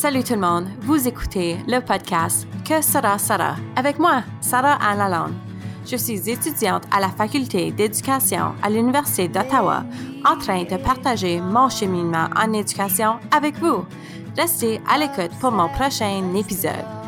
Salut 0.00 0.24
tout 0.24 0.32
le 0.32 0.40
monde, 0.40 0.66
vous 0.80 1.06
écoutez 1.06 1.58
le 1.68 1.78
podcast 1.80 2.48
Que 2.66 2.80
sera 2.80 3.18
Sarah 3.18 3.56
avec 3.76 3.98
moi, 3.98 4.22
Sarah 4.40 4.78
Anne 4.82 4.96
Lalonde. 4.96 5.34
Je 5.84 5.94
suis 5.96 6.30
étudiante 6.30 6.84
à 6.90 7.00
la 7.00 7.10
faculté 7.10 7.70
d'éducation 7.70 8.54
à 8.62 8.70
l'Université 8.70 9.28
d'Ottawa 9.28 9.84
en 10.24 10.38
train 10.38 10.62
de 10.62 10.82
partager 10.82 11.38
mon 11.42 11.68
cheminement 11.68 12.30
en 12.34 12.50
éducation 12.54 13.18
avec 13.30 13.58
vous. 13.58 13.84
Restez 14.38 14.80
à 14.90 14.96
l'écoute 14.96 15.38
pour 15.38 15.52
mon 15.52 15.68
prochain 15.68 16.32
épisode. 16.34 16.99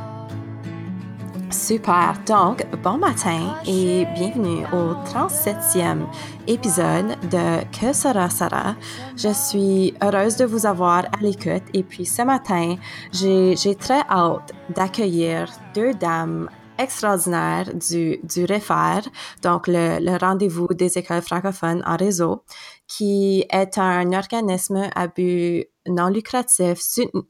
Super. 1.63 2.15
Donc, 2.27 2.67
bon 2.83 2.99
matin 2.99 3.55
et 3.69 4.05
bienvenue 4.17 4.65
au 4.73 4.95
37e 5.07 6.09
épisode 6.49 7.17
de 7.31 7.63
Que 7.71 7.93
sera 7.93 8.29
Sarah. 8.31 8.75
Je 9.17 9.33
suis 9.33 9.95
heureuse 10.03 10.37
de 10.37 10.45
vous 10.45 10.67
avoir 10.67 11.05
à 11.05 11.21
l'écoute 11.21 11.63
et 11.73 11.85
puis 11.85 12.05
ce 12.05 12.23
matin, 12.23 12.75
j'ai 13.13 13.77
très 13.77 14.01
hâte 14.11 14.53
d'accueillir 14.75 15.49
deux 15.73 15.95
dames 15.95 16.51
extraordinaires 16.79 17.73
du, 17.75 18.19
du 18.25 18.45
REFER, 18.45 19.09
donc 19.45 19.69
le, 19.69 20.01
le 20.01 20.19
rendez-vous 20.19 20.67
des 20.67 20.99
écoles 20.99 21.23
francophones 21.23 21.85
en 21.87 21.97
réseau, 21.97 22.43
qui 22.89 23.45
est 23.51 23.79
un 23.79 24.13
organisme 24.13 24.91
à 24.97 25.07
but 25.07 25.69
non 25.87 26.09
lucratif 26.09 26.81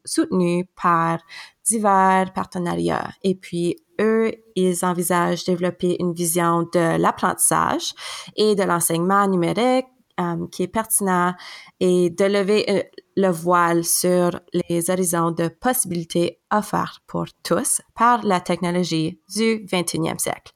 soutenu 0.05 0.67
par 0.81 1.19
divers 1.65 2.33
partenariats. 2.33 3.11
Et 3.23 3.35
puis, 3.35 3.77
eux, 4.01 4.33
ils 4.57 4.85
envisagent 4.85 5.45
développer 5.45 5.97
une 6.01 6.13
vision 6.13 6.63
de 6.73 6.97
l'apprentissage 6.97 7.95
et 8.37 8.55
de 8.55 8.63
l'enseignement 8.63 9.27
numérique 9.27 9.87
euh, 10.21 10.47
qui 10.51 10.65
est 10.65 10.69
pertinent 10.69 11.35
et 11.81 12.11
de 12.11 12.25
lever 12.25 12.65
euh, 12.69 12.83
le 13.17 13.29
voile 13.29 13.85
sur 13.85 14.39
les 14.53 14.91
horizons 14.91 15.31
de 15.31 15.49
possibilités 15.49 16.41
offertes 16.53 17.01
pour 17.07 17.27
tous 17.43 17.81
par 17.95 18.23
la 18.25 18.41
technologie 18.41 19.21
du 19.34 19.65
21e 19.65 20.19
siècle. 20.19 20.53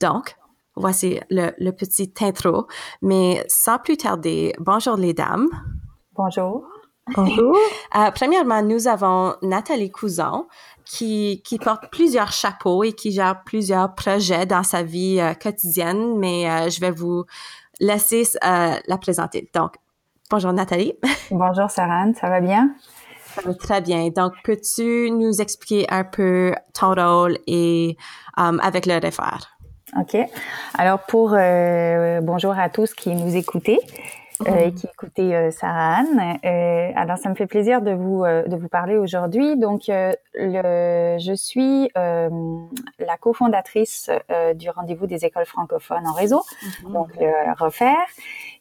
Donc, 0.00 0.36
voici 0.76 1.18
le, 1.30 1.50
le 1.58 1.72
petit 1.72 2.12
intro, 2.20 2.66
mais 3.02 3.44
sans 3.48 3.78
plus 3.78 3.96
tarder, 3.96 4.52
bonjour 4.58 4.96
les 4.96 5.14
dames. 5.14 5.48
Bonjour. 6.14 6.64
Bonjour. 7.14 7.56
Euh, 7.94 8.10
premièrement, 8.14 8.62
nous 8.62 8.88
avons 8.88 9.34
Nathalie 9.42 9.90
Cousin 9.90 10.46
qui, 10.84 11.42
qui 11.44 11.58
porte 11.58 11.90
plusieurs 11.90 12.32
chapeaux 12.32 12.84
et 12.84 12.92
qui 12.92 13.12
gère 13.12 13.42
plusieurs 13.44 13.94
projets 13.94 14.46
dans 14.46 14.62
sa 14.62 14.82
vie 14.82 15.18
euh, 15.20 15.34
quotidienne, 15.34 16.18
mais 16.18 16.48
euh, 16.48 16.70
je 16.70 16.80
vais 16.80 16.90
vous 16.90 17.24
laisser 17.80 18.24
la 18.42 18.98
présenter. 19.00 19.48
Donc, 19.54 19.74
bonjour 20.30 20.52
Nathalie. 20.52 20.94
Bonjour 21.30 21.70
Sarah, 21.70 22.12
ça 22.14 22.28
va 22.28 22.40
bien? 22.40 22.74
Ça 23.34 23.40
va 23.44 23.54
très 23.54 23.80
bien. 23.80 24.08
Donc, 24.10 24.34
peux-tu 24.44 25.10
nous 25.10 25.40
expliquer 25.40 25.86
un 25.90 26.04
peu 26.04 26.54
ton 26.78 26.94
rôle 26.94 27.38
et 27.46 27.96
avec 28.36 28.86
le 28.86 28.94
REFER? 28.94 29.48
OK. 29.98 30.16
Alors, 30.78 31.00
pour 31.06 31.30
bonjour 31.30 32.56
à 32.56 32.68
tous 32.68 32.94
qui 32.94 33.14
nous 33.14 33.34
écoutez. 33.34 33.80
Euh, 34.48 34.70
qui 34.70 34.86
écoutait 34.86 35.34
euh, 35.34 35.50
Sarah 35.50 35.98
Anne. 35.98 36.38
Euh, 36.44 36.92
alors, 36.96 37.18
ça 37.18 37.28
me 37.28 37.34
fait 37.34 37.46
plaisir 37.46 37.82
de 37.82 37.92
vous 37.92 38.22
de 38.22 38.56
vous 38.56 38.68
parler 38.68 38.96
aujourd'hui. 38.96 39.56
Donc, 39.56 39.82
le, 39.88 41.16
je 41.18 41.32
suis 41.34 41.90
la 41.94 43.16
cofondatrice 43.20 44.10
du 44.54 44.70
rendez-vous 44.70 45.06
des 45.06 45.24
écoles 45.24 45.46
francophones 45.46 46.06
en 46.06 46.12
réseau, 46.12 46.42
mhm. 46.84 46.92
donc 46.92 47.08
le 47.18 47.30
refaire. 47.58 48.06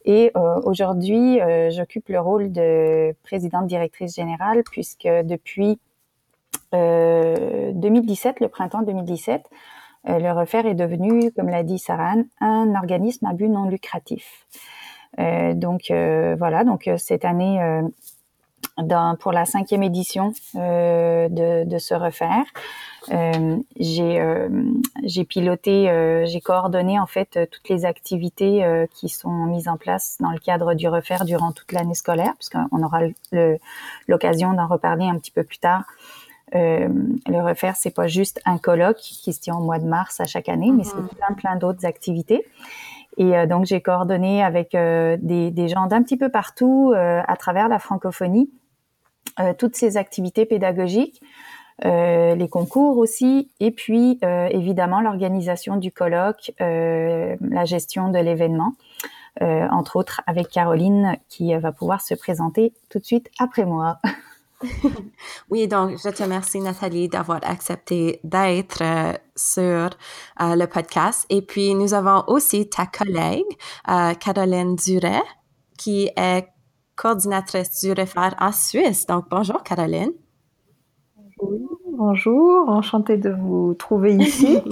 Et 0.06 0.32
aujourd'hui, 0.36 1.40
j'occupe 1.70 2.10
le 2.10 2.20
rôle 2.20 2.52
de 2.52 3.16
présidente 3.24 3.68
directrice 3.68 4.16
générale 4.16 4.64
puisque 4.70 5.08
depuis 5.08 5.80
2017, 6.74 8.40
le 8.40 8.48
printemps 8.48 8.82
2017, 8.82 9.44
le 10.06 10.32
refaire 10.32 10.66
est 10.66 10.76
devenu, 10.76 11.32
comme 11.32 11.50
l'a 11.50 11.64
dit 11.64 11.80
Sarah 11.80 12.12
Anne, 12.12 12.26
un 12.40 12.76
organisme 12.76 13.26
à 13.26 13.34
but 13.34 13.50
non 13.50 13.66
lucratif. 13.66 14.48
Euh, 15.20 15.54
donc 15.54 15.92
euh, 15.92 16.36
voilà, 16.38 16.64
donc 16.64 16.88
euh, 16.88 16.98
cette 16.98 17.26
année, 17.26 17.82
dans, 18.78 19.16
pour 19.18 19.32
la 19.32 19.46
cinquième 19.46 19.84
édition 19.84 20.34
de, 20.54 21.66
de 21.66 21.78
ce 21.78 21.94
refaire, 21.94 22.46
euh, 23.12 23.58
j'ai 23.80 24.22
euh, 24.22 24.48
j'ai 25.04 25.26
piloté, 25.26 25.90
euh, 25.90 26.26
j'ai 26.28 26.40
coordonné 26.40 27.00
en 27.00 27.08
fait 27.08 27.50
toutes 27.52 27.68
les 27.70 27.86
activités 27.86 28.64
qui 28.94 29.10
sont 29.10 29.46
mises 29.46 29.68
en 29.68 29.78
place 29.78 30.18
dans 30.20 30.32
le 30.32 30.40
cadre 30.40 30.74
du 30.74 30.88
refaire 30.88 31.26
durant 31.26 31.52
toute 31.52 31.72
l'année 31.72 31.96
scolaire, 31.96 32.34
puisqu'on 32.38 32.84
aura 32.84 33.02
l'occasion 34.08 34.54
d'en 34.54 34.68
reparler 34.68 35.06
un 35.06 35.18
petit 35.18 35.32
peu 35.32 35.44
plus 35.44 35.60
tard. 35.60 35.84
le 36.54 37.42
refaire, 37.42 37.76
c'est 37.76 37.96
pas 37.96 38.08
juste 38.08 38.40
un 38.46 38.58
colloque 38.58 38.98
qui 38.98 39.34
se 39.34 39.42
tient 39.42 39.56
au 39.56 39.64
mois 39.64 39.80
de 39.80 39.86
mars 39.86 40.20
à 40.20 40.26
chaque 40.26 40.50
année, 40.50 40.72
mais 40.72 40.84
c'est 40.84 40.96
mm-hmm. 40.96 41.16
plein 41.16 41.36
plein 41.36 41.56
d'autres 41.56 41.86
activités. 41.86 42.46
Et 43.18 43.38
euh, 43.38 43.46
donc, 43.46 43.66
j'ai 43.66 43.82
coordonné 43.82 44.44
avec 44.44 44.76
euh, 44.76 45.18
des, 45.22 45.52
des, 45.52 45.68
gens 45.68 45.88
d'un 45.88 46.02
petit 46.04 46.18
peu 46.18 46.30
partout 46.30 46.94
euh, 46.96 47.22
à 47.28 47.36
travers 47.36 47.68
la 47.68 47.80
francophonie 47.80 48.50
toutes 49.58 49.76
ces 49.76 49.96
activités 49.96 50.46
pédagogiques, 50.46 51.22
les 51.84 52.48
concours 52.52 52.98
aussi, 52.98 53.50
et 53.62 53.72
puis 53.72 54.20
évidemment 54.22 55.00
l'organisation 55.00 55.78
du 55.78 55.92
colloque, 55.92 56.52
la 56.60 57.66
gestion 57.66 58.10
de 58.10 58.20
l'événement. 58.20 58.74
entre 59.40 59.96
autres 59.96 60.22
avec 60.28 60.50
Caroline 60.50 61.16
qui 61.30 61.56
va 61.56 61.72
pouvoir 61.72 62.02
se 62.02 62.14
présenter 62.14 62.74
tout 62.90 63.00
de 63.00 63.06
suite 63.06 63.32
après 63.40 63.66
moi. 63.66 64.00
oui, 65.50 65.68
donc 65.68 65.98
je 65.98 66.10
te 66.10 66.24
remercie 66.24 66.60
Nathalie 66.60 67.10
d'avoir 67.10 67.40
accepté 67.44 68.20
d'être 68.24 68.82
euh, 68.82 69.14
sur 69.36 69.90
euh, 70.42 70.56
le 70.56 70.66
podcast. 70.68 71.26
Et 71.30 71.42
puis 71.42 71.74
nous 71.76 71.94
avons 71.94 72.24
aussi 72.28 72.70
ta 72.70 72.86
collègue 72.86 73.46
euh, 73.90 74.14
Caroline 74.16 74.76
Duret 74.76 75.24
qui 75.78 76.10
est 76.16 76.48
coordinatrice 76.96 77.82
du 77.82 77.92
REFAR 77.92 78.36
en 78.40 78.52
Suisse. 78.52 79.06
Donc 79.06 79.26
bonjour 79.30 79.64
Caroline. 79.64 80.12
Bonjour 81.38 81.81
bonjour, 82.02 82.68
enchantée 82.68 83.18
de 83.18 83.30
vous 83.30 83.76
trouver 83.76 84.16
ici. 84.16 84.60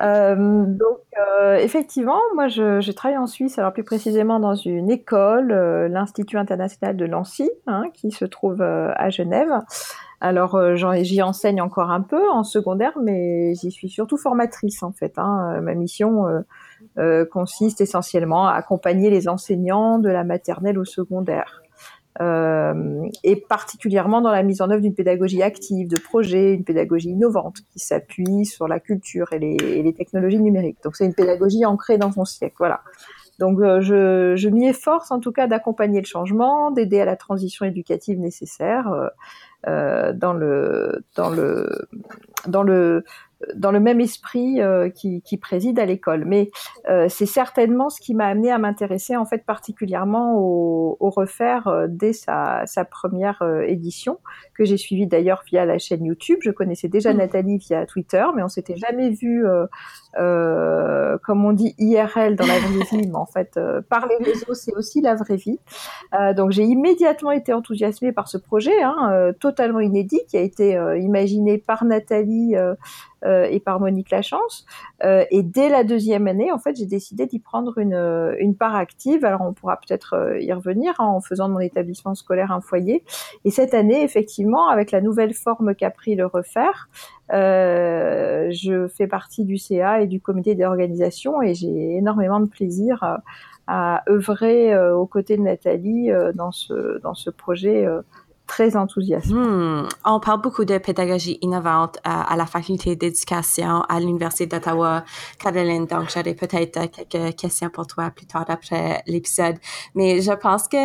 Euh, 0.00 0.64
donc, 0.66 0.98
euh, 1.16 1.54
effectivement, 1.56 2.18
moi, 2.34 2.48
je, 2.48 2.90
travaille 2.90 3.18
en 3.18 3.28
Suisse, 3.28 3.56
alors 3.58 3.72
plus 3.72 3.84
précisément 3.84 4.40
dans 4.40 4.56
une 4.56 4.90
école, 4.90 5.52
euh, 5.52 5.86
l'Institut 5.86 6.38
international 6.38 6.96
de 6.96 7.06
Nancy, 7.06 7.48
hein, 7.68 7.84
qui 7.94 8.10
se 8.10 8.24
trouve 8.24 8.62
à 8.62 9.10
Genève. 9.10 9.60
Alors, 10.20 10.58
j'y 10.74 11.22
enseigne 11.22 11.60
encore 11.60 11.90
un 11.90 12.00
peu 12.00 12.28
en 12.30 12.42
secondaire, 12.42 12.98
mais 13.00 13.54
j'y 13.54 13.70
suis 13.70 13.90
surtout 13.90 14.16
formatrice, 14.16 14.82
en 14.82 14.90
fait. 14.90 15.12
Hein. 15.18 15.60
Ma 15.60 15.74
mission 15.74 16.24
consiste 17.30 17.80
essentiellement 17.80 18.48
à 18.48 18.54
accompagner 18.54 19.10
les 19.10 19.28
enseignants 19.28 20.00
de 20.00 20.08
la 20.08 20.24
maternelle 20.24 20.78
au 20.78 20.84
secondaire. 20.84 21.61
Euh, 22.20 23.08
et 23.24 23.36
particulièrement 23.36 24.20
dans 24.20 24.30
la 24.30 24.42
mise 24.42 24.60
en 24.60 24.70
œuvre 24.70 24.82
d'une 24.82 24.94
pédagogie 24.94 25.42
active, 25.42 25.88
de 25.88 25.98
projet, 25.98 26.52
une 26.52 26.64
pédagogie 26.64 27.08
innovante 27.08 27.60
qui 27.72 27.78
s'appuie 27.78 28.44
sur 28.44 28.68
la 28.68 28.80
culture 28.80 29.32
et 29.32 29.38
les, 29.38 29.94
technologies 29.94 30.40
numériques. 30.40 30.78
Donc 30.84 30.96
c'est 30.96 31.06
une 31.06 31.14
pédagogie 31.14 31.64
ancrée 31.64 31.96
dans 31.96 32.12
son 32.12 32.24
siècle. 32.24 32.56
Voilà. 32.58 32.82
Donc 33.38 33.60
euh, 33.60 33.80
je, 33.80 34.48
m'y 34.48 34.66
efforce 34.66 35.10
en 35.10 35.20
tout 35.20 35.32
cas 35.32 35.46
d'accompagner 35.46 36.00
le 36.00 36.06
changement, 36.06 36.70
d'aider 36.70 37.00
à 37.00 37.06
la 37.06 37.16
transition 37.16 37.64
éducative 37.64 38.18
nécessaire 38.18 38.92
euh 39.66 40.12
dans 40.12 40.32
le 40.32 41.04
dans 41.14 41.30
le 41.30 41.86
dans 42.48 42.64
le 42.64 43.04
dans 43.54 43.70
le 43.70 43.80
même 43.80 44.00
esprit 44.00 44.60
euh, 44.60 44.88
qui, 44.88 45.22
qui, 45.22 45.36
préside 45.36 45.78
à 45.78 45.86
l'école. 45.86 46.24
Mais 46.24 46.50
euh, 46.88 47.06
c'est 47.08 47.26
certainement 47.26 47.90
ce 47.90 48.00
qui 48.00 48.14
m'a 48.14 48.26
amené 48.26 48.50
à 48.50 48.58
m'intéresser 48.58 49.16
en 49.16 49.24
fait 49.24 49.44
particulièrement 49.44 50.36
au, 50.36 50.96
au 51.00 51.10
refaire 51.10 51.68
euh, 51.68 51.86
dès 51.88 52.12
sa, 52.12 52.62
sa 52.66 52.84
première 52.84 53.42
édition 53.66 54.18
que 54.54 54.64
j'ai 54.64 54.76
suivie 54.76 55.06
d'ailleurs 55.06 55.42
via 55.46 55.64
la 55.64 55.78
chaîne 55.78 56.04
YouTube. 56.04 56.38
Je 56.42 56.50
connaissais 56.50 56.88
déjà 56.88 57.12
mmh. 57.12 57.16
Nathalie 57.16 57.58
via 57.58 57.86
Twitter, 57.86 58.24
mais 58.34 58.42
on 58.42 58.48
s'était 58.48 58.76
jamais 58.76 59.10
vu, 59.10 59.44
comme 60.14 61.44
on 61.44 61.52
dit 61.52 61.74
IRL 61.78 62.36
dans 62.36 62.46
la 62.46 62.58
vraie 62.58 62.84
vie, 62.90 63.08
mais 63.08 63.14
en 63.14 63.26
fait 63.26 63.58
par 63.88 64.06
les 64.06 64.16
réseaux 64.24 64.54
c'est 64.54 64.74
aussi 64.74 65.00
la 65.00 65.14
vraie 65.14 65.36
vie. 65.36 65.58
donc 66.36 66.50
j'ai 66.50 66.64
immédiatement 66.64 67.30
été 67.30 67.52
enthousiasmée 67.52 68.12
par 68.12 68.28
ce 68.28 68.38
projet, 68.38 68.82
hein, 68.82 69.32
totalement 69.40 69.80
inédit, 69.80 70.20
qui 70.28 70.36
a 70.36 70.40
été 70.40 70.72
imaginé 70.98 71.58
par 71.58 71.84
Nathalie 71.84 72.54
et 73.24 73.60
par 73.60 73.80
Monique 73.80 74.10
Lachance. 74.10 74.66
Euh, 75.04 75.24
et 75.30 75.42
dès 75.42 75.68
la 75.68 75.84
deuxième 75.84 76.26
année, 76.26 76.52
en 76.52 76.58
fait, 76.58 76.76
j'ai 76.76 76.86
décidé 76.86 77.26
d'y 77.26 77.38
prendre 77.38 77.78
une, 77.78 77.94
euh, 77.94 78.34
une 78.38 78.56
part 78.56 78.74
active. 78.74 79.24
Alors, 79.24 79.42
on 79.42 79.52
pourra 79.52 79.76
peut-être 79.76 80.36
y 80.40 80.52
revenir 80.52 80.94
hein, 80.98 81.06
en 81.06 81.20
faisant 81.20 81.48
de 81.48 81.54
mon 81.54 81.60
établissement 81.60 82.14
scolaire 82.14 82.52
un 82.52 82.60
foyer. 82.60 83.04
Et 83.44 83.50
cette 83.50 83.74
année, 83.74 84.02
effectivement, 84.02 84.68
avec 84.68 84.90
la 84.90 85.00
nouvelle 85.00 85.34
forme 85.34 85.74
qu'a 85.74 85.90
pris 85.90 86.14
le 86.14 86.26
refaire, 86.26 86.88
euh, 87.32 88.48
je 88.50 88.88
fais 88.88 89.06
partie 89.06 89.44
du 89.44 89.56
CA 89.56 90.00
et 90.00 90.06
du 90.06 90.20
comité 90.20 90.54
d'organisation 90.54 91.40
et 91.40 91.54
j'ai 91.54 91.96
énormément 91.96 92.40
de 92.40 92.46
plaisir 92.46 93.20
à 93.68 94.02
œuvrer 94.08 94.76
aux 94.90 95.06
côtés 95.06 95.36
de 95.36 95.42
Nathalie 95.42 96.10
dans 96.34 96.50
ce 96.50 96.98
dans 96.98 97.14
ce 97.14 97.30
projet 97.30 97.86
très 98.52 98.76
enthousiasmant. 98.76 99.40
Hmm. 99.40 99.88
On 100.04 100.20
parle 100.20 100.42
beaucoup 100.42 100.66
de 100.66 100.76
pédagogie 100.76 101.38
innovante 101.40 101.96
à, 102.04 102.36
la 102.36 102.44
faculté 102.44 102.96
d'éducation 102.96 103.80
à 103.88 103.98
l'Université 103.98 104.46
d'Ottawa. 104.46 105.04
Caroline, 105.38 105.86
donc 105.86 106.10
j'aurai 106.12 106.34
peut-être 106.34 106.78
quelques 106.90 107.34
questions 107.36 107.70
pour 107.70 107.86
toi 107.86 108.10
plus 108.10 108.26
tard 108.26 108.44
après 108.48 109.02
l'épisode. 109.06 109.56
Mais 109.94 110.20
je 110.20 110.32
pense 110.32 110.68
que 110.68 110.84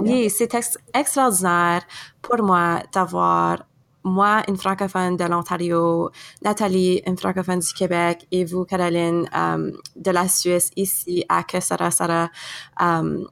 oui, 0.00 0.28
c'est 0.28 0.54
extraordinaire 0.92 1.82
pour 2.20 2.42
moi 2.42 2.80
d'avoir 2.92 3.64
moi, 4.06 4.42
une 4.48 4.58
francophone 4.58 5.16
de 5.16 5.24
l'Ontario, 5.24 6.10
Nathalie, 6.42 7.00
une 7.06 7.16
francophone 7.16 7.60
du 7.60 7.72
Québec, 7.72 8.26
et 8.30 8.44
vous, 8.44 8.66
Caroline, 8.66 9.26
euh, 9.34 9.72
de 9.96 10.10
la 10.10 10.28
Suisse, 10.28 10.70
ici 10.76 11.24
à 11.26 11.42
Kesara 11.42 11.90
Sara. 11.90 12.28
Euh, 12.82 13.24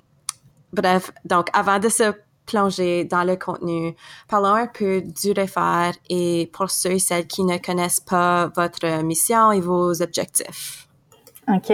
bref, 0.72 1.12
donc 1.26 1.48
avant 1.52 1.78
de 1.78 1.90
se 1.90 2.14
plonger 2.46 3.04
dans 3.04 3.24
le 3.24 3.36
contenu, 3.36 3.94
parlons 4.28 4.54
un 4.54 4.66
peu 4.66 5.02
du 5.02 5.32
refaire 5.32 5.92
et 6.08 6.50
pour 6.52 6.70
ceux 6.70 6.92
et 6.92 6.98
celles 6.98 7.26
qui 7.26 7.44
ne 7.44 7.58
connaissent 7.58 8.00
pas 8.00 8.50
votre 8.56 9.02
mission 9.02 9.52
et 9.52 9.60
vos 9.60 10.02
objectifs. 10.02 10.88
OK. 11.48 11.72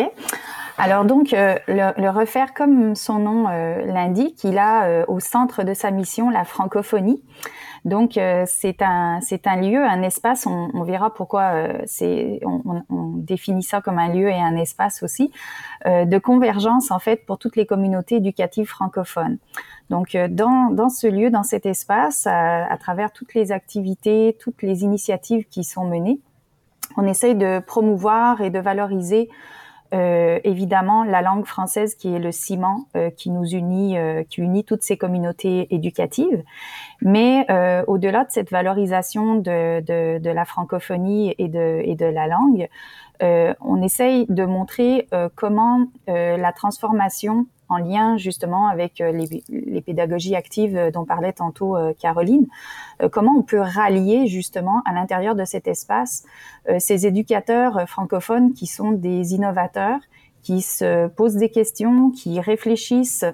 Alors 0.79 1.05
donc, 1.05 1.32
euh, 1.32 1.56
le, 1.67 2.11
refaire, 2.11 2.55
comme 2.55 2.94
son 2.94 3.19
nom 3.19 3.49
l'indique, 3.49 4.44
il 4.44 4.59
a 4.59 5.05
au 5.09 5.20
centre 5.20 5.65
de 5.65 5.75
sa 5.75 5.91
mission 5.91 6.31
la 6.31 6.44
francophonie. 6.44 7.23
Donc 7.85 8.17
euh, 8.17 8.45
c'est 8.47 8.83
un 8.83 9.21
c'est 9.21 9.47
un 9.47 9.57
lieu, 9.57 9.85
un 9.85 10.03
espace. 10.03 10.47
On, 10.47 10.71
on 10.75 10.83
verra 10.83 11.13
pourquoi 11.13 11.43
euh, 11.55 11.83
c'est 11.87 12.41
on, 12.45 12.83
on, 12.89 13.09
définit 13.19 13.63
ça 13.63 13.81
comme 13.81 13.99
un 13.99 14.13
lieu 14.13 14.29
et 14.29 14.41
un 14.41 14.57
espace 14.57 15.03
aussi 15.03 15.31
euh, 15.87 16.05
de 16.05 16.19
convergence 16.19 16.91
en 16.91 16.99
fait 16.99 17.27
pour 17.27 17.39
toutes 17.39 17.57
les 17.57 17.67
communautés 17.67 18.17
éducatives 18.17 18.67
francophones. 18.67 19.39
Donc 19.91 20.17
dans 20.17 20.71
dans 20.71 20.89
ce 20.89 21.07
lieu, 21.07 21.31
dans 21.31 21.43
cet 21.43 21.67
espace, 21.67 22.27
à, 22.27 22.65
à 22.65 22.77
travers 22.77 23.13
toutes 23.13 23.35
les 23.35 23.53
activités, 23.53 24.37
toutes 24.41 24.63
les 24.63 24.83
initiatives 24.83 25.47
qui 25.49 25.65
sont 25.65 25.85
menées, 25.87 26.21
on 26.97 27.07
essaye 27.07 27.35
de 27.35 27.61
promouvoir 27.61 28.41
et 28.41 28.51
de 28.51 28.59
valoriser 28.59 29.29
euh, 29.94 30.38
évidemment 30.44 31.02
la 31.02 31.23
langue 31.23 31.46
française 31.46 31.94
qui 31.94 32.14
est 32.14 32.19
le 32.19 32.31
ciment 32.31 32.88
euh, 32.94 33.08
qui 33.11 33.31
nous 33.31 33.46
unit, 33.46 33.96
euh, 33.96 34.23
qui 34.23 34.43
unit 34.43 34.62
toutes 34.64 34.82
ces 34.82 34.99
communautés 34.99 35.67
éducatives. 35.75 36.43
Mais 37.00 37.46
au-delà 37.87 38.25
de 38.25 38.31
cette 38.31 38.50
valorisation 38.50 39.37
de, 39.37 39.81
de, 39.81 40.19
de, 40.19 40.31
la 40.31 40.44
francophonie 40.44 41.35
et 41.38 41.49
de, 41.49 41.81
et 41.85 41.94
de 41.94 42.06
la 42.06 42.26
langue, 42.26 42.69
on 43.20 43.82
essaye 43.82 44.26
de 44.29 44.44
montrer 44.44 45.09
comment 45.35 45.87
la 46.06 46.53
transformation 46.53 47.47
en 47.69 47.79
lien 47.79 48.17
justement 48.17 48.69
avec 48.69 49.00
euh, 49.00 49.12
les, 49.12 49.81
pédagogies 49.81 50.35
actives 50.35 50.76
euh, 50.76 50.91
dont 50.91 51.05
parlait 51.05 51.32
tantôt 51.32 51.76
euh, 51.76 51.93
Caroline. 51.99 52.47
comment 53.12 53.32
on 53.37 53.43
peut 53.43 53.61
rallier 53.61 54.26
justement 54.26 54.82
à 54.85 54.93
l'intérieur 54.93 55.35
de 55.35 55.44
cet 55.44 55.69
espace 55.69 56.25
ces 56.79 57.06
éducateurs 57.06 57.88
francophones 57.88 58.53
qui 58.53 58.67
sont 58.67 58.93
des 58.93 59.35
innovateurs, 59.35 60.00
qui 60.43 60.61
se 60.61 61.09
posent 61.09 61.37
des 61.37 61.50
questions, 61.50 62.11
qui 62.11 62.41
réfléchissent 62.41 63.25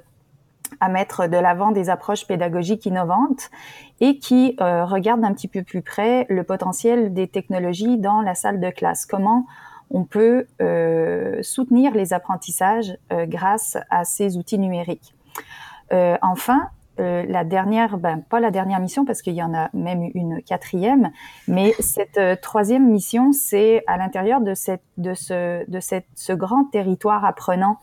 à 0.81 0.89
mettre 0.89 1.27
de 1.29 1.37
l'avant 1.37 1.73
des 1.73 1.91
approches 1.91 2.27
pédagogiques 2.27 2.87
innovantes 2.87 3.51
et 4.01 4.19
qui 4.19 4.57
regardent 4.59 5.25
un 5.25 5.33
petit 5.33 5.49
peu 5.49 5.63
plus 5.63 5.83
près 5.83 6.27
le 6.29 6.45
potentiel 6.45 7.13
des 7.13 7.29
technologies 7.29 7.99
dans 7.99 8.21
la 8.21 8.35
salle 8.35 8.61
de 8.61 8.71
classe. 8.71 9.07
Comment 9.07 9.47
on 9.95 10.05
peut 10.05 10.49
euh, 10.61 11.41
soutenir 11.43 11.95
les 11.95 12.13
apprentissages 12.13 12.99
euh, 13.13 13.27
grâce 13.27 13.79
à 13.91 14.05
ces 14.05 14.37
outils 14.37 14.59
numériques. 14.59 15.15
Euh, 15.93 16.19
enfin, 16.21 16.69
la 16.97 17.43
dernière, 17.43 17.99
ben, 17.99 18.21
pas 18.21 18.39
la 18.39 18.53
dernière 18.53 18.79
mission 18.79 19.05
parce 19.05 19.21
qu'il 19.21 19.35
y 19.35 19.43
en 19.43 19.53
a 19.53 19.69
même 19.73 20.11
une 20.15 20.41
quatrième, 20.43 21.11
mais 21.49 21.73
cette 21.81 22.21
troisième 22.41 22.89
mission, 22.89 23.33
c'est 23.33 23.83
à 23.89 23.97
l'intérieur 23.97 24.41
de, 24.41 24.55
cette, 24.55 24.85
de, 24.97 25.13
ce, 25.13 25.69
de 25.69 25.81
cette, 25.81 26.07
ce 26.15 26.33
grand 26.33 26.67
territoire 26.67 27.25
apprenant 27.25 27.81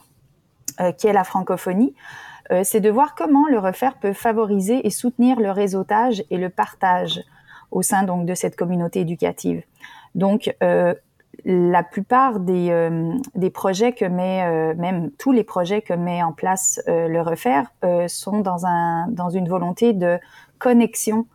qui 0.98 1.08
est 1.08 1.14
la 1.14 1.26
francophonie, 1.26 1.94
c'est 2.64 2.80
de 2.80 2.90
voir 2.90 3.14
comment 3.14 3.48
le 3.50 3.60
refaire 3.60 3.96
peut 3.96 4.14
favoriser 4.14 4.88
et 4.88 4.90
soutenir 4.90 5.42
le 5.42 5.52
réseautage 5.52 6.24
et 6.30 6.38
le 6.38 6.50
partage 6.50 7.20
au 7.70 7.82
sein 7.82 8.04
donc 8.04 8.26
de 8.26 8.34
cette 8.34 8.56
communauté 8.56 9.02
éducative. 9.02 9.62
Donc, 10.16 10.56
la 11.46 11.84
plupart 11.84 12.40
des, 12.40 12.70
euh, 12.70 13.14
des 13.36 13.50
projets 13.50 13.94
que 13.94 14.06
met, 14.06 14.44
euh, 14.44 14.76
même 14.76 15.12
tous 15.18 15.32
les 15.32 15.44
projets 15.44 15.82
que 15.82 15.94
met 15.94 16.22
en 16.22 16.32
place 16.32 16.82
euh, 16.88 17.08
le 17.08 17.22
refaire 17.22 17.72
sont 18.08 18.40
dans, 18.40 18.66
un, 18.66 19.08
dans 19.08 19.30
une 19.30 19.48
volonté 19.48 19.94
de 19.94 20.20
connexion 20.60 21.26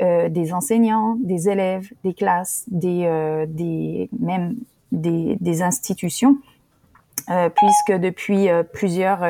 des 0.00 0.52
enseignants, 0.52 1.16
des 1.22 1.48
élèves, 1.48 1.88
des 2.02 2.12
classes, 2.12 2.64
des, 2.66 3.46
des 3.46 4.10
même 4.18 4.56
des, 4.90 5.36
des 5.40 5.62
institutions, 5.62 6.38
puisque 7.28 8.00
depuis 8.00 8.48
plusieurs 8.72 9.22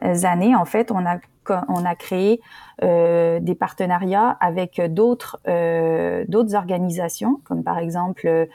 années, 0.00 0.56
en 0.56 0.64
fait, 0.64 0.90
on 0.90 1.04
a 1.04 1.18
on 1.68 1.84
a 1.84 1.94
créé 1.94 2.40
euh, 2.82 3.38
des 3.40 3.54
partenariats 3.54 4.36
avec 4.40 4.80
d'autres 4.80 5.38
euh, 5.48 6.24
d'autres 6.28 6.54
organisations, 6.54 7.40
comme 7.44 7.64
par 7.64 7.78
exemple 7.78 8.48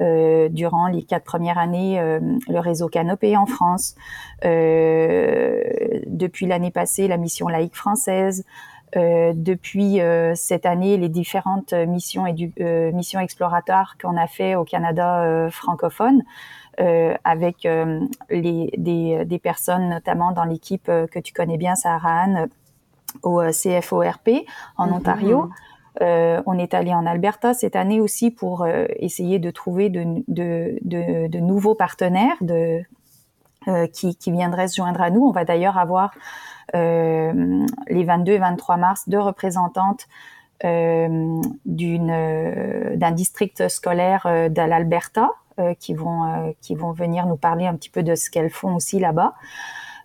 euh, 0.00 0.48
durant 0.48 0.88
les 0.88 1.04
quatre 1.04 1.24
premières 1.24 1.58
années 1.58 2.00
le 2.48 2.58
réseau 2.58 2.88
Canopé 2.88 3.36
en 3.36 3.46
France, 3.46 3.94
depuis 4.42 6.46
l'année 6.46 6.70
passée 6.70 7.08
la 7.08 7.18
mission 7.18 7.48
laïque 7.48 7.76
française. 7.76 8.44
depuis 8.94 10.00
cette 10.34 10.66
année, 10.66 10.96
les 10.96 11.08
différentes 11.08 11.72
missions 11.72 12.26
et 12.26 12.32
du, 12.32 12.52
missions 12.92 13.20
exploratoires 13.20 13.96
qu'on 14.00 14.16
a 14.16 14.26
fait 14.26 14.54
au 14.54 14.64
Canada 14.64 15.48
francophone, 15.50 16.22
avec 17.24 17.66
les, 18.30 18.70
des, 18.76 19.24
des, 19.24 19.38
personnes 19.38 19.88
notamment 19.88 20.32
dans 20.32 20.44
l'équipe 20.44 20.86
que 20.86 21.18
tu 21.18 21.32
connais 21.32 21.56
bien, 21.56 21.74
Sarah 21.74 22.22
Anne, 22.22 22.48
au 23.22 23.40
euh, 23.40 23.50
CFORP 23.50 24.44
en 24.76 24.86
mhm. 24.86 24.92
Ontario. 24.92 25.50
Euh, 26.00 26.40
on 26.46 26.56
est 26.58 26.74
allé 26.74 26.94
en 26.94 27.06
Alberta 27.06 27.54
cette 27.54 27.74
année 27.74 28.00
aussi 28.00 28.30
pour 28.30 28.62
euh, 28.62 28.86
essayer 28.96 29.40
de 29.40 29.50
trouver 29.50 29.90
de, 29.90 30.22
de, 30.28 30.78
de, 30.82 31.26
de 31.26 31.38
nouveaux 31.40 31.74
partenaires 31.74 32.36
euh, 32.42 33.86
qui, 33.88 34.14
qui, 34.14 34.30
viendraient 34.30 34.68
se 34.68 34.76
joindre 34.76 35.00
à 35.00 35.10
nous. 35.10 35.26
On 35.26 35.32
va 35.32 35.44
d'ailleurs 35.44 35.76
avoir 35.76 36.12
euh, 36.76 37.66
les 37.88 38.04
22 38.04 38.32
et 38.32 38.38
23 38.38 38.76
mars 38.76 39.08
deux 39.08 39.18
représentantes 39.18 40.06
d'un 40.62 41.40
district 43.12 43.68
scolaire 43.68 44.26
de 44.26 44.62
l'Alberta 44.62 45.30
qui 45.80 45.94
vont 45.94 46.54
qui 46.60 46.74
vont 46.74 46.92
venir 46.92 47.26
nous 47.26 47.36
parler 47.36 47.66
un 47.66 47.74
petit 47.74 47.90
peu 47.90 48.02
de 48.02 48.14
ce 48.14 48.30
qu'elles 48.30 48.50
font 48.50 48.76
aussi 48.76 48.98
là-bas. 48.98 49.34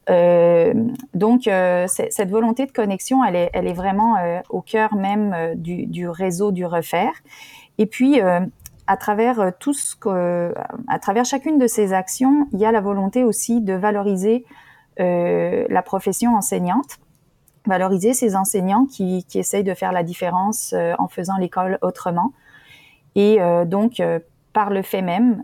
Euh, 0.10 0.74
donc, 1.14 1.48
euh, 1.48 1.88
cette 1.88 2.30
volonté 2.30 2.66
de 2.66 2.72
connexion, 2.72 3.24
elle 3.24 3.36
est, 3.36 3.50
elle 3.54 3.68
est 3.68 3.74
vraiment 3.74 4.18
euh, 4.18 4.42
au 4.50 4.62
cœur 4.62 4.96
même 4.96 5.56
du, 5.56 5.86
du, 5.86 6.10
réseau 6.10 6.52
du 6.52 6.66
refaire. 6.66 7.14
Et 7.78 7.86
puis, 7.86 8.20
à 8.22 8.98
travers 8.98 9.52
tout 9.60 9.74
ce 9.74 9.96
que, 9.96 10.54
à 10.88 11.00
travers 11.00 11.26
chacune 11.26 11.58
de 11.58 11.68
ces 11.68 11.94
actions, 11.94 12.48
il 12.54 12.60
y 12.60 12.66
a 12.66 12.72
la 12.72 12.82
volonté 12.82 13.24
aussi 13.24 13.62
de 13.62 13.74
valoriser 13.74 14.46
la 15.00 15.82
profession 15.84 16.36
enseignante, 16.36 17.00
valoriser 17.66 18.14
ces 18.14 18.36
enseignants 18.36 18.86
qui, 18.86 19.26
qui 19.28 19.40
essayent 19.40 19.64
de 19.64 19.74
faire 19.74 19.92
la 19.92 20.04
différence 20.04 20.76
en 21.00 21.08
faisant 21.08 21.38
l'école 21.38 21.80
autrement. 21.82 22.32
Et 23.16 23.40
donc, 23.66 24.00
par 24.54 24.70
le 24.70 24.82
fait 24.82 25.02
même, 25.02 25.44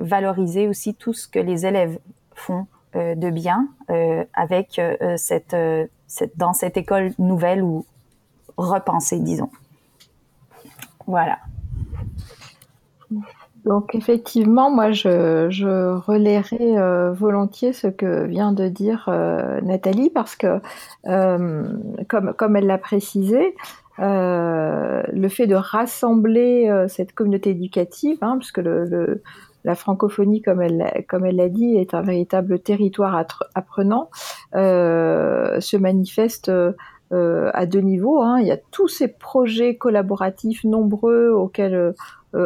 valoriser 0.00 0.68
aussi 0.68 0.94
tout 0.94 1.12
ce 1.12 1.28
que 1.28 1.38
les 1.38 1.66
élèves 1.66 1.98
font 2.34 2.66
euh, 2.96 3.16
de 3.16 3.28
bien 3.28 3.66
euh, 3.90 4.24
avec 4.34 4.78
euh, 4.78 5.16
cette, 5.16 5.56
dans 6.36 6.52
cette 6.52 6.76
école 6.76 7.10
nouvelle 7.18 7.60
ou 7.60 7.84
repensée, 8.56 9.18
disons. 9.18 9.50
Voilà. 11.08 11.38
Donc 13.64 13.96
effectivement, 13.96 14.70
moi, 14.70 14.92
je, 14.92 15.48
je 15.50 15.96
relayerai 15.96 16.76
volontiers 17.14 17.72
ce 17.72 17.88
que 17.88 18.26
vient 18.26 18.52
de 18.52 18.68
dire 18.68 19.08
Nathalie, 19.62 20.10
parce 20.10 20.36
que, 20.36 20.60
comme, 21.04 22.34
comme 22.34 22.56
elle 22.56 22.66
l'a 22.66 22.78
précisé, 22.78 23.56
le 23.98 25.28
fait 25.28 25.46
de 25.46 25.54
rassembler 25.54 26.84
cette 26.88 27.12
communauté 27.12 27.50
éducative, 27.50 28.18
hein, 28.22 28.36
puisque 28.38 28.58
le, 28.58 28.84
le, 28.84 29.22
la 29.64 29.74
francophonie, 29.74 30.42
comme 30.42 30.60
elle 30.62 31.04
comme 31.08 31.24
elle 31.24 31.36
l'a 31.36 31.48
dit, 31.48 31.76
est 31.76 31.94
un 31.94 32.02
véritable 32.02 32.58
territoire 32.60 33.24
apprenant, 33.54 34.10
euh, 34.54 35.58
se 35.60 35.76
manifeste 35.76 36.50
euh, 36.50 37.50
à 37.52 37.66
deux 37.66 37.80
niveaux. 37.80 38.22
Hein. 38.22 38.40
Il 38.40 38.46
y 38.46 38.52
a 38.52 38.58
tous 38.70 38.88
ces 38.88 39.08
projets 39.08 39.76
collaboratifs 39.76 40.64
nombreux 40.64 41.30
auxquels 41.30 41.94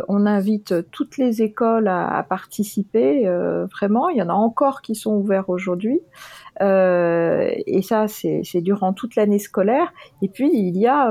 on 0.08 0.26
invite 0.26 0.90
toutes 0.90 1.16
les 1.18 1.42
écoles 1.42 1.88
à, 1.88 2.24
participer. 2.28 3.26
vraiment, 3.72 4.08
il 4.08 4.18
y 4.18 4.22
en 4.22 4.28
a 4.28 4.34
encore 4.34 4.82
qui 4.82 4.94
sont 4.94 5.14
ouverts 5.14 5.48
aujourd'hui. 5.48 6.00
et 6.60 7.82
ça, 7.82 8.06
c'est 8.08 8.60
durant 8.60 8.92
toute 8.92 9.16
l'année 9.16 9.38
scolaire. 9.38 9.92
Et 10.22 10.28
puis, 10.28 10.50
il 10.52 10.76
y 10.76 10.86
a 10.86 11.10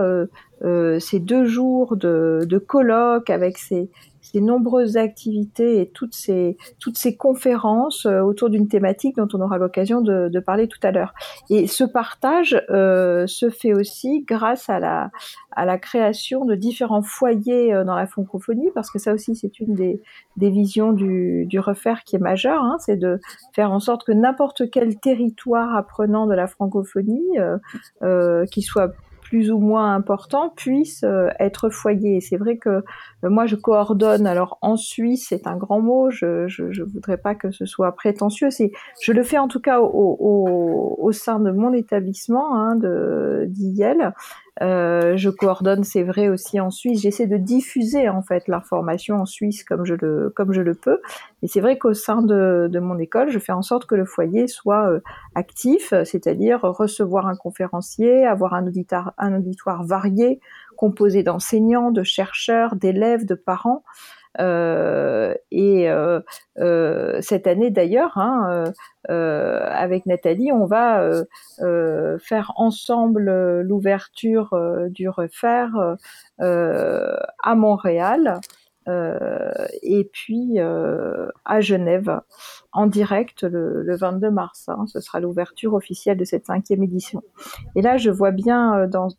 ces 0.99 1.19
deux 1.19 1.45
jours 1.45 1.97
de, 1.97 2.41
de 2.47 2.57
colloques 2.57 3.29
avec 3.29 3.57
ces, 3.57 3.89
ces 4.31 4.41
nombreuses 4.41 4.97
activités 4.97 5.81
et 5.81 5.89
toutes 5.89 6.13
ces, 6.13 6.57
toutes 6.79 6.97
ces 6.97 7.15
conférences 7.15 8.05
euh, 8.05 8.21
autour 8.21 8.49
d'une 8.49 8.67
thématique 8.67 9.15
dont 9.15 9.27
on 9.33 9.41
aura 9.41 9.57
l'occasion 9.57 10.01
de, 10.01 10.39
parler 10.39 10.67
tout 10.67 10.79
à 10.83 10.91
l'heure. 10.91 11.13
Et 11.49 11.67
ce 11.67 11.83
partage 11.83 12.61
euh, 12.69 13.25
se 13.25 13.49
fait 13.49 13.73
aussi 13.73 14.23
grâce 14.27 14.69
à 14.69 14.79
la, 14.79 15.09
à 15.51 15.65
la 15.65 15.77
création 15.77 16.45
de 16.45 16.55
différents 16.55 17.01
foyers 17.01 17.73
euh, 17.73 17.83
dans 17.83 17.95
la 17.95 18.05
francophonie, 18.05 18.69
parce 18.75 18.91
que 18.91 18.99
ça 18.99 19.13
aussi 19.13 19.35
c'est 19.35 19.59
une 19.59 19.73
des, 19.73 20.01
des 20.37 20.49
visions 20.49 20.93
du, 20.93 21.45
du 21.47 21.59
refaire 21.59 22.03
qui 22.03 22.15
est 22.15 22.19
majeure, 22.19 22.61
hein, 22.61 22.77
c'est 22.79 22.97
de 22.97 23.19
faire 23.53 23.71
en 23.71 23.79
sorte 23.79 24.05
que 24.05 24.11
n'importe 24.11 24.69
quel 24.69 24.99
territoire 24.99 25.75
apprenant 25.75 26.27
de 26.27 26.35
la 26.35 26.47
francophonie, 26.47 27.39
euh, 28.03 28.45
qui 28.45 28.61
soit 28.61 28.93
plus 29.27 29.51
ou 29.51 29.59
moins 29.59 29.93
important 29.93 30.53
puisse 30.55 31.03
euh, 31.03 31.27
être 31.37 31.69
foyer. 31.69 32.21
C'est 32.21 32.37
vrai 32.37 32.57
que 32.57 32.69
euh, 32.69 32.83
moi 33.23 33.45
je 33.45 33.57
coordonne. 33.57 34.25
Alors 34.25 34.57
en 34.61 34.77
Suisse, 34.77 35.27
c'est 35.29 35.47
un 35.47 35.57
grand 35.57 35.81
mot. 35.81 36.09
Je, 36.09 36.47
je, 36.47 36.81
voudrais 36.83 37.17
pas 37.17 37.35
que 37.35 37.51
ce 37.51 37.65
soit 37.65 37.93
prétentieux. 37.93 38.49
C'est 38.51 38.71
je 39.01 39.11
le 39.11 39.23
fais 39.23 39.37
en 39.37 39.49
tout 39.49 39.59
cas 39.59 39.81
au, 39.81 39.89
au, 39.89 40.95
au 40.97 41.11
sein 41.11 41.39
de 41.39 41.51
mon 41.51 41.73
établissement 41.73 42.55
hein, 42.55 42.75
de 42.77 43.45
d'IEL. 43.49 44.13
Euh, 44.61 45.17
je 45.17 45.29
coordonne, 45.29 45.83
c'est 45.83 46.03
vrai 46.03 46.29
aussi 46.29 46.59
en 46.59 46.71
Suisse. 46.71 47.01
J'essaie 47.01 47.27
de 47.27 47.37
diffuser 47.37 48.09
en 48.09 48.21
fait 48.21 48.47
l'information 48.47 49.17
en 49.17 49.25
Suisse 49.25 49.63
comme 49.63 49.85
je 49.85 49.93
le 49.93 50.31
comme 50.35 50.51
je 50.51 50.61
le 50.61 50.73
peux. 50.73 50.99
Et 51.43 51.47
c'est 51.47 51.61
vrai 51.61 51.77
qu'au 51.77 51.93
sein 51.93 52.21
de, 52.21 52.67
de, 52.71 52.79
mon 52.79 52.97
école, 52.97 53.29
je 53.29 53.39
fais 53.39 53.51
en 53.51 53.61
sorte 53.61 53.85
que 53.85 53.95
le 53.95 54.05
foyer 54.05 54.47
soit 54.47 54.89
euh, 54.89 54.99
actif, 55.35 55.93
c'est-à-dire 56.03 56.61
recevoir 56.61 57.27
un 57.27 57.35
conférencier, 57.35 58.25
avoir 58.25 58.53
un 58.53 58.65
auditoire, 58.65 59.13
un 59.17 59.35
auditoire 59.35 59.83
varié, 59.83 60.39
composé 60.75 61.23
d'enseignants, 61.23 61.91
de 61.91 62.03
chercheurs, 62.03 62.75
d'élèves, 62.75 63.25
de 63.25 63.35
parents. 63.35 63.83
Euh, 64.39 65.33
et 65.51 65.89
euh, 65.89 66.19
euh, 66.59 67.19
cette 67.21 67.47
année 67.47 67.71
d'ailleurs, 67.71 68.17
hein, 68.17 68.71
avec 69.09 70.05
Nathalie, 70.05 70.51
on 70.51 70.65
va 70.65 71.01
faire 72.19 72.51
ensemble 72.55 73.61
l'ouverture 73.61 74.57
du 74.89 75.09
refaire 75.09 75.95
à 76.39 77.55
Montréal. 77.55 78.39
Euh, 78.87 79.67
et 79.83 80.05
puis 80.05 80.59
euh, 80.59 81.27
à 81.43 81.59
Genève 81.59 82.21
en 82.71 82.87
direct 82.87 83.43
le, 83.43 83.83
le 83.83 83.97
22 83.97 84.31
mars. 84.31 84.69
Hein, 84.69 84.85
ce 84.87 85.01
sera 85.01 85.19
l'ouverture 85.19 85.73
officielle 85.73 86.17
de 86.17 86.23
cette 86.23 86.45
cinquième 86.45 86.83
édition. 86.83 87.21
Et 87.75 87.81
là, 87.81 87.97
je 87.97 88.09
vois 88.09 88.31
bien 88.31 88.79
euh, 88.79 88.87
dans, 88.87 89.09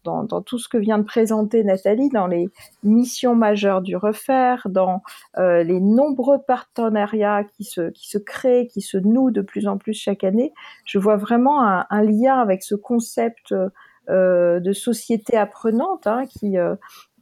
tout 0.40 0.58
ce 0.58 0.68
que 0.68 0.78
vient 0.78 0.98
de 0.98 1.04
présenter 1.04 1.64
Nathalie, 1.64 2.08
dans 2.08 2.26
les 2.26 2.48
missions 2.82 3.34
majeures 3.34 3.82
du 3.82 3.96
refaire, 3.96 4.66
dans 4.70 5.02
les 5.36 5.80
nombreux 5.80 6.38
partenariats 6.40 7.44
qui 7.44 7.64
se, 7.64 8.18
créent, 8.18 8.66
qui 8.66 8.80
se 8.80 8.96
nouent 8.96 9.30
de 9.30 9.42
plus 9.42 9.68
en 9.68 9.76
plus 9.76 9.94
chaque 9.94 10.24
année, 10.24 10.52
je 10.84 10.98
vois 10.98 11.16
vraiment 11.16 11.62
un, 11.62 12.02
lien 12.02 12.38
avec 12.40 12.62
ce 12.62 12.74
concept 12.74 13.54
de 14.08 14.72
société 14.72 15.36
apprenante 15.36 16.06
hein, 16.06 16.24
qui, 16.26 16.56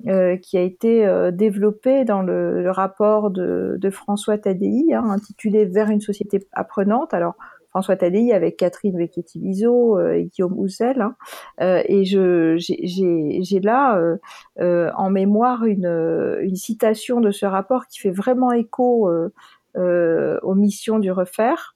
euh, 0.07 0.37
qui 0.37 0.59
a 0.59 0.63
été 0.63 1.09
développé 1.33 2.05
dans 2.05 2.23
le, 2.23 2.63
le 2.63 2.71
rapport 2.71 3.31
de, 3.31 3.77
de, 3.79 3.91
François 3.91 4.39
Tadei, 4.39 4.93
hein, 4.93 5.05
intitulé 5.09 5.65
Vers 5.65 5.91
une 5.91 6.01
société 6.01 6.47
apprenante. 6.53 7.15
Alors, 7.15 7.35
François 7.71 7.97
Tadei 7.97 8.33
avec 8.33 8.57
Catherine 8.57 8.97
Vecchetti-Vizo 8.97 9.99
et 10.11 10.25
Guillaume 10.25 10.59
Houzel. 10.59 11.03
Hein, 11.03 11.17
et 11.59 12.05
j'ai 12.05 13.61
là 13.61 14.01
en 14.57 15.11
mémoire 15.11 15.65
une, 15.65 16.39
une, 16.41 16.57
citation 16.57 17.21
de 17.21 17.31
ce 17.31 17.45
rapport 17.45 17.87
qui 17.87 18.01
fait 18.01 18.11
vraiment 18.11 18.53
écho 18.53 19.11
aux 19.75 20.55
missions 20.55 20.99
du 20.99 21.11
refaire. 21.11 21.75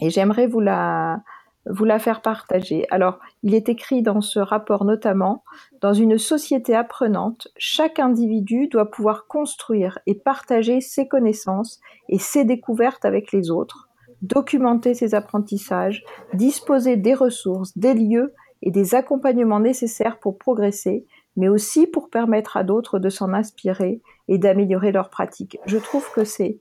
Et 0.00 0.10
j'aimerais 0.10 0.46
vous 0.46 0.60
la, 0.60 1.22
vous 1.66 1.84
la 1.84 1.98
faire 1.98 2.20
partager. 2.20 2.86
Alors, 2.90 3.18
il 3.42 3.54
est 3.54 3.68
écrit 3.68 4.02
dans 4.02 4.20
ce 4.20 4.38
rapport 4.38 4.84
notamment, 4.84 5.44
dans 5.80 5.92
une 5.92 6.18
société 6.18 6.74
apprenante, 6.74 7.48
chaque 7.56 7.98
individu 7.98 8.68
doit 8.68 8.90
pouvoir 8.90 9.26
construire 9.26 9.98
et 10.06 10.14
partager 10.14 10.80
ses 10.80 11.08
connaissances 11.08 11.80
et 12.08 12.18
ses 12.18 12.44
découvertes 12.44 13.04
avec 13.04 13.32
les 13.32 13.50
autres, 13.50 13.88
documenter 14.22 14.94
ses 14.94 15.14
apprentissages, 15.14 16.04
disposer 16.34 16.96
des 16.96 17.14
ressources, 17.14 17.76
des 17.76 17.94
lieux 17.94 18.34
et 18.62 18.70
des 18.70 18.94
accompagnements 18.94 19.60
nécessaires 19.60 20.18
pour 20.18 20.38
progresser, 20.38 21.06
mais 21.36 21.48
aussi 21.48 21.86
pour 21.86 22.10
permettre 22.10 22.56
à 22.56 22.64
d'autres 22.64 22.98
de 22.98 23.08
s'en 23.08 23.32
inspirer 23.32 24.00
et 24.28 24.38
d'améliorer 24.38 24.92
leurs 24.92 25.10
pratiques. 25.10 25.58
Je 25.66 25.78
trouve 25.78 26.10
que 26.12 26.24
c'est 26.24 26.58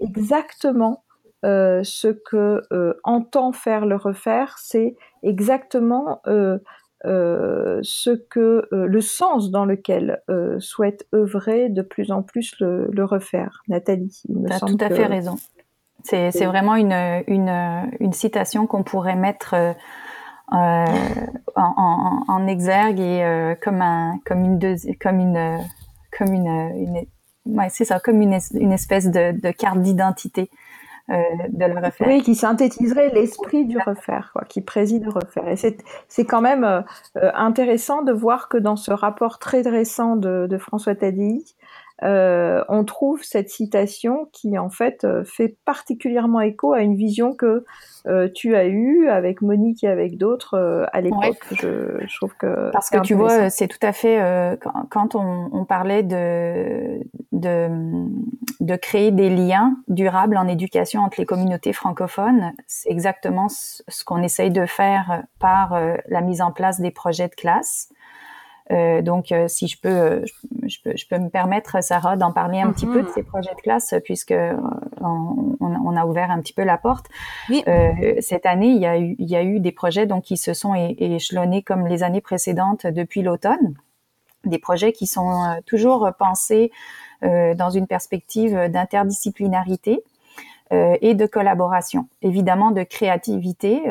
exactement 0.00 1.04
euh, 1.44 1.80
ce 1.82 2.06
que 2.06 2.62
euh, 2.72 2.94
entend 3.02 3.50
faire 3.50 3.84
le 3.84 3.96
refaire, 3.96 4.56
c'est 4.58 4.94
exactement 5.24 6.20
euh, 6.28 6.58
ce 7.04 8.10
que 8.10 8.68
le 8.70 9.00
sens 9.00 9.50
dans 9.50 9.64
lequel 9.64 10.22
souhaite 10.60 11.04
œuvrer 11.12 11.68
de 11.68 11.82
plus 11.82 12.12
en 12.12 12.22
plus 12.22 12.54
le, 12.60 12.88
le 12.92 13.04
refaire. 13.04 13.62
Nathalie, 13.66 14.22
il 14.28 14.38
me 14.38 14.52
as 14.52 14.60
tout 14.60 14.78
à 14.78 14.88
fait 14.88 15.06
raison. 15.06 15.36
C'est, 16.04 16.30
vraiment 16.44 16.76
une, 16.76 16.92
une, 17.26 17.88
une 17.98 18.12
citation 18.12 18.68
qu'on 18.68 18.84
pourrait 18.84 19.16
mettre 19.16 19.56
en, 20.48 20.84
en, 21.56 22.24
en, 22.28 22.46
exergue 22.46 23.00
et 23.00 23.56
comme 23.64 23.82
un 23.82 24.20
comme 24.24 24.44
une 24.44 24.60
comme 25.00 25.18
une 25.18 25.58
comme 26.16 26.32
une, 26.32 26.72
une 26.76 27.06
ouais, 27.46 27.68
c'est 27.68 27.84
ça 27.84 27.98
comme 27.98 28.22
une, 28.22 28.38
une 28.54 28.72
espèce 28.72 29.10
de, 29.10 29.32
de 29.40 29.50
carte 29.50 29.80
d'identité 29.80 30.50
euh. 31.10 31.90
Oui, 32.06 32.22
qui 32.22 32.34
synthétiserait 32.34 33.10
l'esprit 33.10 33.64
du 33.64 33.78
refaire, 33.78 34.30
quoi, 34.32 34.44
qui 34.44 34.60
préside 34.60 35.04
le 35.04 35.10
refaire. 35.10 35.48
Et 35.48 35.56
c'est 36.08 36.24
quand 36.24 36.40
même 36.40 36.64
euh, 36.64 36.82
intéressant 37.34 38.02
de 38.02 38.12
voir 38.12 38.48
que 38.48 38.56
dans 38.56 38.76
ce 38.76 38.92
rapport 38.92 39.38
très 39.38 39.62
récent 39.62 40.16
de, 40.16 40.46
de 40.48 40.58
François 40.58 40.94
Tadei, 40.94 41.42
euh, 42.02 42.64
on 42.68 42.84
trouve 42.84 43.22
cette 43.22 43.48
citation 43.48 44.28
qui 44.32 44.58
en 44.58 44.70
fait 44.70 45.04
euh, 45.04 45.22
fait 45.24 45.56
particulièrement 45.64 46.40
écho 46.40 46.72
à 46.72 46.80
une 46.80 46.96
vision 46.96 47.34
que 47.34 47.64
euh, 48.06 48.28
tu 48.34 48.56
as 48.56 48.66
eue 48.66 49.08
avec 49.08 49.40
Monique 49.40 49.84
et 49.84 49.88
avec 49.88 50.18
d'autres 50.18 50.88
à 50.92 51.00
l'époque. 51.00 51.38
Je, 51.52 52.16
trouve 52.16 52.34
que 52.36 52.70
parce 52.72 52.90
que 52.90 52.98
tu 53.00 53.14
vois, 53.14 53.50
c'est 53.50 53.68
tout 53.68 53.78
à 53.82 53.92
fait 53.92 54.58
quand, 54.90 55.14
on, 55.14 55.64
parlait 55.64 56.02
de, 56.02 57.00
de 57.30 57.68
de 58.60 58.76
créer 58.76 59.10
des 59.10 59.30
liens 59.30 59.76
durables 59.88 60.36
en 60.36 60.48
éducation 60.48 61.02
entre 61.02 61.20
les 61.20 61.26
communautés 61.26 61.72
francophones, 61.72 62.52
c'est 62.66 62.90
exactement 62.90 63.48
ce 63.48 64.04
qu'on 64.04 64.22
essaye 64.22 64.50
de 64.50 64.66
faire 64.66 65.22
par 65.38 65.80
la 66.08 66.20
mise 66.20 66.40
en 66.40 66.52
place 66.52 66.80
des 66.80 66.90
projets 66.90 67.28
de 67.28 67.34
classe. 67.34 67.88
Euh, 68.70 69.02
donc, 69.02 69.32
euh, 69.32 69.48
si 69.48 69.66
je 69.66 69.78
peux, 69.78 69.88
euh, 69.88 70.24
je, 70.66 70.78
peux, 70.82 70.96
je 70.96 71.06
peux 71.06 71.18
me 71.18 71.28
permettre, 71.28 71.82
Sarah, 71.82 72.16
d'en 72.16 72.32
parler 72.32 72.60
un 72.60 72.70
petit 72.72 72.86
peu 72.86 73.02
de 73.02 73.08
mhm. 73.08 73.12
ces 73.14 73.22
projets 73.22 73.54
de 73.54 73.60
classe, 73.60 73.94
puisque 74.04 74.34
on, 75.00 75.56
on, 75.60 75.96
a 75.96 76.06
ouvert 76.06 76.30
un 76.30 76.40
petit 76.40 76.52
peu 76.52 76.64
la 76.64 76.78
porte. 76.78 77.06
Oui. 77.50 77.64
cette 78.20 78.46
année, 78.46 78.68
il 78.68 78.80
y, 78.80 78.86
a 78.86 78.98
eu, 78.98 79.16
il 79.18 79.28
y 79.28 79.36
a 79.36 79.42
eu 79.42 79.60
des 79.60 79.72
projets 79.72 80.06
donc 80.06 80.24
qui 80.24 80.36
se 80.36 80.54
sont 80.54 80.74
échelonnés 80.74 81.62
comme 81.62 81.86
les 81.86 82.02
années 82.02 82.20
précédentes 82.20 82.86
depuis 82.86 83.22
l'automne, 83.22 83.74
des 84.44 84.58
projets 84.58 84.92
qui 84.92 85.06
sont 85.06 85.60
toujours 85.66 86.10
pensés 86.18 86.70
dans 87.20 87.70
une 87.70 87.86
perspective 87.86 88.68
d'interdisciplinarité. 88.70 90.02
et 90.70 91.14
de 91.14 91.26
collaboration, 91.26 92.08
évidemment 92.22 92.70
de 92.70 92.82
créativité 92.82 93.82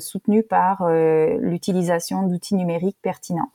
soutenue 0.00 0.42
par 0.42 0.88
l'utilisation 0.88 2.24
d'outils 2.24 2.56
numériques 2.56 2.98
pertinents. 3.00 3.50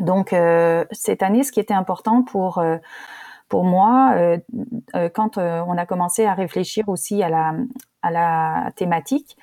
Donc 0.00 0.32
euh, 0.32 0.84
cette 0.92 1.22
année, 1.22 1.42
ce 1.42 1.52
qui 1.52 1.60
était 1.60 1.74
important 1.74 2.22
pour 2.22 2.58
euh, 2.58 2.76
pour 3.48 3.64
moi, 3.64 4.12
euh, 4.14 4.38
quand 5.14 5.38
on 5.38 5.78
a 5.78 5.86
commencé 5.86 6.26
à 6.26 6.34
réfléchir 6.34 6.88
aussi 6.88 7.22
à 7.22 7.30
la 7.30 7.54
à 8.02 8.10
la 8.10 8.70
thématique, 8.76 9.36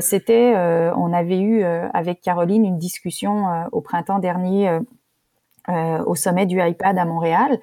c'était 0.00 0.54
on 0.96 1.12
avait 1.12 1.40
eu 1.40 1.64
avec 1.64 2.20
Caroline 2.20 2.64
une 2.64 2.78
discussion 2.78 3.66
au 3.72 3.80
printemps 3.80 4.20
dernier 4.20 4.78
au 5.68 6.14
sommet 6.14 6.46
du 6.46 6.62
iPad 6.62 6.96
à 6.96 7.04
Montréal. 7.04 7.58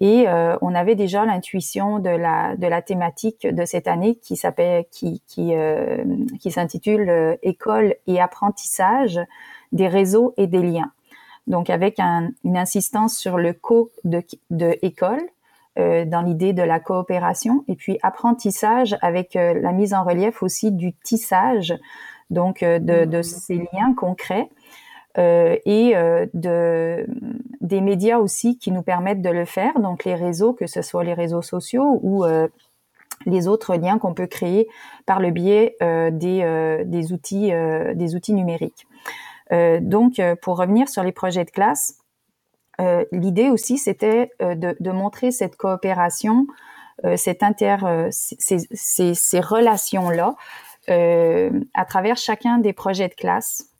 Et 0.00 0.26
on 0.60 0.74
avait 0.74 0.96
déjà 0.96 1.24
l'intuition 1.24 1.98
de 1.98 2.10
la 2.10 2.56
de 2.56 2.66
la 2.66 2.82
thématique 2.82 3.46
de 3.46 3.64
cette 3.64 3.88
année 3.88 4.16
qui 4.16 4.36
s'appelle 4.36 4.84
qui 4.90 5.22
qui 5.26 5.54
qui 6.38 6.50
s'intitule 6.50 7.38
école 7.42 7.94
et 8.06 8.20
apprentissage 8.20 9.18
des 9.72 9.88
réseaux 9.88 10.34
et 10.36 10.46
des 10.46 10.62
liens 10.62 10.92
donc 11.46 11.70
avec 11.70 11.98
un, 11.98 12.30
une 12.44 12.56
insistance 12.56 13.16
sur 13.16 13.38
le 13.38 13.52
co 13.52 13.90
de, 14.04 14.22
de 14.50 14.76
école, 14.82 15.22
dans 15.78 16.22
l'idée 16.22 16.54
de 16.54 16.62
la 16.62 16.80
coopération, 16.80 17.62
et 17.68 17.76
puis 17.76 17.98
apprentissage 18.02 18.96
avec 19.02 19.34
la 19.34 19.72
mise 19.72 19.92
en 19.92 20.04
relief 20.04 20.42
aussi 20.42 20.72
du 20.72 20.94
tissage, 20.94 21.74
donc 22.30 22.60
de, 22.60 23.04
de, 23.04 23.20
ces 23.20 23.56
liens 23.56 23.92
concrets. 23.94 24.48
et 25.18 25.92
de 26.32 27.06
des 27.60 27.80
médias 27.82 28.16
aussi 28.16 28.56
qui 28.56 28.72
nous 28.72 28.80
permettent 28.80 29.20
de 29.20 29.28
le 29.28 29.44
faire, 29.44 29.78
donc 29.78 30.06
les 30.06 30.14
réseaux, 30.14 30.54
que 30.54 30.66
ce 30.66 30.80
soit 30.80 31.04
les 31.04 31.12
réseaux 31.12 31.42
sociaux 31.42 32.00
ou 32.02 32.24
les 33.24 33.48
autres 33.48 33.76
liens 33.76 33.98
qu'on 33.98 34.14
peut 34.14 34.26
créer 34.26 34.68
par 35.06 35.20
le 35.20 35.30
biais 35.30 35.76
euh, 35.82 36.10
des, 36.10 36.42
euh, 36.42 36.84
des, 36.84 37.12
outils, 37.12 37.52
euh, 37.52 37.94
des 37.94 38.14
outils 38.14 38.34
numériques. 38.34 38.86
Donc, 39.50 40.20
pour 40.42 40.58
revenir 40.58 40.88
sur 40.88 41.02
les 41.02 41.12
projets 41.12 41.44
de 41.44 41.50
classe, 41.50 41.98
l'idée 43.12 43.48
aussi, 43.48 43.78
c'était 43.78 44.32
de, 44.40 44.76
de, 44.78 44.90
montrer 44.90 45.30
cette 45.30 45.56
coopération, 45.56 46.46
cette 47.16 47.42
inter, 47.42 47.76
ces, 48.10 48.58
ces, 48.70 49.14
ces 49.14 49.40
relations-là 49.40 50.34
à 50.88 51.84
travers 51.84 52.16
chacun 52.16 52.58
des 52.58 52.72
projets 52.72 53.08
de 53.08 53.14
classe. 53.14 53.70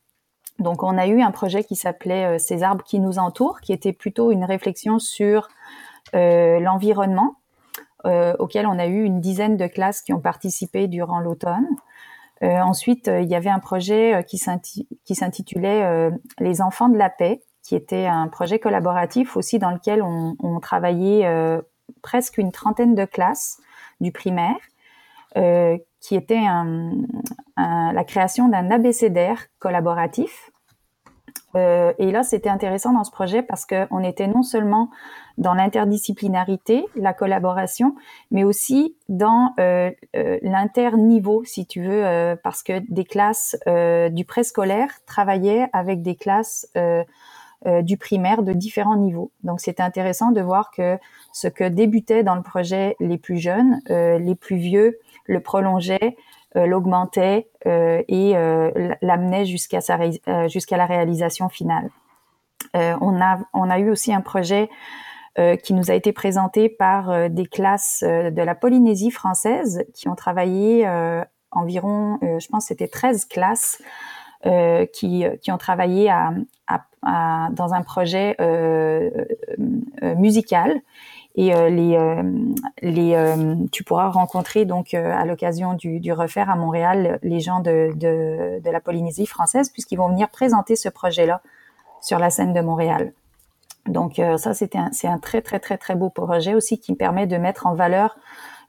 Donc, 0.58 0.82
on 0.82 0.96
a 0.96 1.06
eu 1.06 1.20
un 1.20 1.32
projet 1.32 1.64
qui 1.64 1.76
s'appelait 1.76 2.38
Ces 2.38 2.62
arbres 2.62 2.84
qui 2.84 3.00
nous 3.00 3.18
entourent, 3.18 3.60
qui 3.60 3.72
était 3.72 3.92
plutôt 3.92 4.30
une 4.30 4.44
réflexion 4.44 4.98
sur 4.98 5.48
l'environnement, 6.14 7.36
euh, 8.06 8.34
auquel 8.38 8.66
on 8.66 8.78
a 8.78 8.86
eu 8.86 9.02
une 9.02 9.20
dizaine 9.20 9.56
de 9.56 9.66
classes 9.66 10.00
qui 10.00 10.12
ont 10.12 10.20
participé 10.20 10.86
durant 10.86 11.18
l'automne. 11.18 11.66
Euh, 12.42 12.58
ensuite, 12.60 13.08
euh, 13.08 13.20
il 13.20 13.28
y 13.28 13.34
avait 13.34 13.50
un 13.50 13.58
projet 13.58 14.24
qui 14.26 14.38
s'intitulait 14.38 16.10
Les 16.38 16.60
enfants 16.60 16.88
de 16.88 16.98
la 16.98 17.10
paix, 17.10 17.42
qui 17.62 17.74
était 17.74 18.06
un 18.06 18.28
projet 18.28 18.58
collaboratif 18.58 19.36
aussi 19.36 19.58
dans 19.58 19.70
lequel 19.70 20.02
on, 20.02 20.60
travaillait 20.60 21.28
presque 22.02 22.38
une 22.38 22.52
trentaine 22.52 22.94
de 22.94 23.04
classes 23.04 23.58
du 24.00 24.12
primaire, 24.12 24.56
qui 25.34 26.14
était 26.14 26.44
la 27.56 28.04
création 28.04 28.48
d'un 28.48 28.70
abécédaire 28.70 29.46
collaboratif 29.58 30.50
euh, 31.56 31.92
et 31.98 32.12
là, 32.12 32.22
c'était 32.22 32.48
intéressant 32.48 32.92
dans 32.92 33.04
ce 33.04 33.10
projet 33.10 33.42
parce 33.42 33.66
qu'on 33.66 34.02
était 34.04 34.26
non 34.26 34.42
seulement 34.42 34.90
dans 35.38 35.54
l'interdisciplinarité, 35.54 36.84
la 36.96 37.12
collaboration, 37.12 37.94
mais 38.30 38.44
aussi 38.44 38.96
dans 39.08 39.52
euh, 39.58 39.90
euh, 40.16 40.38
l'interniveau, 40.42 41.44
si 41.44 41.66
tu 41.66 41.82
veux, 41.82 42.04
euh, 42.04 42.36
parce 42.42 42.62
que 42.62 42.80
des 42.90 43.04
classes 43.04 43.56
euh, 43.66 44.08
du 44.08 44.24
préscolaire 44.24 44.90
travaillaient 45.06 45.68
avec 45.72 46.02
des 46.02 46.16
classes 46.16 46.68
du 47.82 47.96
primaire 47.96 48.42
de 48.42 48.52
différents 48.52 48.96
niveaux. 48.96 49.32
Donc, 49.42 49.60
c'était 49.60 49.82
intéressant 49.82 50.30
de 50.30 50.40
voir 50.40 50.70
que 50.70 50.98
ce 51.32 51.48
que 51.48 51.64
débutait 51.64 52.22
dans 52.22 52.36
le 52.36 52.42
projet 52.42 52.94
les 53.00 53.18
plus 53.18 53.38
jeunes, 53.38 53.80
les 53.88 54.34
plus 54.36 54.56
vieux 54.56 54.98
le 55.24 55.40
prolongeaient, 55.40 56.16
l'augmentait 56.64 57.50
euh, 57.66 58.02
et 58.08 58.36
euh, 58.36 58.94
l'amenait 59.02 59.44
jusqu'à 59.44 59.80
jusqu'à 60.48 60.76
la 60.76 60.86
réalisation 60.86 61.48
finale. 61.48 61.90
on 62.74 63.20
a 63.20 63.38
on 63.52 63.68
a 63.68 63.78
eu 63.78 63.90
aussi 63.90 64.14
un 64.14 64.20
projet 64.22 64.70
qui 65.62 65.74
nous 65.74 65.90
a 65.90 65.94
été 65.94 66.12
présenté 66.12 66.70
par 66.70 67.28
des 67.28 67.44
classes 67.44 68.02
de 68.02 68.42
la 68.42 68.54
Polynésie 68.54 69.10
française 69.10 69.84
qui 69.92 70.08
ont 70.08 70.14
travaillé 70.14 70.88
environ, 71.50 72.18
je 72.22 72.48
pense 72.48 72.66
c'était 72.66 72.88
13 72.88 73.26
classes 73.26 73.82
qui, 74.94 75.26
qui 75.42 75.52
ont 75.52 75.58
travaillé 75.58 76.08
à, 76.08 76.32
dans 77.50 77.74
un 77.74 77.82
projet 77.82 78.34
musical 80.00 80.80
et 81.36 81.54
euh, 81.54 81.68
les, 81.68 81.96
euh, 81.96 82.22
les, 82.80 83.14
euh, 83.14 83.54
tu 83.70 83.84
pourras 83.84 84.08
rencontrer 84.08 84.64
donc 84.64 84.94
à 84.94 85.24
l'occasion 85.26 85.74
du, 85.74 86.00
du, 86.00 86.12
refaire 86.12 86.48
à 86.48 86.56
Montréal 86.56 87.18
les 87.22 87.40
gens 87.40 87.60
de, 87.60 87.92
de, 87.94 88.60
de 88.60 88.70
la 88.70 88.80
Polynésie 88.80 89.26
française 89.26 89.70
puisqu'ils 89.70 89.96
vont 89.96 90.08
venir 90.08 90.30
présenter 90.30 90.76
ce 90.76 90.88
projet-là 90.88 91.42
sur 92.00 92.18
la 92.18 92.30
scène 92.30 92.54
de 92.54 92.60
Montréal. 92.60 93.12
Donc 93.86 94.20
ça, 94.36 94.52
c'était 94.52 94.80
c'est 94.90 95.06
un 95.06 95.18
très 95.18 95.42
très 95.42 95.60
très 95.60 95.78
très 95.78 95.94
beau 95.94 96.10
projet 96.10 96.54
aussi 96.54 96.80
qui 96.80 96.94
permet 96.96 97.28
de 97.28 97.36
mettre 97.36 97.68
en 97.68 97.74
valeur 97.74 98.16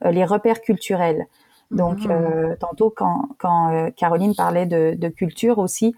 les 0.04 0.24
repères 0.24 0.60
culturels. 0.60 1.26
Donc 1.72 2.04
mmh. 2.04 2.56
tantôt 2.60 2.90
quand, 2.96 3.28
quand 3.38 3.90
Caroline 3.96 4.36
parlait 4.36 4.66
de, 4.66 4.94
de 4.96 5.08
culture 5.08 5.58
aussi, 5.58 5.96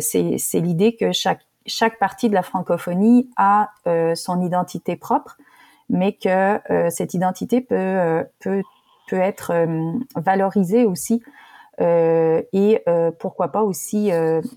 c'est, 0.00 0.36
c'est 0.38 0.60
l'idée 0.60 0.96
que 0.96 1.12
chaque 1.12 1.42
chaque 1.64 1.98
partie 2.00 2.28
de 2.28 2.34
la 2.34 2.42
francophonie 2.42 3.30
a 3.36 3.70
son 4.16 4.42
identité 4.42 4.96
propre 4.96 5.36
mais 5.88 6.12
que 6.12 6.60
euh, 6.72 6.90
cette 6.90 7.14
identité 7.14 7.60
peut, 7.60 7.74
euh, 7.76 8.24
peut, 8.40 8.62
peut 9.08 9.18
être 9.18 9.52
euh, 9.52 9.92
valorisée 10.16 10.84
aussi 10.84 11.22
et 11.78 12.82
pourquoi 13.18 13.48
pas 13.48 13.62
aussi 13.62 14.10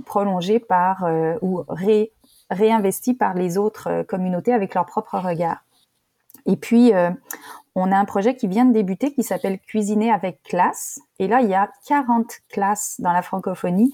prolongée 0.06 0.58
par 0.58 1.06
ou 1.42 1.66
ré, 1.68 2.14
réinvestie 2.50 3.14
par 3.14 3.34
les 3.34 3.58
autres 3.58 4.04
communautés 4.04 4.54
avec 4.54 4.74
leur 4.74 4.86
propre 4.86 5.20
regard. 5.20 5.66
Et 6.46 6.56
puis, 6.56 6.94
on 7.76 7.92
a 7.92 7.98
un 7.98 8.06
projet 8.06 8.38
qui 8.38 8.48
vient 8.48 8.64
de 8.64 8.72
débuter 8.72 9.12
qui 9.12 9.24
s'appelle 9.24 9.60
Cuisiner 9.60 10.14
avec 10.14 10.42
classe. 10.44 11.02
Et 11.20 11.28
là, 11.28 11.42
il 11.42 11.50
y 11.50 11.56
a 11.56 11.70
40 11.90 12.26
classes 12.48 12.96
dans 13.00 13.12
la 13.12 13.22
francophonie 13.22 13.94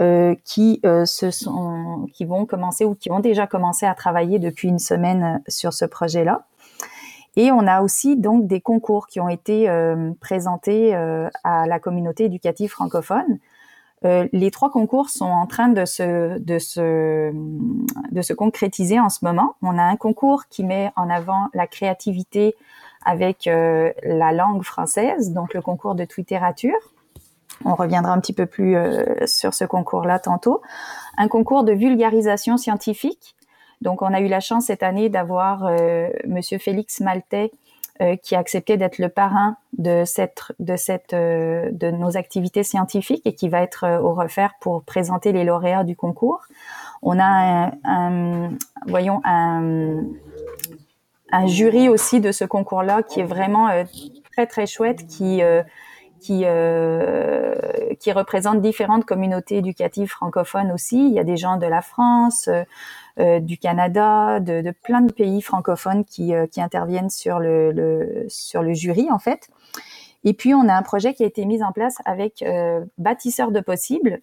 euh, 0.00 0.34
qui 0.44 0.80
se 0.82 1.30
sont, 1.30 2.08
qui 2.14 2.24
vont 2.24 2.46
commencer 2.46 2.84
ou 2.84 2.96
qui 2.96 3.12
ont 3.12 3.20
déjà 3.20 3.46
commencé 3.46 3.86
à 3.86 3.94
travailler 3.94 4.40
depuis 4.40 4.66
une 4.66 4.80
semaine 4.80 5.40
sur 5.46 5.72
ce 5.72 5.84
projet-là. 5.84 6.46
Et 7.36 7.52
on 7.52 7.66
a 7.66 7.82
aussi 7.82 8.16
donc 8.16 8.46
des 8.46 8.62
concours 8.62 9.06
qui 9.06 9.20
ont 9.20 9.28
été 9.28 9.68
euh, 9.68 10.12
présentés 10.20 10.94
euh, 10.94 11.28
à 11.44 11.66
la 11.66 11.78
communauté 11.78 12.24
éducative 12.24 12.70
francophone. 12.70 13.38
Euh, 14.04 14.26
les 14.32 14.50
trois 14.50 14.70
concours 14.70 15.10
sont 15.10 15.26
en 15.26 15.46
train 15.46 15.68
de 15.68 15.84
se, 15.84 16.38
de, 16.38 16.58
se, 16.58 17.32
de 18.12 18.22
se 18.22 18.32
concrétiser 18.32 18.98
en 18.98 19.10
ce 19.10 19.24
moment. 19.24 19.56
On 19.62 19.76
a 19.78 19.82
un 19.82 19.96
concours 19.96 20.46
qui 20.48 20.64
met 20.64 20.90
en 20.96 21.10
avant 21.10 21.48
la 21.52 21.66
créativité 21.66 22.54
avec 23.04 23.44
la 23.46 24.32
langue 24.32 24.64
française, 24.64 25.32
donc 25.32 25.54
le 25.54 25.62
concours 25.62 25.94
de 25.94 26.04
littérature. 26.16 26.74
On 27.64 27.76
reviendra 27.76 28.12
un 28.12 28.18
petit 28.18 28.32
peu 28.32 28.46
plus 28.46 28.76
sur 29.26 29.54
ce 29.54 29.64
concours-là 29.64 30.18
tantôt. 30.18 30.60
Un 31.16 31.28
concours 31.28 31.62
de 31.62 31.72
vulgarisation 31.72 32.56
scientifique 32.56 33.35
donc, 33.82 34.02
on 34.02 34.12
a 34.12 34.20
eu 34.20 34.28
la 34.28 34.40
chance 34.40 34.66
cette 34.66 34.82
année 34.82 35.08
d'avoir 35.08 35.64
euh, 35.64 36.08
Monsieur 36.26 36.58
Félix 36.58 37.00
Maltais 37.00 37.50
euh, 38.00 38.16
qui 38.16 38.34
a 38.34 38.38
accepté 38.38 38.76
d'être 38.76 38.98
le 38.98 39.08
parrain 39.08 39.56
de 39.78 40.04
cette 40.04 40.52
de 40.58 40.76
cette 40.76 41.14
euh, 41.14 41.70
de 41.72 41.90
nos 41.90 42.16
activités 42.16 42.62
scientifiques 42.62 43.22
et 43.24 43.34
qui 43.34 43.48
va 43.48 43.62
être 43.62 44.00
au 44.02 44.14
refaire 44.14 44.54
pour 44.60 44.82
présenter 44.82 45.32
les 45.32 45.44
lauréats 45.44 45.84
du 45.84 45.96
concours. 45.96 46.42
On 47.02 47.18
a 47.18 47.72
un, 47.84 48.50
voyons 48.86 49.20
un 49.24 50.02
un 51.32 51.46
jury 51.46 51.88
aussi 51.88 52.20
de 52.20 52.32
ce 52.32 52.44
concours-là 52.44 53.02
qui 53.02 53.20
est 53.20 53.24
vraiment 53.24 53.68
très 54.32 54.46
très 54.46 54.66
chouette 54.66 55.06
qui 55.06 55.42
qui, 56.20 56.42
euh, 56.44 57.54
qui 58.00 58.12
représente 58.12 58.60
différentes 58.60 59.04
communautés 59.04 59.58
éducatives 59.58 60.08
francophones 60.08 60.72
aussi. 60.72 61.08
Il 61.08 61.14
y 61.14 61.18
a 61.18 61.24
des 61.24 61.36
gens 61.36 61.56
de 61.56 61.66
la 61.66 61.82
France, 61.82 62.48
du 63.18 63.56
Canada, 63.56 64.40
de, 64.40 64.60
de, 64.60 64.70
plein 64.70 65.00
de 65.00 65.12
pays 65.12 65.40
francophones 65.40 66.04
qui, 66.04 66.34
euh, 66.34 66.46
qui 66.46 66.60
interviennent 66.60 67.08
sur 67.08 67.38
le, 67.38 67.72
le, 67.72 68.26
sur 68.28 68.62
le 68.62 68.74
jury 68.74 69.10
en 69.10 69.18
fait. 69.18 69.48
Et 70.24 70.34
puis 70.34 70.54
on 70.54 70.68
a 70.68 70.74
un 70.74 70.82
projet 70.82 71.14
qui 71.14 71.22
a 71.22 71.26
été 71.26 71.46
mis 71.46 71.62
en 71.62 71.72
place 71.72 71.96
avec 72.04 72.42
euh, 72.42 72.84
Bâtisseurs 72.98 73.52
de 73.52 73.60
possibles, 73.60 74.20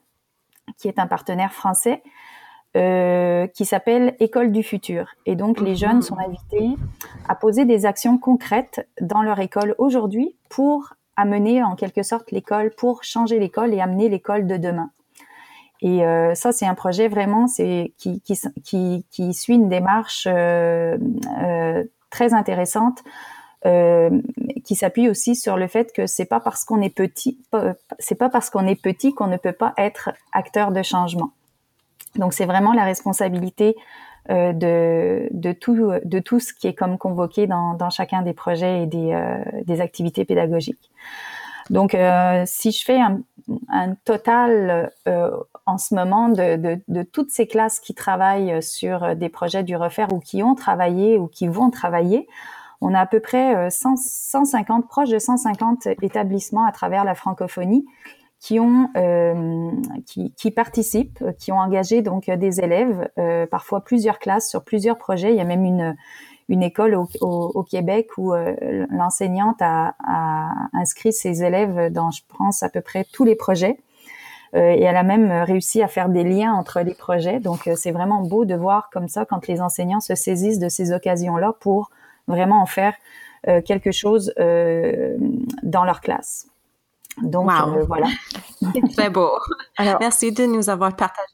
qui 0.77 0.87
est 0.87 0.99
un 0.99 1.07
partenaire 1.07 1.53
français. 1.53 2.03
Euh, 2.75 3.45
qui 3.45 3.65
s'appelle 3.65 4.15
École 4.19 4.51
du 4.51 4.63
futur. 4.63 5.05
Et 5.27 5.35
donc 5.35 5.61
les 5.61 5.75
jeunes 5.75 6.01
sont 6.01 6.17
invités 6.17 6.75
à 7.29 7.35
poser 7.35 7.65
des 7.65 7.85
actions 7.85 8.17
concrètes 8.17 8.89
dans 8.99 9.21
leur 9.21 9.39
école 9.39 9.75
aujourd'hui 9.77 10.35
pour 10.49 10.95
amener 11.15 11.63
en 11.63 11.75
quelque 11.75 12.01
sorte 12.01 12.31
l'école, 12.31 12.71
pour 12.75 13.03
changer 13.03 13.37
l'école 13.37 13.75
et 13.75 13.79
amener 13.79 14.09
l'école 14.09 14.47
de 14.47 14.57
demain. 14.57 14.89
Et 15.83 16.05
euh, 16.05 16.33
ça, 16.33 16.53
c'est 16.53 16.65
un 16.65 16.75
projet 16.75 17.09
vraiment 17.09 17.47
c'est 17.47 17.93
qui, 17.97 18.21
qui, 18.21 18.39
qui, 18.63 19.05
qui, 19.11 19.33
suit 19.33 19.55
une 19.55 19.67
démarche 19.67 20.27
euh, 20.31 20.97
euh, 21.43 21.83
très 22.09 22.33
intéressante 22.33 23.03
euh, 23.65 24.09
qui 24.63 24.75
s'appuie 24.75 25.09
aussi 25.09 25.35
sur 25.35 25.57
le 25.57 25.67
fait 25.67 25.91
que 25.93 26.07
c'est 26.07 26.25
pas 26.25 26.39
parce 26.39 26.63
qu'on 26.63 26.81
est 26.81 26.89
petit, 26.89 27.37
c'est 27.99 28.15
pas 28.15 28.29
parce 28.29 28.49
qu'on 28.49 28.65
est 28.65 28.81
petit 28.81 29.13
qu'on 29.13 29.27
ne 29.27 29.35
peut 29.35 29.51
pas 29.51 29.73
être 29.77 30.11
acteur 30.31 30.71
de 30.71 30.81
changement. 30.83 31.31
Donc 32.15 32.33
c'est 32.33 32.45
vraiment 32.45 32.71
la 32.71 32.85
responsabilité 32.85 33.75
euh, 34.29 34.53
de, 34.53 35.27
de, 35.31 35.51
tout, 35.51 35.91
de 36.05 36.19
tout 36.19 36.39
ce 36.39 36.53
qui 36.53 36.67
est 36.67 36.73
comme 36.73 36.97
convoqué 36.97 37.45
dans, 37.45 37.73
dans 37.73 37.89
chacun 37.89 38.21
des 38.21 38.31
projets 38.31 38.83
et 38.83 38.85
des, 38.85 39.11
euh, 39.11 39.43
des 39.65 39.81
activités 39.81 40.23
pédagogiques. 40.23 40.91
Donc, 41.69 41.95
euh, 41.95 42.43
si 42.45 42.71
je 42.71 42.83
fais 42.83 42.99
un, 42.99 43.21
un 43.69 43.95
total 44.05 44.91
euh, 45.07 45.31
en 45.65 45.77
ce 45.77 45.95
moment 45.95 46.29
de, 46.29 46.57
de, 46.57 46.79
de, 46.87 47.03
toutes 47.03 47.31
ces 47.31 47.47
classes 47.47 47.79
qui 47.79 47.93
travaillent 47.93 48.61
sur 48.61 49.15
des 49.15 49.29
projets 49.29 49.63
du 49.63 49.75
refaire 49.75 50.11
ou 50.13 50.19
qui 50.19 50.43
ont 50.43 50.55
travaillé 50.55 51.17
ou 51.17 51.27
qui 51.27 51.47
vont 51.47 51.69
travailler, 51.69 52.27
On 52.81 52.93
a 52.93 52.99
à 52.99 53.05
peu 53.05 53.21
près 53.21 53.69
150, 53.69 54.87
proches 54.89 55.09
de 55.09 55.19
150 55.19 55.87
établissements 56.01 56.65
à 56.65 56.71
travers 56.73 57.05
la 57.05 57.15
francophonie 57.15 57.85
qui 58.41 58.59
ont 58.59 58.89
qui, 60.05 60.33
qui, 60.33 60.51
participent, 60.51 61.23
qui 61.39 61.53
ont 61.53 61.59
engagé 61.59 62.01
donc 62.01 62.29
des 62.29 62.59
élèves, 62.59 63.09
parfois 63.49 63.85
plusieurs 63.85 64.19
classes 64.19 64.49
sur 64.49 64.65
plusieurs 64.65 64.97
projets. 64.97 65.31
Il 65.31 65.37
y 65.37 65.41
a 65.41 65.45
même 65.45 65.63
une 65.63 65.95
une 66.49 66.63
école 66.63 66.95
au, 66.95 67.07
au, 67.21 67.63
Québec 67.63 68.09
où 68.17 68.33
l'enseignante 68.89 69.61
a, 69.61 69.95
a, 70.05 70.49
inscrit 70.73 71.13
ses 71.13 71.43
élèves 71.43 71.91
dans, 71.91 72.11
je 72.11 72.21
pense, 72.37 72.63
à 72.63 72.69
peu 72.69 72.81
près 72.81 73.05
tous 73.11 73.23
les 73.23 73.35
projets. 73.35 73.77
Euh, 74.55 74.71
et 74.71 74.81
elle 74.81 74.95
a 74.95 75.03
même 75.03 75.31
réussi 75.31 75.81
à 75.81 75.87
faire 75.87 76.09
des 76.09 76.23
liens 76.23 76.53
entre 76.53 76.81
les 76.81 76.93
projets. 76.93 77.39
Donc 77.39 77.67
euh, 77.67 77.75
c'est 77.75 77.91
vraiment 77.91 78.21
beau 78.21 78.45
de 78.45 78.53
voir 78.55 78.89
comme 78.91 79.07
ça 79.07 79.25
quand 79.25 79.47
les 79.47 79.61
enseignants 79.61 79.99
se 79.99 80.13
saisissent 80.13 80.59
de 80.59 80.69
ces 80.69 80.91
occasions-là 80.91 81.53
pour 81.59 81.89
vraiment 82.27 82.61
en 82.61 82.67
faire 82.67 82.93
euh, 83.47 83.61
quelque 83.61 83.91
chose 83.91 84.33
dans 84.37 85.85
leur 85.85 86.01
classe. 86.01 86.47
Donc 87.21 87.49
voilà. 87.87 88.07
C'est 88.73 88.93
très 88.93 89.09
beau. 89.09 89.31
Alors, 89.77 89.97
Merci 89.99 90.31
de 90.31 90.45
nous 90.45 90.69
avoir 90.69 90.95
partagé 90.95 91.27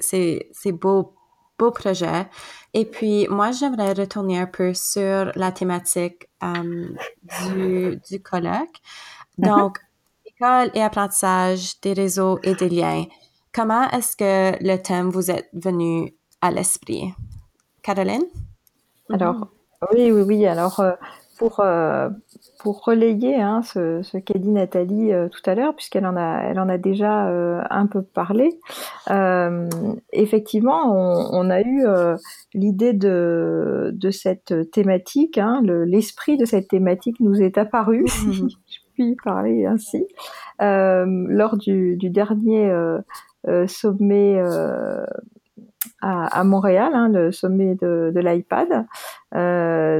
ces, 0.00 0.48
ces, 0.52 0.72
beaux, 0.72 1.12
beaux 1.58 1.70
projets. 1.70 2.26
Et 2.74 2.84
puis, 2.84 3.26
moi, 3.28 3.50
j'aimerais 3.52 3.92
retourner 3.92 4.38
un 4.38 4.46
peu 4.46 4.74
sur 4.74 5.32
la 5.34 5.52
thématique 5.52 6.26
du, 6.42 8.00
du 8.08 8.22
colloque. 8.22 8.80
Mm-hmm. 9.38 9.46
Donc, 9.48 9.78
école 10.24 10.70
et 10.74 10.82
apprentissage 10.82 11.80
des 11.80 11.92
réseaux 11.92 12.38
et 12.42 12.54
des 12.54 12.68
liens. 12.68 13.04
Comment 13.52 13.88
est-ce 13.90 14.16
que 14.16 14.62
le 14.62 14.76
thème 14.76 15.08
vous 15.10 15.30
est 15.30 15.48
venu 15.54 16.12
à 16.42 16.50
l'esprit? 16.50 17.14
Caroline? 17.82 18.24
Alors, 19.10 19.48
oui, 19.92 20.10
oui, 20.10 20.22
oui. 20.22 20.46
Alors, 20.46 20.80
euh, 20.80 20.92
pour, 21.38 21.60
euh, 21.60 22.08
pour 22.60 22.84
relayer 22.84 23.36
hein, 23.36 23.62
ce, 23.62 24.02
ce 24.02 24.18
qu'a 24.18 24.38
dit 24.38 24.50
Nathalie 24.50 25.12
euh, 25.12 25.28
tout 25.28 25.48
à 25.48 25.54
l'heure, 25.54 25.74
puisqu'elle 25.74 26.06
en 26.06 26.16
a, 26.16 26.42
elle 26.44 26.58
en 26.58 26.68
a 26.68 26.78
déjà 26.78 27.26
un 27.70 27.86
peu 27.86 28.02
parlé, 28.02 28.58
effectivement, 30.12 30.92
on, 31.32 31.50
a 31.50 31.60
eu 31.60 31.84
l'idée 32.54 32.92
de, 32.92 33.90
de 33.94 34.10
cette 34.10 34.70
thématique, 34.70 35.38
hein, 35.38 35.60
l'esprit 35.64 36.36
de 36.36 36.44
cette 36.44 36.68
thématique 36.68 37.20
nous 37.20 37.40
est 37.40 37.58
apparu, 37.58 38.04
parler 39.24 39.66
ainsi. 39.66 40.06
Euh, 40.62 41.04
lors 41.28 41.56
du, 41.56 41.96
dernier 42.02 42.70
euh, 42.70 42.98
euh, 43.48 43.66
sommet 43.66 44.40
à, 46.00 46.44
Montréal, 46.44 46.92
hein, 46.94 47.08
le 47.08 47.32
sommet 47.32 47.74
de, 47.74 48.12
l'iPad. 48.14 48.86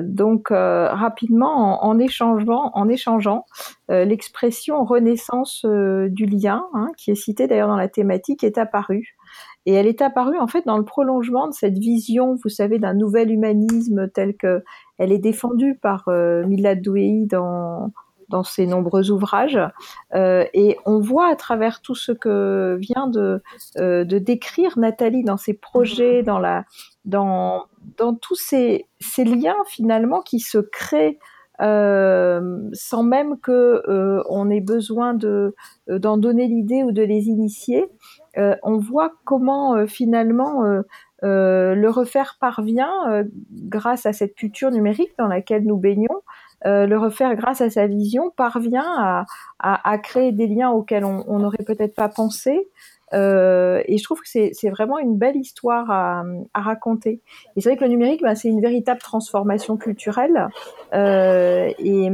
donc 0.05 0.49
rapidement, 0.51 1.85
en, 1.85 1.99
échangeant, 1.99 2.70
en 2.75 2.88
échangeant 2.88 3.44
l'expression 3.88 4.85
renaissance 4.85 5.64
du 5.64 6.27
lien, 6.27 6.64
hein, 6.75 6.88
qui 6.96 7.11
est 7.11 7.16
citée 7.16 7.46
d'ailleurs 7.46 7.68
dans 7.68 7.77
la 7.77 7.88
thématique, 7.88 8.44
est 8.44 8.59
apparue. 8.59 9.16
Et 9.68 9.72
elle 9.72 9.87
est 9.88 10.01
apparue 10.01 10.38
en 10.38 10.46
fait 10.46 10.64
dans 10.64 10.79
le 10.79 10.85
prolongement 10.85 11.49
de 11.49 11.53
cette 11.53 11.79
vision, 11.79 12.37
vous 12.42 12.49
savez, 12.49 12.79
d'un 12.79 12.94
nouvel 12.94 13.33
humanisme 13.33 14.09
tel 14.09 14.37
que 14.37 14.62
elle 14.99 15.12
est 15.12 15.18
défendue 15.18 15.77
par 15.81 16.09
Milad 16.09 16.81
Douei 16.81 17.27
dans 17.27 17.92
dans 18.29 18.43
ses 18.43 18.67
nombreux 18.67 19.11
ouvrages. 19.11 19.59
Euh, 20.15 20.45
et 20.55 20.77
on 20.85 21.01
voit 21.01 21.29
à 21.29 21.37
travers 21.37 21.81
tout 21.81 21.95
ce 21.95 22.12
que 22.12 22.77
vient 22.81 23.07
de, 23.07 23.43
euh, 23.79 24.05
de 24.05 24.19
décrire 24.19 24.79
Nathalie 24.79 25.25
dans 25.25 25.37
ses 25.37 25.55
projets, 25.55 26.23
dans, 26.23 26.39
la, 26.39 26.65
dans, 27.05 27.67
dans 27.97 28.15
tous 28.15 28.37
ces, 28.37 28.87
ces 29.01 29.25
liens 29.25 29.57
finalement 29.67 30.21
qui 30.21 30.41
se 30.41 30.59
créent 30.59 31.19
euh, 31.62 32.69
sans 32.75 33.03
même 33.03 33.39
que 33.41 33.83
euh, 33.89 34.23
on 34.29 34.51
ait 34.51 34.61
besoin 34.61 35.15
de 35.15 35.55
d'en 35.89 36.19
donner 36.19 36.49
l'idée 36.49 36.83
ou 36.83 36.93
de 36.93 37.03
les 37.03 37.29
initier. 37.29 37.87
Euh, 38.37 38.57
on 38.62 38.77
voit 38.77 39.12
comment 39.25 39.87
finalement 39.87 40.62
le 41.23 41.89
refaire 41.89 42.37
parvient 42.41 43.25
grâce 43.51 44.07
à 44.07 44.12
cette 44.12 44.35
culture 44.35 44.71
numérique 44.71 45.12
dans 45.19 45.29
laquelle 45.29 45.65
nous 45.65 45.79
baignons 45.79 46.23
euh, 46.64 46.87
le 46.87 46.99
refaire 46.99 47.35
grâce 47.37 47.61
à 47.61 47.71
sa 47.71 47.87
vision 47.87 48.31
parvient 48.35 49.25
à, 49.59 49.99
créer 49.99 50.33
des 50.33 50.47
liens 50.47 50.71
auxquels 50.71 51.05
on 51.05 51.38
n'aurait 51.38 51.64
peut-être 51.64 51.95
pas 51.95 52.09
pensé. 52.09 52.69
Euh, 53.14 53.83
et 53.87 53.99
je 53.99 54.05
trouve 54.05 54.21
que 54.21 54.29
c'est 54.29 54.71
vraiment 54.71 54.99
une 54.99 55.16
belle 55.16 55.37
histoire 55.37 55.90
à, 55.90 56.25
raconter. 56.55 57.21
Et 57.55 57.61
c'est 57.61 57.71
vrai 57.71 57.77
que 57.77 57.85
le 57.85 57.90
numérique, 57.90 58.23
ben, 58.23 58.35
c'est 58.35 58.49
une 58.49 58.61
véritable 58.61 59.01
transformation 59.01 59.77
culturelle. 59.77 60.49
Euh, 60.95 61.71
et, 61.79 62.11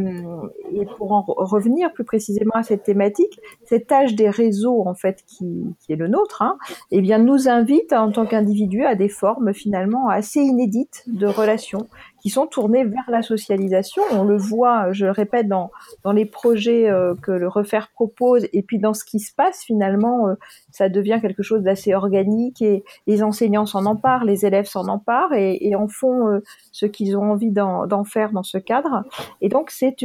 pour 0.96 1.12
en 1.12 1.22
revenir 1.22 1.92
plus 1.92 2.04
précisément 2.04 2.54
à 2.54 2.62
cette 2.62 2.82
thématique, 2.82 3.38
cet 3.64 3.90
âge 3.92 4.14
des 4.14 4.28
réseaux, 4.28 4.86
en 4.86 4.94
fait, 4.94 5.22
qui, 5.26 5.74
est 5.88 5.96
le 5.96 6.08
nôtre, 6.08 6.42
hein, 6.42 6.58
eh 6.90 7.00
bien, 7.00 7.18
nous 7.18 7.48
invite 7.48 7.92
en 7.92 8.10
tant 8.10 8.26
qu'individu 8.26 8.84
à 8.84 8.94
des 8.94 9.08
formes 9.08 9.52
finalement 9.54 10.08
assez 10.08 10.40
inédites 10.40 11.04
de 11.06 11.26
relations 11.26 11.86
qui 12.22 12.30
sont 12.30 12.46
tournés 12.46 12.84
vers 12.84 13.04
la 13.08 13.20
socialisation. 13.20 14.02
On 14.12 14.22
le 14.22 14.36
voit, 14.36 14.92
je 14.92 15.04
le 15.04 15.10
répète, 15.10 15.48
dans, 15.48 15.72
dans 16.04 16.12
les 16.12 16.24
projets 16.24 16.88
euh, 16.88 17.14
que 17.20 17.32
le 17.32 17.48
Refaire 17.48 17.90
propose, 17.92 18.46
et 18.52 18.62
puis 18.62 18.78
dans 18.78 18.94
ce 18.94 19.04
qui 19.04 19.18
se 19.18 19.34
passe 19.34 19.62
finalement, 19.64 20.28
euh, 20.28 20.34
ça 20.70 20.88
devient 20.88 21.18
quelque 21.20 21.42
chose 21.42 21.62
d'assez 21.62 21.94
organique, 21.94 22.62
et 22.62 22.84
les 23.08 23.22
enseignants 23.24 23.66
s'en 23.66 23.86
emparent, 23.86 24.24
les 24.24 24.46
élèves 24.46 24.66
s'en 24.66 24.86
emparent, 24.86 25.34
et, 25.34 25.58
et 25.60 25.74
en 25.74 25.88
font 25.88 26.28
euh, 26.28 26.38
ce 26.70 26.86
qu'ils 26.86 27.16
ont 27.16 27.32
envie 27.32 27.50
d'en 27.50 28.04
faire 28.04 28.30
dans 28.30 28.44
ce 28.44 28.58
cadre. 28.58 29.02
Et 29.40 29.48
donc 29.48 29.70
c'est 29.70 29.96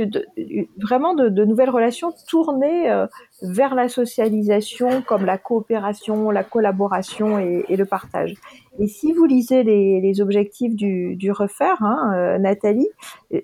vraiment 0.82 1.14
de, 1.14 1.30
de, 1.30 1.46
nouvelles 1.46 1.70
relations 1.70 2.12
tournées 2.28 3.06
vers 3.42 3.76
la 3.76 3.88
socialisation, 3.88 5.02
comme 5.02 5.26
la 5.26 5.38
coopération, 5.38 6.32
la 6.32 6.44
collaboration 6.44 7.40
et, 7.40 7.76
le 7.76 7.86
partage. 7.86 8.34
Et 8.80 8.88
si 8.88 9.12
vous 9.12 9.26
lisez 9.26 9.64
les, 9.64 10.22
objectifs 10.22 10.76
du, 10.76 11.16
du 11.16 11.32
refaire, 11.32 11.82
hein, 11.82 12.12
euh, 12.16 12.38
Nathalie, 12.38 12.90
euh, 13.34 13.42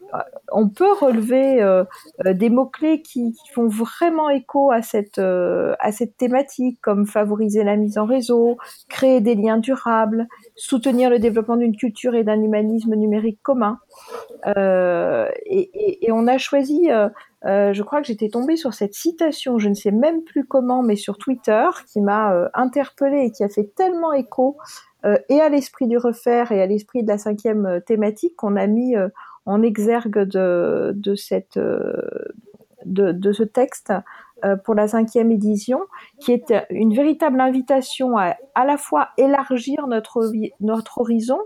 on 0.51 0.69
peut 0.69 0.91
relever 0.99 1.61
euh, 1.61 1.83
des 2.23 2.49
mots-clés 2.49 3.01
qui, 3.01 3.35
font 3.53 3.67
vraiment 3.67 4.29
écho 4.29 4.71
à 4.71 4.81
cette, 4.81 5.19
à 5.19 5.91
cette 5.91 6.17
thématique, 6.17 6.79
comme 6.81 7.05
favoriser 7.05 7.63
la 7.63 7.75
mise 7.75 7.97
en 7.97 8.05
réseau, 8.05 8.57
créer 8.89 9.21
des 9.21 9.35
liens 9.35 9.57
durables, 9.57 10.27
soutenir 10.55 11.09
le 11.09 11.19
développement 11.19 11.57
d'une 11.57 11.75
culture 11.75 12.15
et 12.15 12.23
d'un 12.23 12.41
humanisme 12.41 12.95
numérique 12.95 13.39
commun. 13.43 13.79
Et, 14.45 16.09
on 16.09 16.27
a 16.27 16.37
choisi, 16.37 16.89
je 17.43 17.81
crois 17.83 18.01
que 18.01 18.07
j'étais 18.07 18.29
tombée 18.29 18.55
sur 18.55 18.73
cette 18.73 18.93
citation, 18.93 19.59
je 19.59 19.69
ne 19.69 19.73
sais 19.73 19.91
même 19.91 20.23
plus 20.23 20.45
comment, 20.45 20.81
mais 20.81 20.95
sur 20.95 21.17
Twitter, 21.17 21.67
qui 21.91 22.01
m'a 22.01 22.33
euh, 22.33 22.49
interpellée 22.53 23.25
et 23.25 23.31
qui 23.31 23.43
a 23.43 23.49
fait 23.49 23.73
tellement 23.75 24.13
écho 24.13 24.57
euh, 25.05 25.17
et 25.29 25.41
à 25.41 25.49
l'esprit 25.49 25.87
du 25.87 25.97
refaire 25.97 26.51
et 26.51 26.61
à 26.61 26.65
l'esprit 26.65 27.03
de 27.03 27.07
la 27.07 27.17
cinquième 27.17 27.65
euh, 27.65 27.79
thématique 27.79 28.35
qu'on 28.35 28.55
a 28.55 28.67
mis 28.67 28.95
euh, 28.95 29.09
en 29.45 29.61
exergue 29.61 30.19
de, 30.19 30.93
de, 30.95 31.15
cette, 31.15 31.57
de, 31.57 33.11
de 33.11 33.31
ce 33.33 33.43
texte 33.43 33.91
pour 34.63 34.73
la 34.73 34.87
cinquième 34.87 35.31
édition, 35.31 35.81
qui 36.19 36.31
est 36.31 36.53
une 36.69 36.93
véritable 36.93 37.41
invitation 37.41 38.17
à 38.17 38.35
à 38.55 38.65
la 38.65 38.77
fois 38.77 39.09
élargir 39.17 39.87
notre, 39.87 40.31
notre 40.61 40.99
horizon, 40.99 41.39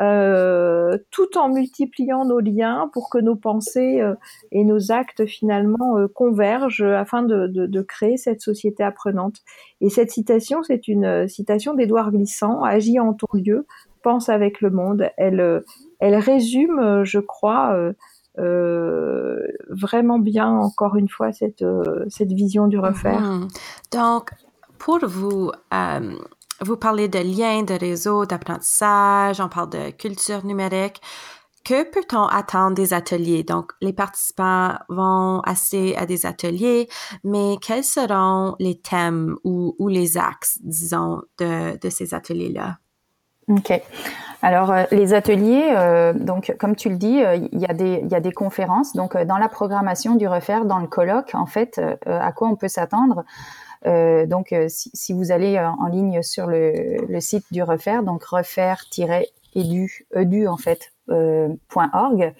euh, 0.00 0.96
tout 1.10 1.36
en 1.36 1.50
multipliant 1.50 2.24
nos 2.24 2.40
liens 2.40 2.90
pour 2.92 3.10
que 3.10 3.18
nos 3.18 3.36
pensées 3.36 4.00
euh, 4.00 4.14
et 4.50 4.64
nos 4.64 4.90
actes 4.90 5.26
finalement 5.26 5.98
euh, 5.98 6.08
convergent 6.08 6.82
afin 6.82 7.22
de, 7.22 7.46
de, 7.46 7.82
créer 7.82 8.16
cette 8.16 8.40
société 8.40 8.82
apprenante. 8.82 9.36
Et 9.80 9.90
cette 9.90 10.10
citation, 10.10 10.62
c'est 10.62 10.88
une 10.88 11.28
citation 11.28 11.74
d'Édouard 11.74 12.10
Glissant, 12.10 12.62
Agis 12.62 12.98
en 13.00 13.12
ton 13.12 13.26
lieu, 13.34 13.66
pense 14.02 14.28
avec 14.28 14.60
le 14.60 14.70
monde. 14.70 15.10
Elle, 15.16 15.62
elle 16.00 16.16
résume, 16.16 17.02
je 17.04 17.18
crois, 17.18 17.76
vraiment 18.36 20.18
bien, 20.18 20.48
encore 20.48 20.96
une 20.96 21.08
fois, 21.08 21.32
cette, 21.32 21.64
cette 22.08 22.32
vision 22.32 22.66
du 22.66 22.78
refaire. 22.78 23.20
Mhm. 23.20 23.48
Donc, 23.92 24.30
pour 24.78 25.00
vous, 25.02 25.50
vous 26.64 26.76
parlez 26.76 27.08
de 27.08 27.18
liens, 27.18 27.62
de 27.62 27.74
réseaux, 27.74 28.26
d'apprentissage, 28.26 29.40
on 29.40 29.48
parle 29.48 29.70
de 29.70 29.90
culture 29.90 30.44
numérique. 30.44 31.00
Que 31.64 31.84
peut-on 31.84 32.24
attendre 32.24 32.74
des 32.74 32.92
ateliers? 32.92 33.44
Donc, 33.44 33.72
les 33.80 33.92
participants 33.92 34.74
vont 34.88 35.40
assister 35.40 35.96
à 35.96 36.06
des 36.06 36.26
ateliers, 36.26 36.88
mais 37.22 37.56
quels 37.62 37.84
seront 37.84 38.56
les 38.58 38.80
thèmes 38.80 39.36
ou, 39.44 39.76
les 39.88 40.18
axes, 40.18 40.58
disons, 40.62 41.22
de, 41.38 41.88
ces 41.88 42.14
ateliers-là? 42.14 42.78
OK. 43.48 43.80
Alors, 44.44 44.72
euh, 44.72 44.84
les 44.90 45.14
ateliers, 45.14 45.72
euh, 45.76 46.12
donc, 46.12 46.52
comme 46.58 46.74
tu 46.74 46.88
le 46.88 46.96
dis, 46.96 47.22
euh, 47.22 47.36
il 47.36 47.60
y, 47.60 47.66
a 47.66 47.74
des, 47.74 48.04
y 48.10 48.14
a 48.14 48.20
des 48.20 48.32
conférences. 48.32 48.92
Donc, 48.94 49.16
dans 49.16 49.38
la 49.38 49.48
programmation 49.48 50.16
du 50.16 50.26
refaire, 50.26 50.64
dans 50.64 50.80
le 50.80 50.88
colloque, 50.88 51.30
en 51.34 51.46
fait, 51.46 51.80
à 52.06 52.32
quoi 52.32 52.48
on 52.48 52.56
peut 52.56 52.68
s'attendre? 52.68 53.24
Euh, 53.86 54.26
donc, 54.26 54.52
euh, 54.52 54.66
si, 54.68 54.90
si, 54.94 55.12
vous 55.12 55.32
allez 55.32 55.56
euh, 55.56 55.68
en 55.68 55.86
ligne 55.86 56.22
sur 56.22 56.46
le, 56.46 57.04
le 57.06 57.20
site 57.20 57.44
du 57.50 57.62
Refaire, 57.62 58.02
donc 58.02 58.22
refaire-edu, 58.24 60.06
edu 60.14 60.46
en 60.46 60.56
fait, 60.56 60.92
euh, 61.10 61.48
.org, 61.74 62.32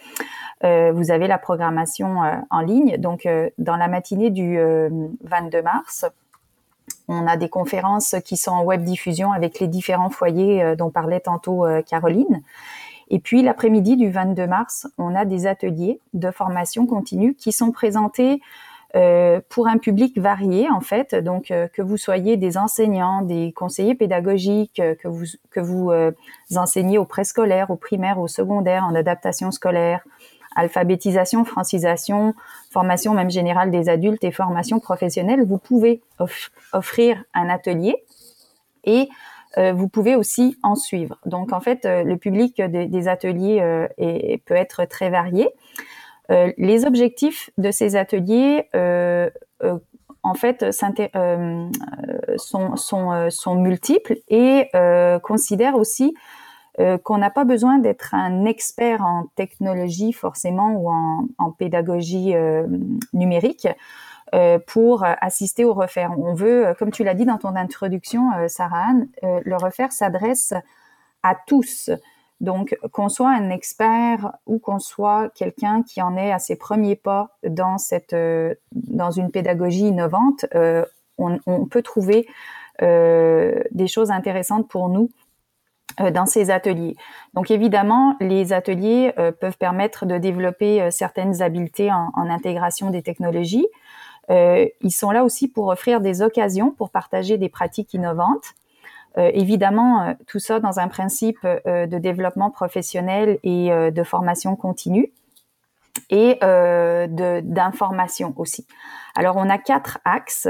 vous 0.63 1.11
avez 1.11 1.27
la 1.27 1.39
programmation 1.39 2.19
en 2.49 2.61
ligne. 2.61 2.97
Donc, 2.97 3.27
dans 3.59 3.75
la 3.75 3.89
matinée 3.89 4.31
du 4.31 4.57
22 5.25 5.61
mars, 5.61 6.05
on 7.09 7.27
a 7.27 7.37
des 7.37 7.49
conférences 7.49 8.15
qui 8.25 8.37
sont 8.37 8.53
en 8.53 8.63
web 8.63 8.85
diffusion 8.85 9.33
avec 9.33 9.59
les 9.59 9.67
différents 9.67 10.11
foyers 10.11 10.77
dont 10.77 10.91
parlait 10.91 11.19
tantôt 11.19 11.67
Caroline. 11.85 12.43
Et 13.11 13.19
puis 13.19 13.43
l'après-midi 13.43 13.97
du 13.97 14.09
22 14.09 14.47
mars, 14.47 14.87
on 14.99 15.17
a 15.17 15.25
des 15.25 15.49
ateliers 15.49 15.99
de 16.15 16.31
formation 16.31 16.87
continue 16.87 17.35
qui 17.35 17.51
sont 17.51 17.73
présentés 17.73 18.41
euh, 18.95 19.41
pour 19.49 19.69
un 19.69 19.79
public 19.79 20.19
varié 20.19 20.69
en 20.69 20.83
fait. 20.83 21.15
Donc 21.15 21.51
euh, 21.51 21.67
que 21.67 21.81
vous 21.81 21.97
soyez 21.97 22.37
des 22.37 22.59
enseignants, 22.59 23.23
des 23.23 23.51
conseillers 23.53 23.95
pédagogiques, 23.95 24.81
euh, 24.81 24.95
que 24.95 25.09
vous 25.09 25.25
que 25.51 25.61
vous 25.61 25.91
enseignez 26.57 26.99
au 26.99 27.07
préscolaire, 27.07 27.71
au 27.71 27.77
primaire, 27.77 28.19
au 28.19 28.29
secondaire, 28.29 28.85
en 28.85 28.95
adaptation 28.95 29.51
scolaire, 29.51 30.05
alphabétisation, 30.57 31.47
francisation, 31.47 32.35
formation 32.71 33.15
même 33.15 33.31
générale 33.31 33.71
des 33.71 33.89
adultes 33.89 34.25
et 34.25 34.31
formation 34.31 34.79
professionnelle, 34.79 35.43
vous 35.47 35.59
pouvez 35.59 36.03
offrir 36.75 37.25
un 37.33 37.49
atelier 37.49 38.05
et 38.85 39.09
vous 39.57 39.89
pouvez 39.89 40.17
aussi 40.17 40.59
en 40.63 40.75
suivre. 40.77 41.19
Donc 41.25 41.53
en 41.53 41.61
fait, 41.61 41.85
le 41.85 42.17
public 42.17 42.61
des, 42.61 43.09
ateliers 43.09 43.87
peut 44.47 44.55
être 44.55 44.87
très 44.87 45.11
varié. 45.11 45.49
Euh, 46.31 46.53
les 46.57 46.85
objectifs 46.85 47.51
de 47.59 47.71
ces 47.71 47.97
ateliers, 47.97 48.69
euh, 48.75 49.29
euh, 49.63 49.79
en 50.23 50.35
fait, 50.35 50.71
sont, 50.71 51.71
multiples 53.57 54.17
et 54.29 54.71
considèrent 55.23 55.77
aussi 55.77 56.15
qu'on 57.03 57.19
n'a 57.19 57.31
pas 57.31 57.45
besoin 57.45 57.79
d'être 57.79 58.15
un 58.15 58.45
expert 58.45 59.03
en 59.03 59.27
technologie 59.35 60.13
forcément 60.13 60.75
ou 60.75 60.91
en, 60.91 61.27
en 61.39 61.51
pédagogie 61.51 62.35
numérique 63.13 63.67
pour 64.69 65.05
assister 65.05 65.65
au 65.65 65.75
refaire. 65.75 66.13
On 66.17 66.35
veut, 66.35 66.73
comme 66.79 66.93
tu 66.93 67.03
l'as 67.03 67.15
dit 67.15 67.27
dans 67.27 67.39
ton 67.39 67.57
introduction, 67.57 68.31
Sarah 68.47 68.91
Anne, 68.91 69.09
le 69.23 69.57
refaire 69.57 69.91
s'adresse 69.91 70.55
à 71.25 71.35
tous. 71.35 71.91
Donc, 72.43 72.77
qu'on 72.91 73.09
soit 73.09 73.31
un 73.31 73.51
expert 73.51 74.33
ou 74.47 74.59
qu'on 74.59 74.81
soit 74.81 75.31
quelqu'un 75.33 75.85
qui 75.85 76.03
en 76.03 76.17
est 76.17 76.33
à 76.33 76.41
ses 76.41 76.57
premiers 76.57 76.97
pas 76.97 77.39
dans 77.47 77.79
cette, 77.79 78.15
euh, 78.15 78.55
dans 78.73 79.13
une 79.13 79.31
pédagogie 79.31 79.87
innovante, 79.87 80.45
euh, 80.57 80.85
on, 81.19 81.67
peut 81.67 81.83
trouver 81.83 82.27
euh, 82.83 83.63
des 83.71 83.87
choses 83.87 84.11
intéressantes 84.11 84.69
pour 84.69 84.89
nous 84.89 85.09
dans 86.13 86.27
ces 86.27 86.51
ateliers. 86.51 86.97
Donc 87.35 87.53
évidemment, 87.53 88.17
les 88.19 88.53
ateliers 88.53 89.13
peuvent 89.41 89.59
permettre 89.59 90.05
de 90.05 90.19
développer 90.19 90.91
certaines 90.91 91.43
habiletés 91.43 91.93
en, 91.93 92.11
en, 92.17 92.29
intégration 92.29 92.91
des 92.91 93.03
technologies. 93.03 93.67
ils 94.31 94.91
sont 94.91 95.13
là 95.13 95.23
aussi 95.23 95.47
pour 95.47 95.69
offrir 95.69 96.01
des 96.01 96.23
occasions 96.23 96.73
pour 96.73 96.91
partager 96.91 97.39
des 97.39 97.51
pratiques 97.51 97.95
innovantes. 97.95 98.55
Euh, 99.19 99.31
évidemment, 99.35 100.03
euh, 100.03 100.13
tout 100.27 100.39
ça 100.39 100.59
dans 100.61 100.79
un 100.79 100.89
principe 100.89 101.39
euh, 101.45 101.87
de 101.87 101.99
développement 101.99 102.51
professionnel 102.51 103.39
et 103.43 103.71
de 103.71 104.03
formation 104.03 104.57
continue 104.57 105.13
et 106.09 106.39
d'information 106.41 108.33
aussi. 108.37 108.67
Alors, 109.15 109.37
on 109.37 109.49
a 109.49 109.59
quatre 109.59 109.99
axes. 110.05 110.49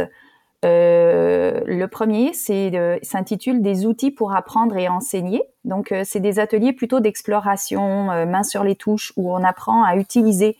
le 0.63 1.87
premier, 1.87 2.33
c'est 2.33 3.01
s'intitule 3.03 3.63
des 3.63 3.87
outils 3.87 4.11
pour 4.11 4.35
apprendre 4.35 4.77
et 4.77 4.89
enseigner. 4.89 5.43
Donc, 5.65 5.93
c'est 6.05 6.21
des 6.21 6.39
ateliers 6.39 6.73
plutôt 6.73 7.01
d'exploration, 7.01 8.07
main 8.27 8.43
sur 8.43 8.65
les 8.65 8.77
touches, 8.77 9.13
où 9.17 9.33
on 9.33 9.43
apprend 9.43 9.85
à 9.85 9.97
utiliser 9.97 10.57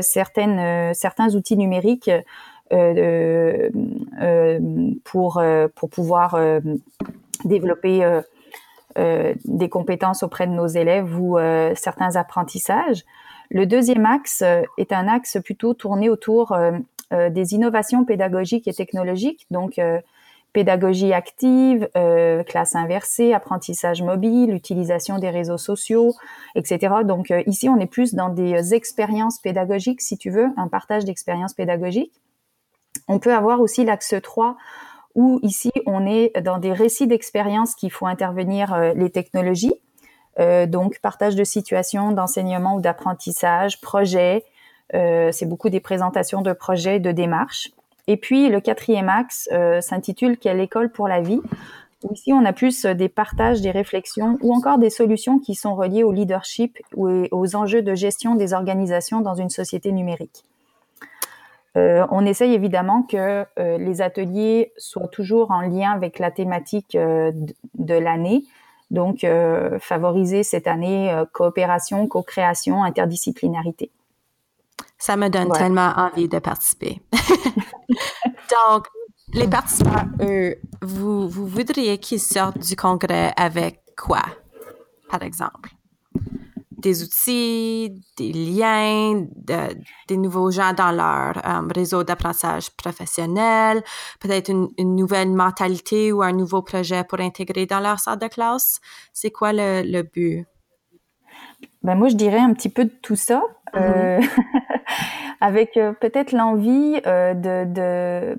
certaines, 0.00 0.94
certains 0.94 1.34
outils 1.34 1.56
numériques 1.56 2.10
pour 5.04 5.42
pour 5.74 5.90
pouvoir 5.90 6.38
développer 7.44 8.04
euh, 8.04 8.20
euh, 8.98 9.34
des 9.44 9.68
compétences 9.68 10.22
auprès 10.22 10.46
de 10.46 10.52
nos 10.52 10.66
élèves 10.66 11.18
ou 11.20 11.38
euh, 11.38 11.72
certains 11.74 12.16
apprentissages. 12.16 13.04
Le 13.50 13.66
deuxième 13.66 14.06
axe 14.06 14.42
est 14.78 14.92
un 14.92 15.06
axe 15.06 15.38
plutôt 15.44 15.72
tourné 15.72 16.10
autour 16.10 16.58
des 17.12 17.54
innovations 17.54 18.04
pédagogiques 18.04 18.66
et 18.66 18.72
technologiques, 18.72 19.46
donc 19.52 19.80
pédagogie 20.52 21.12
active, 21.12 21.88
classe 22.44 22.74
inversée, 22.74 23.32
apprentissage 23.34 24.02
mobile, 24.02 24.52
utilisation 24.52 25.20
des 25.20 25.30
réseaux 25.30 25.58
sociaux, 25.58 26.12
etc. 26.56 26.92
Donc 27.04 27.32
ici, 27.46 27.68
on 27.68 27.78
est 27.78 27.86
plus 27.86 28.14
dans 28.14 28.30
des 28.30 28.74
expériences 28.74 29.38
pédagogiques, 29.38 30.00
si 30.00 30.18
tu 30.18 30.30
veux, 30.30 30.48
un 30.56 30.66
partage 30.66 31.04
d'expériences 31.04 31.54
pédagogiques. 31.54 32.20
On 33.06 33.20
peut 33.20 33.32
avoir 33.32 33.60
aussi 33.60 33.84
l'axe 33.84 34.16
3 34.20 34.56
où 35.16 35.40
ici 35.42 35.72
on 35.86 36.06
est 36.06 36.38
dans 36.42 36.58
des 36.58 36.72
récits 36.72 37.08
d'expérience 37.08 37.74
qui 37.74 37.90
font 37.90 38.06
intervenir 38.06 38.72
euh, 38.72 38.92
les 38.94 39.10
technologies, 39.10 39.74
euh, 40.38 40.66
donc 40.66 41.00
partage 41.00 41.34
de 41.34 41.42
situations, 41.42 42.12
d'enseignement 42.12 42.76
ou 42.76 42.80
d'apprentissage, 42.80 43.80
projets. 43.80 44.44
Euh, 44.94 45.32
c'est 45.32 45.46
beaucoup 45.46 45.70
des 45.70 45.80
présentations 45.80 46.42
de 46.42 46.52
projets, 46.52 47.00
de 47.00 47.10
démarches. 47.10 47.70
Et 48.06 48.18
puis 48.18 48.50
le 48.50 48.60
quatrième 48.60 49.08
axe 49.08 49.48
s'intitule 49.80 50.38
Quelle 50.38 50.60
école 50.60 50.92
pour 50.92 51.08
la 51.08 51.20
vie? 51.20 51.40
Où 52.04 52.12
ici 52.12 52.32
on 52.32 52.44
a 52.44 52.52
plus 52.52 52.86
des 52.86 53.08
partages, 53.08 53.62
des 53.62 53.72
réflexions 53.72 54.38
ou 54.42 54.54
encore 54.54 54.78
des 54.78 54.90
solutions 54.90 55.40
qui 55.40 55.56
sont 55.56 55.74
reliées 55.74 56.04
au 56.04 56.12
leadership 56.12 56.78
ou 56.94 57.08
aux 57.32 57.56
enjeux 57.56 57.82
de 57.82 57.96
gestion 57.96 58.36
des 58.36 58.52
organisations 58.52 59.22
dans 59.22 59.34
une 59.34 59.50
société 59.50 59.90
numérique. 59.90 60.44
Euh, 61.76 62.06
on 62.10 62.24
essaye 62.24 62.54
évidemment 62.54 63.02
que 63.02 63.44
euh, 63.58 63.78
les 63.78 64.00
ateliers 64.00 64.72
soient 64.78 65.08
toujours 65.08 65.50
en 65.50 65.60
lien 65.60 65.90
avec 65.90 66.18
la 66.18 66.30
thématique 66.30 66.94
euh, 66.94 67.32
de 67.74 67.94
l'année. 67.94 68.44
Donc, 68.92 69.26
favoriser 69.80 70.44
cette 70.44 70.68
année 70.68 71.12
coopération, 71.32 72.06
co-création, 72.06 72.84
interdisciplinarité. 72.84 73.90
Ça 74.96 75.16
me 75.16 75.28
donne 75.28 75.50
tellement 75.50 75.92
envie 75.96 76.28
de 76.28 76.38
participer. 76.38 77.00
Donc, 78.68 78.86
les 79.32 79.48
participants, 79.48 80.06
eux, 80.20 80.54
vous, 80.82 81.28
vous 81.28 81.48
voudriez 81.48 81.98
qu'ils 81.98 82.20
sortent 82.20 82.60
du 82.60 82.76
congrès 82.76 83.32
avec 83.36 83.80
quoi, 83.96 84.22
par 85.10 85.24
exemple? 85.24 85.70
Des 86.78 87.02
outils, 87.02 88.02
des 88.18 88.32
liens, 88.32 89.26
des 90.08 90.16
nouveaux 90.16 90.50
gens 90.50 90.72
dans 90.72 90.92
leur 90.92 91.38
euh, 91.38 91.68
réseau 91.74 92.04
d'apprentissage 92.04 92.70
professionnel, 92.70 93.82
peut-être 94.20 94.50
une, 94.50 94.96
nouvelle 94.96 95.30
mentalité 95.30 96.12
ou 96.12 96.22
un 96.22 96.32
nouveau 96.32 96.62
projet 96.62 97.04
pour 97.04 97.20
intégrer 97.20 97.66
dans 97.66 97.80
leur 97.80 97.98
salle 97.98 98.18
de 98.18 98.28
classe. 98.28 98.80
C'est 99.12 99.30
quoi 99.30 99.52
le, 99.52 100.02
but? 100.02 100.46
Ben 101.82 101.94
moi, 101.94 102.08
je 102.08 102.16
dirais 102.16 102.38
un 102.38 102.52
petit 102.52 102.68
peu 102.68 102.84
de 102.84 102.92
tout 103.02 103.16
ça, 103.16 103.42
mm-hmm. 103.74 103.80
euh, 103.80 104.20
avec 105.40 105.76
euh, 105.76 105.92
peut-être 105.92 106.32
l'envie 106.32 107.00
de, 107.00 108.36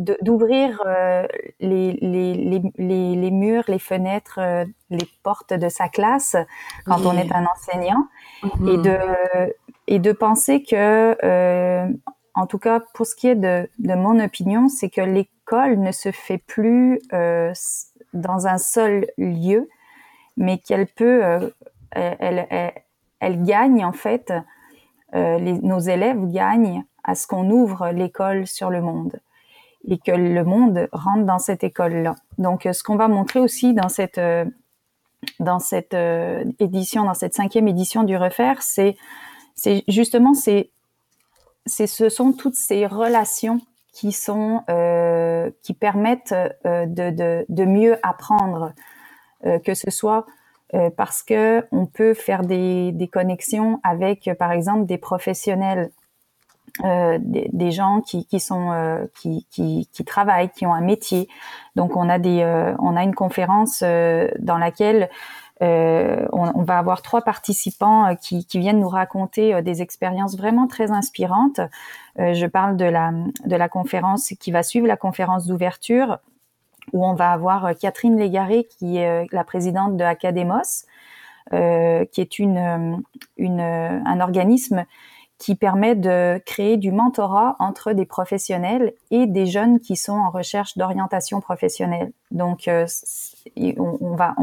d'ouvrir 0.00 0.82
euh, 0.86 1.26
les, 1.60 1.92
les, 2.00 2.34
les, 2.78 3.16
les, 3.16 3.30
murs, 3.30 3.64
les 3.68 3.78
fenêtres, 3.78 4.38
euh, 4.38 4.64
les 4.88 5.06
portes 5.22 5.52
de 5.52 5.68
sa 5.68 5.88
classe 5.88 6.36
quand 6.86 7.04
on 7.04 7.16
est 7.16 7.30
un 7.32 7.44
enseignant 7.44 8.08
et 8.42 8.76
mhm. 8.76 8.82
de 8.82 8.98
et 9.86 9.98
de 9.98 10.12
penser 10.12 10.62
que 10.62 11.16
euh, 11.22 11.86
en 12.34 12.46
tout 12.46 12.58
cas 12.58 12.80
pour 12.94 13.06
ce 13.06 13.14
qui 13.14 13.28
est 13.28 13.34
de, 13.34 13.68
de 13.78 13.94
mon 13.94 14.18
opinion, 14.20 14.68
c'est 14.68 14.88
que 14.88 15.00
l'école 15.00 15.78
ne 15.78 15.92
se 15.92 16.12
fait 16.12 16.38
plus 16.38 17.00
dans 18.12 18.46
un 18.46 18.58
seul 18.58 19.06
lieu, 19.18 19.68
mais 20.36 20.58
qu'elle 20.58 20.86
peut 20.86 21.52
elle, 21.90 22.46
elle, 22.50 22.72
elle, 23.20 23.42
gagne 23.42 23.84
en 23.84 23.92
fait 23.92 24.32
les, 25.12 25.52
nos 25.60 25.80
élèves 25.80 26.24
gagnent 26.30 26.84
à 27.04 27.14
ce 27.14 27.26
qu'on 27.26 27.50
ouvre 27.50 27.90
l'école 27.90 28.46
sur 28.46 28.70
le 28.70 28.80
monde 28.80 29.20
et 29.88 29.98
que 29.98 30.12
le 30.12 30.44
monde 30.44 30.88
rentre 30.92 31.24
dans 31.24 31.38
cette 31.38 31.64
école-là. 31.64 32.16
Donc, 32.38 32.68
ce 32.70 32.82
qu'on 32.82 32.96
va 32.96 33.08
montrer 33.08 33.40
aussi 33.40 33.74
dans 33.74 33.88
cette 33.88 34.18
euh, 34.18 34.44
dans 35.38 35.58
cette 35.58 35.94
euh, 35.94 36.44
édition, 36.58 37.04
dans 37.04 37.14
cette 37.14 37.34
cinquième 37.34 37.68
édition 37.68 38.04
du 38.04 38.16
Refaire, 38.16 38.62
c'est 38.62 38.96
c'est 39.54 39.84
justement 39.88 40.34
c'est 40.34 40.70
c'est 41.66 41.86
ce 41.86 42.08
sont 42.08 42.32
toutes 42.32 42.56
ces 42.56 42.86
relations 42.86 43.60
qui 43.92 44.12
sont 44.12 44.62
euh, 44.70 45.50
qui 45.62 45.74
permettent 45.74 46.34
euh, 46.66 46.86
de, 46.86 47.10
de, 47.10 47.44
de 47.48 47.64
mieux 47.64 47.96
apprendre, 48.02 48.72
euh, 49.44 49.58
que 49.58 49.74
ce 49.74 49.90
soit 49.90 50.26
parce 50.96 51.24
que 51.24 51.66
on 51.72 51.86
peut 51.86 52.14
faire 52.14 52.42
des, 52.42 52.92
des 52.92 53.08
connexions 53.08 53.80
avec, 53.82 54.30
par 54.38 54.52
exemple, 54.52 54.86
des 54.86 54.98
professionnels 54.98 55.90
euh, 56.84 57.18
des, 57.20 57.70
gens 57.70 58.00
qui, 58.00 58.26
qui 58.26 58.40
sont 58.40 58.70
euh, 58.72 59.06
qui, 59.20 59.46
qui, 59.50 59.88
qui, 59.92 60.04
travaillent, 60.04 60.50
qui 60.50 60.66
ont 60.66 60.74
un 60.74 60.80
métier. 60.80 61.28
Donc 61.76 61.96
on 61.96 62.08
a 62.08 62.18
des 62.18 62.42
euh, 62.42 62.74
on 62.78 62.96
a 62.96 63.02
une 63.02 63.14
conférence 63.14 63.82
dans 63.82 64.58
laquelle 64.58 65.08
Euh, 65.62 66.26
on, 66.32 66.62
va 66.62 66.78
avoir 66.78 67.02
trois 67.02 67.20
participants 67.20 68.06
euh, 68.06 68.14
qui, 68.14 68.46
viennent 68.54 68.80
nous 68.80 68.88
raconter 68.88 69.54
euh, 69.54 69.60
des 69.60 69.82
expériences 69.82 70.34
vraiment 70.34 70.66
très 70.66 70.90
inspirantes. 70.90 71.60
je 72.16 72.46
parle 72.46 72.76
de 72.76 72.86
la, 72.86 73.12
de 73.44 73.56
la 73.56 73.68
conférence 73.68 74.32
qui 74.40 74.50
va 74.50 74.62
suivre 74.62 74.86
la 74.86 74.96
conférence 74.96 75.46
d'ouverture 75.46 76.18
où 76.94 77.06
on 77.06 77.14
va 77.14 77.32
avoir 77.32 77.72
Catherine 77.78 78.16
Légaré 78.16 78.66
qui 78.78 78.96
est 78.96 79.26
la 79.32 79.44
présidente 79.44 79.96
de 79.96 80.04
Academos, 80.04 80.86
qui 81.50 82.20
est 82.20 82.38
une, 82.38 83.02
une, 83.36 83.60
un 83.60 84.20
organisme 84.20 84.84
qui 85.40 85.54
permet 85.54 85.96
de 85.96 86.40
créer 86.44 86.76
du 86.76 86.92
mentorat 86.92 87.56
entre 87.58 87.94
des 87.94 88.04
professionnels 88.04 88.92
et 89.10 89.26
des 89.26 89.46
jeunes 89.46 89.80
qui 89.80 89.96
sont 89.96 90.12
en 90.12 90.28
recherche 90.30 90.76
d'orientation 90.76 91.40
professionnelle. 91.40 92.12
Donc, 92.30 92.68
euh, 92.68 92.86
on, 93.78 94.14
va, 94.16 94.34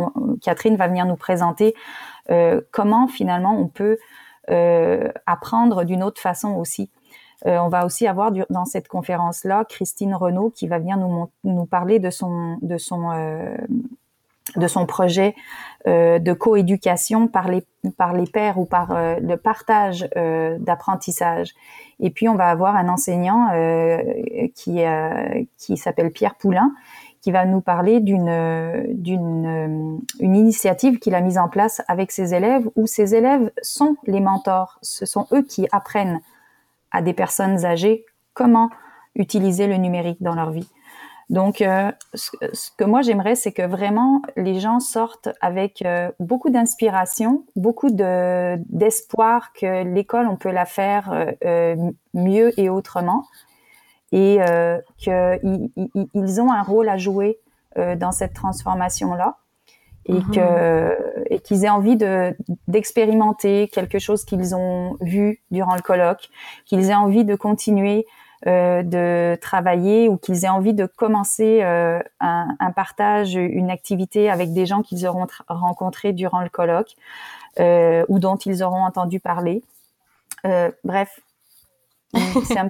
Catherine 0.42 0.76
va 0.76 0.88
venir 0.88 1.06
nous 1.06 1.16
présenter 1.16 1.76
euh, 2.32 2.62
comment 2.72 3.08
finalement 3.08 3.56
on 3.60 3.68
peut 3.68 4.00
euh, 4.50 5.12
apprendre 5.28 5.84
d'une 5.84 6.02
autre 6.02 6.20
façon 6.20 6.56
aussi. 6.56 6.90
on 7.46 7.70
va 7.70 7.86
aussi 7.86 8.08
avoir 8.08 8.32
dans 8.50 8.66
cette 8.66 8.88
conférence-là 8.88 9.66
Christine 9.66 10.16
Renaud 10.16 10.50
qui 10.50 10.68
va 10.68 10.80
venir 10.80 10.98
nous, 10.98 11.30
nous 11.44 11.66
parler 11.68 12.00
de 12.00 12.10
son, 12.10 12.58
de 12.64 12.80
son 12.80 13.12
de 14.56 14.68
son 14.68 14.86
projet 14.86 15.36
euh, 15.88 16.20
de 16.20 16.34
coéducation 16.34 17.28
par 17.28 17.50
les 17.50 17.64
par 17.98 18.14
les 18.14 18.26
pairs 18.26 18.58
ou 18.58 18.66
par 18.66 18.92
euh, 18.92 19.16
le 19.22 19.38
partage 19.38 20.08
euh, 20.18 20.58
d'apprentissage. 20.60 21.54
Et 22.00 22.10
puis 22.10 22.28
on 22.28 22.36
va 22.36 22.50
avoir 22.50 22.76
un 22.76 22.90
enseignant 22.90 23.50
euh, 23.54 23.98
qui 24.56 24.80
qui 25.58 25.78
s'appelle 25.78 26.12
Pierre 26.12 26.36
Poulain 26.36 26.74
qui 27.22 27.32
va 27.32 27.46
nous 27.46 27.62
parler 27.62 28.00
d'une 28.00 28.86
d'une 28.94 30.00
une 30.20 30.36
initiative 30.36 31.00
qu'il 31.00 31.16
a 31.16 31.22
mise 31.22 31.38
en 31.38 31.50
place 31.50 31.82
avec 31.88 32.12
ses 32.12 32.34
élèves 32.34 32.70
où 32.76 32.86
ses 32.86 33.16
élèves 33.16 33.52
sont 33.62 33.96
les 34.06 34.20
mentors. 34.20 34.80
Ce 34.82 35.06
sont 35.06 35.28
eux 35.34 35.44
qui 35.44 35.68
apprennent 35.72 36.22
à 36.92 37.02
des 37.02 37.14
personnes 37.14 37.66
âgées 37.66 38.06
comment 38.34 38.70
utiliser 39.16 39.68
le 39.68 39.78
numérique 39.78 40.22
dans 40.22 40.36
leur 40.36 40.52
vie. 40.52 40.70
Donc, 41.30 41.62
euh, 41.62 41.92
ce, 42.14 42.32
que 42.78 42.86
moi 42.86 43.02
j'aimerais, 43.02 43.36
c'est 43.36 43.52
que 43.52 43.62
vraiment 43.62 44.22
les 44.38 44.62
gens 44.62 44.80
sortent 44.80 45.30
avec 45.42 45.82
euh, 45.82 46.10
beaucoup 46.20 46.50
d'inspiration, 46.50 47.44
beaucoup 47.58 47.90
de 47.90 48.56
d'espoir 48.70 49.52
que 49.52 49.84
l'école 49.84 50.28
on 50.28 50.38
peut 50.38 50.52
la 50.52 50.66
faire 50.66 51.36
euh, 51.44 51.76
mieux 52.14 52.58
et 52.58 52.70
autrement, 52.70 53.26
et 54.14 54.40
qu'ils 54.98 55.70
ils 56.14 56.42
ont 56.42 56.52
un 56.52 56.62
rôle 56.62 56.88
à 56.88 56.98
jouer 56.98 57.40
dans 57.76 58.14
cette 58.14 58.34
transformation 58.34 59.14
là, 59.14 59.38
et 60.06 60.14
mm-hmm. 60.14 60.32
que 60.34 61.26
et 61.30 61.40
qu'ils 61.40 61.66
aient 61.66 61.70
envie 61.70 61.98
de 61.98 62.38
d'expérimenter 62.70 63.68
quelque 63.68 64.00
chose 64.00 64.24
qu'ils 64.24 64.56
ont 64.56 64.96
vu 65.02 65.42
durant 65.52 65.76
le 65.76 65.82
colloque, 65.82 66.30
qu'ils 66.66 66.90
aient 66.90 66.96
envie 66.96 67.26
de 67.26 67.36
continuer 67.36 68.06
euh, 68.46 68.84
de 68.84 69.36
travailler 69.42 70.10
ou 70.10 70.18
qu'ils 70.18 70.46
aient 70.46 70.50
envie 70.50 70.76
de 70.76 70.86
commencer 70.86 71.64
euh, 71.64 72.00
un, 72.20 72.56
un, 72.60 72.72
partage, 72.72 73.34
une 73.34 73.72
activité 73.72 74.30
avec 74.30 74.54
des 74.54 74.68
gens 74.68 74.84
qu'ils 74.84 75.08
auront 75.08 75.26
rencontrés 75.48 76.14
durant 76.14 76.42
le 76.42 76.50
colloque 76.50 76.96
euh, 77.60 78.06
ou 78.10 78.20
dont 78.20 78.36
ils 78.36 78.62
auront 78.62 78.84
entendu 78.84 79.20
parler. 79.20 79.64
Bref, 80.84 81.20
c'est 82.46 82.60
un, 82.60 82.70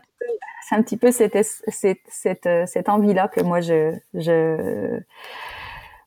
un, 0.71 0.81
petit 0.81 0.95
peu 0.95 1.11
cette, 1.11 1.37
cette, 1.67 1.99
cette, 2.07 2.49
cette 2.65 2.87
envie-là 2.87 3.27
que 3.27 3.41
moi, 3.41 3.59
je, 3.59 3.93
je 4.13 5.01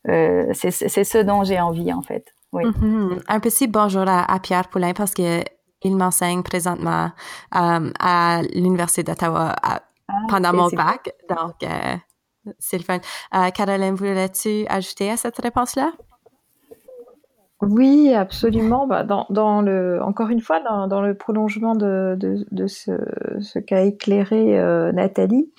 c'est 0.07 1.05
ce 1.05 1.19
dont 1.19 1.45
j'ai 1.45 1.61
envie 1.61 1.93
en 1.93 2.01
fait. 2.01 2.33
Oui. 2.53 2.65
Mm-hmm. 2.65 3.23
Un 3.29 3.41
petit 3.41 3.67
bonjour 3.67 4.09
à, 4.09 4.25
à 4.25 4.41
Pierre 4.41 4.69
Poulain 4.69 4.95
parce 4.95 5.13
que 5.13 5.45
il 5.83 5.97
m'enseigne 5.97 6.43
présentement 6.43 7.11
euh, 7.57 7.93
à 7.99 8.43
l'Université 8.55 9.03
d'Ottawa 9.03 9.55
ah, 9.63 9.83
pendant 10.29 10.53
mon 10.53 10.69
bac. 10.69 11.13
Donc, 11.29 11.63
euh, 11.63 11.97
c'est 12.59 12.79
le 12.79 12.85
fun. 12.85 12.99
Euh, 13.35 13.51
Caroline, 13.51 13.95
voulais-tu 13.95 14.67
ajouter 14.69 15.11
à 15.11 15.17
cette 15.17 15.39
réponse-là? 15.41 15.93
Oui, 17.63 18.15
absolument. 18.15 18.87
Bah, 18.87 19.05
dans, 19.05 19.27
dans, 19.29 19.61
le, 19.61 20.03
encore 20.03 20.31
une 20.31 20.41
fois, 20.41 20.61
dans, 20.61 20.87
dans 20.89 21.03
le 21.03 21.15
prolongement 21.15 21.75
de, 21.75 22.17
de, 22.19 22.47
de 22.51 22.67
ce, 22.67 22.93
ce 23.41 23.59
qu'a 23.59 23.83
éclairé 23.83 24.59
euh, 24.59 24.93
Nathalie, 24.93 25.53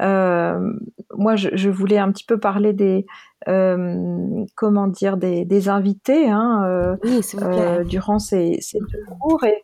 euh, 0.00 0.72
moi, 1.16 1.34
je, 1.34 1.48
je, 1.54 1.68
voulais 1.68 1.98
un 1.98 2.12
petit 2.12 2.24
peu 2.24 2.38
parler 2.38 2.72
des, 2.72 3.04
euh, 3.48 4.44
comment 4.54 4.86
dire, 4.86 5.16
des, 5.16 5.44
des 5.44 5.68
invités 5.68 6.30
hein, 6.30 6.96
durant 7.84 8.20
ces, 8.20 8.58
ces, 8.60 8.78
deux 8.78 9.04
jours 9.08 9.42
et, 9.44 9.62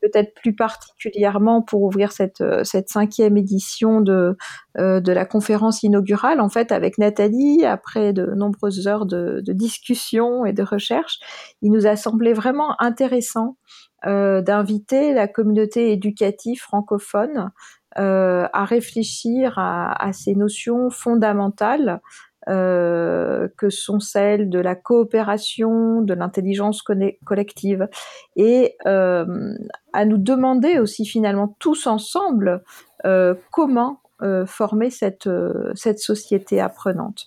peut-être 0.00 0.34
plus 0.34 0.54
particulièrement 0.54 1.62
pour 1.62 1.82
ouvrir 1.82 2.12
cette, 2.12 2.42
cette 2.64 2.88
cinquième 2.88 3.36
édition 3.36 4.00
de, 4.00 4.36
de 4.76 5.12
la 5.12 5.24
conférence 5.24 5.82
inaugurale, 5.82 6.40
en 6.40 6.48
fait, 6.48 6.72
avec 6.72 6.98
Nathalie, 6.98 7.64
après 7.64 8.12
de 8.12 8.26
nombreuses 8.26 8.86
heures 8.86 9.06
de, 9.06 9.42
discussion 9.46 10.44
et 10.44 10.52
de 10.52 10.62
recherche, 10.62 11.18
il 11.62 11.72
nous 11.72 11.86
a 11.86 11.96
semblé 11.96 12.32
vraiment 12.32 12.80
intéressant 12.80 13.56
d'inviter 14.04 15.12
la 15.12 15.26
communauté 15.26 15.90
éducative 15.90 16.60
francophone 16.60 17.50
euh, 17.98 18.46
à 18.52 18.64
réfléchir 18.64 19.54
à, 19.56 20.12
ces 20.12 20.34
notions 20.34 20.88
fondamentales 20.88 22.00
euh, 22.48 23.48
que 23.56 23.70
sont 23.70 24.00
celles 24.00 24.48
de 24.48 24.58
la 24.58 24.74
coopération, 24.74 26.00
de 26.02 26.14
l'intelligence 26.14 26.82
collective, 27.24 27.88
et 28.36 28.76
euh, 28.86 29.54
à 29.92 30.04
nous 30.04 30.18
demander 30.18 30.78
aussi 30.78 31.04
finalement 31.04 31.56
tous 31.58 31.86
ensemble 31.86 32.62
euh, 33.04 33.34
comment 33.52 34.00
euh, 34.20 34.46
former 34.46 34.90
cette, 34.90 35.28
euh, 35.28 35.70
cette 35.76 36.00
société 36.00 36.60
apprenante. 36.60 37.26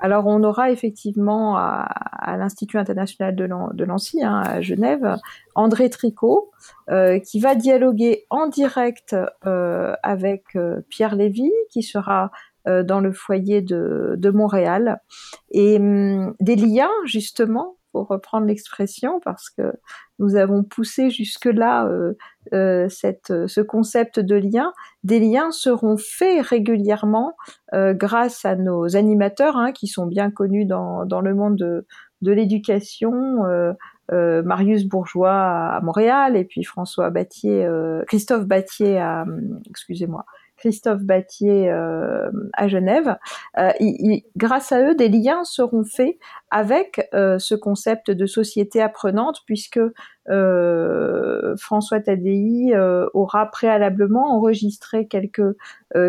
Alors 0.00 0.26
on 0.26 0.42
aura 0.42 0.72
effectivement 0.72 1.56
à, 1.56 1.82
à 1.82 2.36
l'Institut 2.36 2.78
international 2.78 3.36
de 3.36 3.84
Nancy, 3.84 4.24
hein, 4.24 4.42
à 4.44 4.60
Genève, 4.60 5.16
André 5.54 5.90
Tricot, 5.90 6.50
euh, 6.90 7.20
qui 7.20 7.38
va 7.38 7.54
dialoguer 7.54 8.26
en 8.30 8.48
direct 8.48 9.14
avec 10.02 10.58
Pierre 10.88 11.14
Lévy, 11.14 11.52
qui 11.70 11.84
sera 11.84 12.32
dans 12.66 13.00
le 13.00 13.12
foyer 13.12 13.60
de, 13.62 14.14
de 14.16 14.30
Montréal, 14.30 15.00
et 15.50 15.76
hum, 15.78 16.34
des 16.40 16.56
liens 16.56 16.90
justement 17.04 17.76
pour 17.94 18.08
reprendre 18.08 18.48
l'expression, 18.48 19.20
parce 19.24 19.50
que 19.50 19.72
nous 20.18 20.34
avons 20.34 20.64
poussé 20.64 21.10
jusque-là 21.10 21.86
euh, 21.86 22.14
euh, 22.52 22.88
cette, 22.88 23.46
ce 23.46 23.60
concept 23.60 24.18
de 24.18 24.34
lien. 24.34 24.72
Des 25.04 25.20
liens 25.20 25.52
seront 25.52 25.96
faits 25.96 26.44
régulièrement 26.44 27.36
euh, 27.72 27.94
grâce 27.94 28.44
à 28.44 28.56
nos 28.56 28.96
animateurs, 28.96 29.56
hein, 29.56 29.70
qui 29.70 29.86
sont 29.86 30.06
bien 30.06 30.32
connus 30.32 30.64
dans, 30.64 31.06
dans 31.06 31.20
le 31.20 31.36
monde 31.36 31.54
de, 31.54 31.86
de 32.20 32.32
l'éducation. 32.32 33.44
Euh, 33.46 34.42
Marius 34.42 34.86
Bourgeois 34.86 35.30
à, 35.30 35.80
Montréal 35.80 36.36
et 36.36 36.44
puis 36.44 36.64
François 36.64 37.10
Battier, 37.10 37.66
Christophe 38.08 38.44
Battier 38.44 38.98
à, 38.98 39.24
excusez-moi, 39.70 40.26
Christophe 40.64 41.02
Battier 41.02 41.70
euh, 41.70 42.30
à 42.54 42.68
Genève. 42.68 43.18
Euh, 43.58 43.70
grâce 44.34 44.72
à 44.72 44.80
eux, 44.80 44.94
des 44.94 45.10
liens 45.10 45.44
seront 45.44 45.84
faits 45.84 46.16
avec 46.50 47.06
euh, 47.12 47.38
ce 47.38 47.54
concept 47.54 48.10
de 48.10 48.24
société 48.24 48.80
apprenante, 48.80 49.42
puisque 49.44 49.80
François 51.56 52.00
Tadei 52.00 52.72
aura 53.12 53.46
préalablement 53.50 54.36
enregistré 54.36 55.06
quelques 55.06 55.56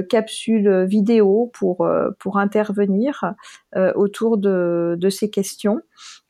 capsules 0.10 0.86
vidéo 0.86 1.52
pour 1.54 1.88
pour 2.20 2.38
intervenir 2.38 3.34
autour 3.96 4.38
de, 4.38 4.96
de 4.98 5.10
ces 5.10 5.30
questions. 5.30 5.82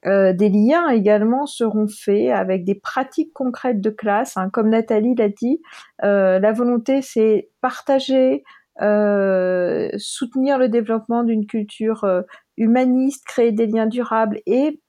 Euh, 0.05 0.33
des 0.33 0.49
liens 0.49 0.89
également 0.89 1.45
seront 1.45 1.87
faits 1.87 2.29
avec 2.29 2.63
des 2.63 2.75
pratiques 2.75 3.33
concrètes 3.33 3.81
de 3.81 3.89
classe. 3.89 4.37
Hein. 4.37 4.49
Comme 4.49 4.69
Nathalie 4.69 5.15
l'a 5.15 5.29
dit, 5.29 5.61
euh, 6.03 6.37
la 6.39 6.51
volonté 6.51 7.01
c'est 7.01 7.49
partager, 7.61 8.43
euh, 8.81 9.89
soutenir 9.97 10.59
le 10.59 10.69
développement 10.69 11.23
d'une 11.23 11.47
culture 11.47 12.05
humaniste, 12.57 13.25
créer 13.25 13.51
des 13.51 13.65
liens 13.65 13.87
durables 13.87 14.41
et 14.45 14.79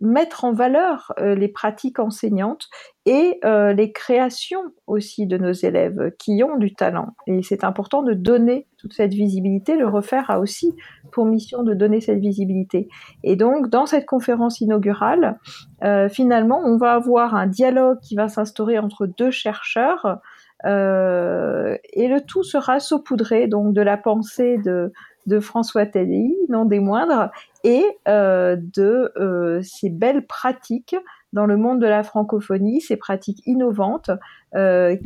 mettre 0.00 0.44
en 0.44 0.52
valeur 0.52 1.12
euh, 1.18 1.34
les 1.34 1.48
pratiques 1.48 1.98
enseignantes 1.98 2.68
et 3.04 3.40
euh, 3.44 3.72
les 3.72 3.90
créations 3.92 4.62
aussi 4.86 5.26
de 5.26 5.38
nos 5.38 5.52
élèves 5.52 6.12
qui 6.18 6.42
ont 6.44 6.56
du 6.56 6.74
talent. 6.74 7.14
Et 7.26 7.42
c'est 7.42 7.64
important 7.64 8.02
de 8.02 8.12
donner 8.12 8.66
toute 8.76 8.92
cette 8.92 9.12
visibilité. 9.12 9.76
Le 9.76 9.88
refaire 9.88 10.30
a 10.30 10.38
aussi 10.38 10.74
pour 11.10 11.24
mission 11.24 11.62
de 11.62 11.74
donner 11.74 12.00
cette 12.00 12.20
visibilité. 12.20 12.88
Et 13.24 13.34
donc, 13.34 13.70
dans 13.70 13.86
cette 13.86 14.06
conférence 14.06 14.60
inaugurale, 14.60 15.38
euh, 15.82 16.08
finalement, 16.08 16.60
on 16.64 16.76
va 16.76 16.92
avoir 16.92 17.34
un 17.34 17.46
dialogue 17.46 17.98
qui 18.00 18.14
va 18.14 18.28
s'instaurer 18.28 18.78
entre 18.78 19.06
deux 19.06 19.30
chercheurs. 19.30 20.20
et 20.64 22.08
le 22.08 22.20
tout 22.26 22.42
sera 22.42 22.80
saupoudré 22.80 23.46
donc 23.46 23.72
de 23.72 23.80
la 23.80 23.96
pensée 23.96 24.58
de 24.58 24.92
de 25.28 25.40
François 25.40 25.86
Telly, 25.86 26.34
non 26.48 26.64
des 26.64 26.80
moindres, 26.80 27.30
et 27.64 27.84
de 28.06 29.60
ces 29.62 29.90
belles 29.90 30.26
pratiques 30.26 30.96
dans 31.32 31.44
le 31.46 31.56
monde 31.56 31.80
de 31.80 31.86
la 31.86 32.02
francophonie, 32.02 32.80
ces 32.80 32.96
pratiques 32.96 33.42
innovantes 33.46 34.10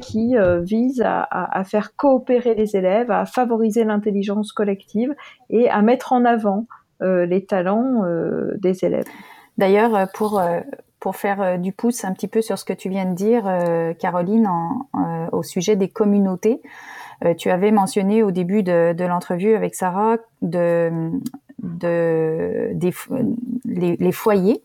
qui 0.01 0.35
visent 0.61 1.05
à, 1.05 1.65
faire 1.65 1.97
coopérer 1.97 2.55
les 2.55 2.77
élèves, 2.77 3.11
à 3.11 3.27
favoriser 3.27 3.85
l'intelligence 3.85 4.53
collective 4.53 5.15
et 5.51 5.69
à 5.69 5.83
mettre 5.83 6.13
en 6.13 6.25
avant 6.25 6.67
les 7.01 7.45
talents 7.45 8.05
des 8.59 8.85
élèves. 8.85 9.09
D'ailleurs, 9.59 10.09
pour 10.15 10.41
pour 11.01 11.17
faire 11.17 11.59
du 11.59 11.73
pouce 11.73 12.05
un 12.05 12.13
petit 12.13 12.29
peu 12.29 12.41
sur 12.43 12.57
ce 12.59 12.65
que 12.65 12.73
tu 12.73 12.89
viens 12.89 13.07
de 13.07 13.15
dire, 13.15 13.43
Caroline, 13.99 14.49
au 15.33 15.43
sujet 15.43 15.75
des 15.75 15.89
communautés. 15.89 16.63
Euh, 17.25 17.35
tu 17.35 17.51
avais 17.51 17.71
mentionné 17.71 18.23
au 18.23 18.31
début 18.31 18.63
de, 18.63 18.93
de 18.93 19.05
l'entrevue 19.05 19.55
avec 19.55 19.75
Sarah 19.75 20.17
de, 20.41 21.11
de 21.63 22.71
des, 22.75 22.93
les, 23.65 23.97
les, 23.97 24.13
foyers. 24.13 24.63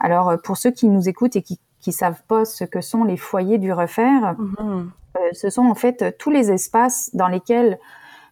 Alors 0.00 0.36
pour 0.42 0.56
ceux 0.56 0.70
qui 0.70 0.88
nous 0.88 1.08
écoutent 1.08 1.36
et 1.36 1.42
qui 1.42 1.60
qui 1.80 1.92
savent 1.92 2.22
pas 2.26 2.44
ce 2.44 2.64
que 2.64 2.80
sont 2.80 3.04
les 3.04 3.16
foyers 3.16 3.58
du 3.58 3.72
refaire, 3.72 4.34
mm-hmm. 4.34 4.86
euh, 5.16 5.28
ce 5.32 5.48
sont 5.48 5.62
en 5.62 5.76
fait 5.76 6.16
tous 6.18 6.30
les 6.30 6.50
espaces 6.50 7.10
dans 7.14 7.28
lesquels 7.28 7.78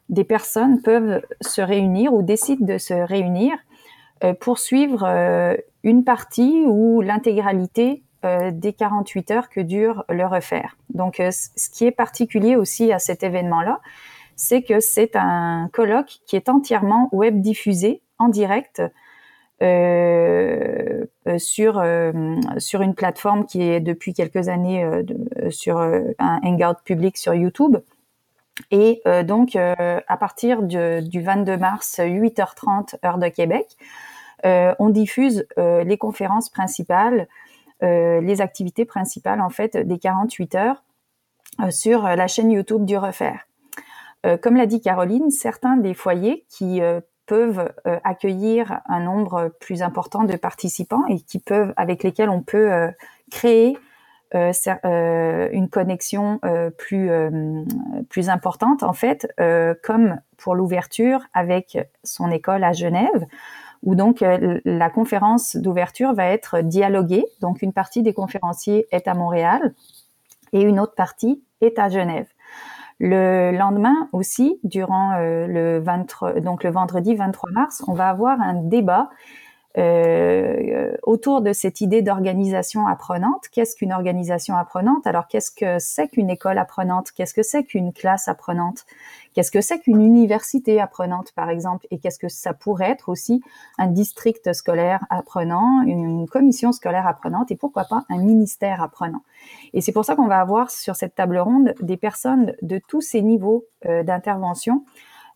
des 0.08 0.24
personnes 0.24 0.82
peuvent 0.82 1.22
se 1.40 1.60
réunir 1.60 2.12
ou 2.12 2.22
décident 2.22 2.66
de 2.66 2.76
se 2.76 2.94
réunir 2.94 3.52
euh, 4.24 4.34
pour 4.34 4.58
suivre 4.58 5.06
une 5.84 6.04
partie 6.04 6.64
ou 6.66 7.00
l'intégralité 7.02 8.02
euh, 8.26 8.50
des 8.50 8.72
48 8.72 9.30
heures 9.30 9.48
que 9.48 9.60
dure 9.60 10.04
le 10.08 10.26
refaire. 10.26 10.76
Donc, 10.92 11.20
euh, 11.20 11.30
ce 11.30 11.70
qui 11.70 11.86
est 11.86 11.92
particulier 11.92 12.56
aussi 12.56 12.92
à 12.92 12.98
cet 12.98 13.22
événement-là, 13.22 13.80
c'est 14.34 14.62
que 14.62 14.80
c'est 14.80 15.14
un 15.14 15.70
colloque 15.72 16.18
qui 16.26 16.34
est 16.34 16.48
entièrement 16.48 17.08
web 17.12 17.40
diffusé 17.40 18.02
en 18.18 18.28
direct 18.28 18.82
euh, 19.62 21.04
sur 21.38 21.82
sur 22.58 22.82
une 22.82 22.94
plateforme 22.94 23.46
qui 23.46 23.62
est 23.62 23.80
depuis 23.80 24.12
quelques 24.12 24.48
années 24.48 24.86
sur 25.48 25.78
un 25.78 26.40
hangout 26.42 26.76
public 26.84 27.16
sur 27.16 27.32
YouTube. 27.32 27.78
Et 28.70 29.00
donc 29.24 29.56
à 29.56 30.16
partir 30.18 30.62
du 30.62 31.22
22 31.22 31.56
mars 31.56 31.98
8h30 31.98 32.96
heure 33.06 33.16
de 33.16 33.28
Québec, 33.28 33.78
on 34.44 34.90
diffuse 34.90 35.46
les 35.56 35.96
conférences 35.96 36.50
principales 36.50 37.26
les 37.82 38.40
activités 38.40 38.84
principales 38.84 39.40
en 39.40 39.50
fait 39.50 39.76
des 39.76 39.98
48 39.98 40.54
heures 40.54 40.82
euh, 41.60 41.70
sur 41.70 42.02
la 42.02 42.26
chaîne 42.26 42.50
YouTube 42.50 42.84
du 42.84 42.96
Refaire. 42.96 43.46
Euh, 44.26 44.36
comme 44.36 44.56
l'a 44.56 44.66
dit 44.66 44.80
Caroline, 44.80 45.30
certains 45.30 45.76
des 45.76 45.94
foyers 45.94 46.44
qui 46.48 46.80
peuvent 47.26 47.72
accueillir 48.04 48.80
un 48.86 49.00
nombre 49.00 49.52
plus 49.60 49.82
important 49.82 50.22
de 50.24 50.36
participants 50.36 51.04
et 51.08 51.16
avec 51.76 52.04
lesquels 52.04 52.30
on 52.30 52.40
peut 52.40 52.70
créer 53.32 53.76
une 54.32 55.68
connexion 55.68 56.40
plus 56.78 57.10
plus 58.08 58.28
importante 58.28 58.84
en 58.84 58.92
fait, 58.92 59.26
comme 59.82 60.20
pour 60.36 60.54
l'ouverture 60.54 61.20
avec 61.34 61.76
son 62.04 62.30
école 62.30 62.62
à 62.62 62.72
Genève 62.72 63.26
où 63.86 63.94
donc 63.94 64.20
euh, 64.20 64.60
la 64.66 64.90
conférence 64.90 65.56
d'ouverture 65.56 66.12
va 66.12 66.26
être 66.26 66.60
dialoguée. 66.60 67.24
Donc 67.40 67.62
une 67.62 67.72
partie 67.72 68.02
des 68.02 68.12
conférenciers 68.12 68.86
est 68.90 69.08
à 69.08 69.14
Montréal 69.14 69.74
et 70.52 70.60
une 70.60 70.78
autre 70.78 70.94
partie 70.94 71.42
est 71.62 71.78
à 71.78 71.88
Genève. 71.88 72.26
Le 72.98 73.52
lendemain 73.52 74.08
aussi, 74.12 74.58
durant 74.64 75.12
euh, 75.12 75.46
le 75.46 75.78
23, 75.78 76.40
donc 76.40 76.64
le 76.64 76.70
vendredi 76.70 77.14
23 77.14 77.50
mars, 77.52 77.84
on 77.86 77.94
va 77.94 78.08
avoir 78.08 78.40
un 78.40 78.54
débat 78.54 79.08
euh, 79.78 80.96
autour 81.02 81.42
de 81.42 81.52
cette 81.52 81.82
idée 81.82 82.00
d'organisation 82.00 82.86
apprenante. 82.86 83.48
Qu'est-ce 83.52 83.76
qu'une 83.76 83.92
organisation 83.92 84.56
apprenante? 84.56 85.06
Alors, 85.06 85.28
qu'est-ce 85.28 85.50
que 85.50 85.78
c'est 85.78 86.08
qu'une 86.08 86.30
école 86.30 86.56
apprenante? 86.56 87.12
Qu'est-ce 87.12 87.34
que 87.34 87.42
c'est 87.42 87.62
qu'une 87.62 87.92
classe 87.92 88.26
apprenante? 88.28 88.86
Qu'est-ce 89.34 89.50
que 89.50 89.60
c'est 89.60 89.78
qu'une 89.80 90.00
université 90.00 90.80
apprenante, 90.80 91.32
par 91.32 91.50
exemple? 91.50 91.86
Et 91.90 91.98
qu'est-ce 91.98 92.18
que 92.18 92.28
ça 92.28 92.54
pourrait 92.54 92.90
être 92.90 93.10
aussi 93.10 93.42
un 93.76 93.88
district 93.88 94.54
scolaire 94.54 95.04
apprenant, 95.10 95.82
une 95.82 96.26
commission 96.26 96.72
scolaire 96.72 97.06
apprenante 97.06 97.50
et 97.50 97.56
pourquoi 97.56 97.84
pas 97.84 98.04
un 98.08 98.18
ministère 98.18 98.82
apprenant? 98.82 99.22
Et 99.74 99.82
c'est 99.82 99.92
pour 99.92 100.06
ça 100.06 100.16
qu'on 100.16 100.26
va 100.26 100.40
avoir 100.40 100.70
sur 100.70 100.96
cette 100.96 101.14
table 101.14 101.36
ronde 101.36 101.74
des 101.82 101.98
personnes 101.98 102.54
de 102.62 102.80
tous 102.88 103.02
ces 103.02 103.20
niveaux 103.20 103.66
euh, 103.84 104.02
d'intervention, 104.02 104.86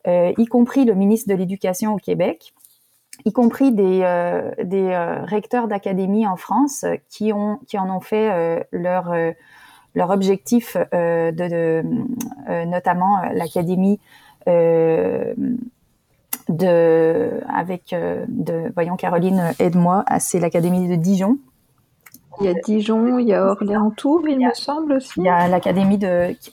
euh, 0.07 0.32
y 0.38 0.47
compris 0.47 0.86
le 0.86 0.95
ministre 0.95 1.28
de 1.28 1.34
l'Éducation 1.34 1.93
au 1.93 1.99
Québec, 1.99 2.55
y 3.25 3.33
compris 3.33 3.73
des, 3.73 4.01
euh, 4.03 4.51
des 4.62 4.89
euh, 4.91 5.25
recteurs 5.25 5.68
d'académie 5.68 6.27
en 6.27 6.37
France 6.37 6.85
qui, 7.09 7.33
ont, 7.33 7.59
qui 7.66 7.79
en 7.79 7.95
ont 7.95 8.01
fait 8.01 8.31
euh, 8.31 8.61
leur, 8.73 9.14
leur 9.95 10.11
objectif 10.11 10.77
de, 10.77 11.31
de 11.31 11.83
notamment 12.64 13.23
l'académie 13.33 14.01
de 14.47 15.35
avec 17.49 17.95
de 17.95 18.73
voyons 18.75 18.97
Caroline 18.97 19.53
aide-moi 19.59 20.05
ah, 20.07 20.18
c'est 20.18 20.41
l'académie 20.41 20.89
de 20.89 20.97
Dijon 20.97 21.39
il 22.41 22.47
y 22.47 22.49
a 22.49 22.55
Dijon, 22.55 23.18
il 23.18 23.29
y 23.29 23.35
a 23.35 23.45
Orléans-Tours, 23.45 24.27
il, 24.27 24.39
me 24.39 24.55
semble 24.55 24.95
aussi. 24.95 25.12
Il 25.18 25.25
y 25.25 25.29
a 25.29 25.47
l'académie 25.47 25.99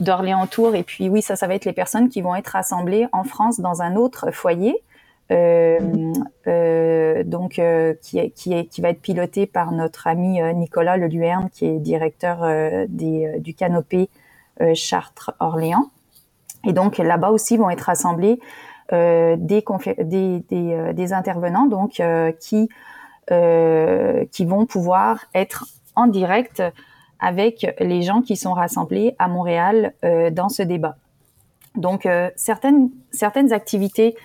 d'Orléans-Tours, 0.02 0.76
et 0.76 0.84
puis 0.84 1.08
oui, 1.08 1.22
ça, 1.22 1.38
ça 1.38 1.48
va 1.48 1.56
être 1.56 1.64
les 1.64 1.72
personnes 1.72 2.10
qui 2.10 2.22
vont 2.22 2.36
être 2.36 2.48
rassemblées 2.48 3.08
en 3.14 3.24
France 3.24 3.62
dans 3.62 3.82
un 3.82 3.96
autre 3.96 4.32
foyer. 4.32 4.84
Euh, 5.30 6.14
euh, 6.48 7.24
donc 7.26 7.60
euh, 7.60 7.94
qui, 8.02 8.18
est, 8.18 8.30
qui, 8.30 8.54
est, 8.54 8.66
qui 8.66 8.80
va 8.80 8.90
être 8.90 9.02
piloté 9.02 9.46
par 9.46 9.72
notre 9.74 10.08
ami 10.08 10.42
Nicolas 10.56 10.98
Leluerne, 10.98 11.50
qui 11.52 11.66
est 11.66 11.80
directeur 11.80 12.46
du 12.88 13.54
canopé 13.56 14.10
Chartres-Orléans. 14.74 15.92
Et 16.66 16.74
donc 16.74 16.98
là-bas 16.98 17.30
aussi 17.30 17.58
vont 17.58 17.70
être 17.70 17.82
rassemblés 17.82 18.40
des, 18.92 19.38
des, 19.38 20.40
des, 20.50 20.94
des, 20.94 21.14
intervenants 21.14 21.68
donc 21.68 22.02
qui 22.40 22.70
qui 23.30 24.46
vont 24.46 24.66
pouvoir 24.66 25.26
être 25.36 25.66
en 25.96 26.08
direct 26.08 26.64
avec 27.20 27.76
les 27.80 28.02
gens 28.02 28.22
qui 28.22 28.36
sont 28.38 28.54
rassemblés 28.54 29.16
à 29.20 29.28
Montréal 29.28 29.94
dans 30.32 30.50
ce 30.50 30.64
débat. 30.64 30.96
Donc 31.76 32.08
certaines 32.36 32.90
certaines 33.12 33.54
activités 33.54 34.16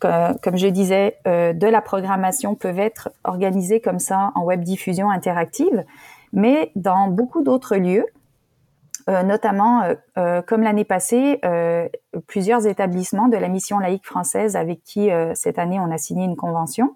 comme 0.00 0.56
je 0.56 0.68
disais, 0.68 1.18
euh, 1.26 1.52
de 1.52 1.66
la 1.66 1.80
programmation 1.80 2.54
peuvent 2.54 2.78
être 2.78 3.10
organisées 3.24 3.80
comme 3.80 3.98
ça 3.98 4.32
en 4.34 4.42
web 4.44 4.62
diffusion 4.62 5.10
interactive, 5.10 5.84
mais 6.32 6.72
dans 6.76 7.08
beaucoup 7.08 7.42
d'autres 7.42 7.76
lieux, 7.76 8.06
euh, 9.08 9.22
notamment 9.22 9.82
euh, 10.18 10.42
comme 10.42 10.62
l'année 10.62 10.84
passée, 10.84 11.40
plusieurs 12.26 12.66
établissements 12.66 13.28
de 13.28 13.36
la 13.36 13.48
mission 13.48 13.78
laïque 13.78 14.06
française 14.06 14.56
avec 14.56 14.82
qui 14.84 15.10
cette 15.34 15.58
année 15.58 15.80
on 15.80 15.90
a 15.90 15.98
signé 15.98 16.24
une 16.24 16.36
convention 16.36 16.92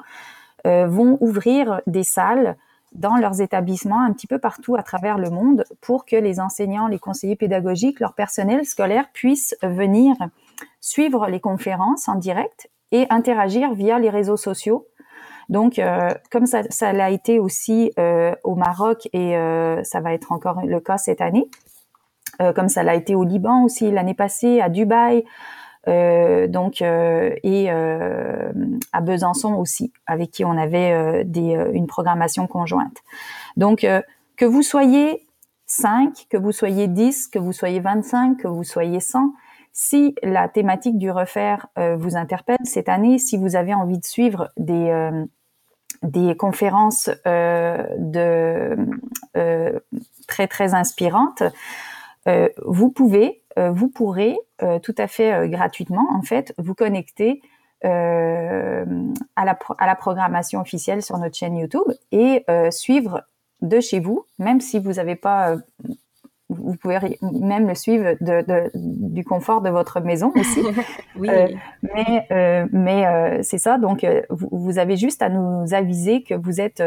vont 0.64 1.18
ouvrir 1.20 1.80
des 1.88 2.04
salles 2.04 2.56
dans 2.92 3.16
leurs 3.16 3.40
établissements 3.40 4.00
un 4.00 4.12
petit 4.12 4.28
peu 4.28 4.38
partout 4.38 4.76
à 4.76 4.82
travers 4.82 5.18
le 5.18 5.30
monde 5.30 5.64
pour 5.80 6.04
que 6.04 6.14
les 6.14 6.38
enseignants, 6.38 6.86
les 6.86 7.00
conseillers 7.00 7.34
pédagogiques, 7.34 7.98
leur 7.98 8.12
personnel 8.14 8.64
scolaire 8.64 9.06
puissent 9.12 9.56
venir 9.62 10.14
suivre 10.80 11.26
les 11.28 11.40
conférences 11.40 12.08
en 12.08 12.14
direct 12.14 12.70
et 12.92 13.06
interagir 13.10 13.74
via 13.74 13.98
les 13.98 14.10
réseaux 14.10 14.36
sociaux. 14.36 14.86
Donc, 15.48 15.78
euh, 15.78 16.10
comme 16.30 16.46
ça, 16.46 16.62
ça 16.70 16.92
l'a 16.92 17.10
été 17.10 17.38
aussi 17.38 17.92
euh, 17.98 18.34
au 18.44 18.54
Maroc 18.54 19.08
et 19.12 19.36
euh, 19.36 19.82
ça 19.82 20.00
va 20.00 20.14
être 20.14 20.32
encore 20.32 20.64
le 20.64 20.80
cas 20.80 20.98
cette 20.98 21.20
année, 21.20 21.50
comme 22.56 22.68
ça 22.68 22.82
l'a 22.82 22.96
été 22.96 23.14
au 23.14 23.22
Liban 23.22 23.62
aussi 23.62 23.90
l'année 23.92 24.14
passée, 24.14 24.60
à 24.60 24.68
Dubaï, 24.68 25.24
donc 25.86 26.82
et 26.82 27.70
à 27.70 29.00
Besançon 29.00 29.54
aussi, 29.54 29.92
avec 30.06 30.32
qui 30.32 30.44
on 30.44 30.56
avait 30.56 31.24
des, 31.24 31.52
une 31.72 31.86
programmation 31.86 32.48
conjointe. 32.48 32.96
Donc, 33.56 33.86
que 34.36 34.44
vous 34.44 34.62
soyez 34.62 35.24
5, 35.66 36.26
que 36.30 36.36
vous 36.36 36.50
soyez 36.50 36.88
10, 36.88 37.28
que 37.28 37.38
vous 37.38 37.52
soyez 37.52 37.78
25, 37.78 38.38
que 38.38 38.48
vous 38.48 38.64
soyez 38.64 38.98
100, 38.98 39.32
si 39.72 40.14
la 40.22 40.48
thématique 40.48 40.98
du 40.98 41.10
refaire 41.10 41.66
euh, 41.78 41.96
vous 41.96 42.16
interpelle 42.16 42.58
cette 42.64 42.88
année, 42.88 43.18
si 43.18 43.36
vous 43.36 43.56
avez 43.56 43.74
envie 43.74 43.98
de 43.98 44.04
suivre 44.04 44.50
des 44.56 44.90
euh, 44.90 45.24
des 46.02 46.36
conférences 46.36 47.10
euh, 47.26 47.86
de 47.96 48.76
très 50.26 50.48
très 50.48 50.74
inspirantes, 50.74 51.44
vous 52.64 52.90
pouvez, 52.90 53.42
vous 53.56 53.88
pourrez 53.88 54.36
tout 54.82 54.94
à 54.98 55.06
fait 55.06 55.48
gratuitement 55.48 56.08
en 56.12 56.22
fait 56.22 56.54
vous 56.58 56.74
connecter 56.74 57.40
à 57.84 57.84
la, 59.44 59.58
à 59.78 59.86
la 59.86 59.94
programmation 59.94 60.60
officielle 60.60 61.02
sur 61.02 61.18
notre 61.18 61.36
chaîne 61.36 61.56
YouTube 61.56 61.86
et 62.10 62.44
suivre 62.70 63.22
de 63.60 63.78
chez 63.78 64.00
vous, 64.00 64.26
même 64.38 64.60
si 64.60 64.80
vous 64.80 64.94
n'avez 64.94 65.16
pas 65.16 65.56
vous 66.52 66.76
pouvez 66.76 67.18
même 67.22 67.68
le 67.68 67.74
suivre 67.74 68.16
de, 68.20 68.44
de, 68.46 68.70
du 68.74 69.24
confort 69.24 69.60
de 69.60 69.70
votre 69.70 70.00
maison 70.00 70.32
aussi. 70.34 70.60
oui. 71.16 71.28
Euh, 71.30 71.48
mais 71.82 72.26
euh, 72.30 72.66
mais 72.72 73.06
euh, 73.06 73.38
c'est 73.42 73.58
ça. 73.58 73.78
Donc, 73.78 74.06
vous, 74.30 74.48
vous, 74.52 74.78
avez 74.78 74.96
juste 74.96 75.22
à 75.22 75.28
nous 75.28 75.74
aviser 75.74 76.22
que 76.22 76.34
vous 76.34 76.60
êtes 76.60 76.82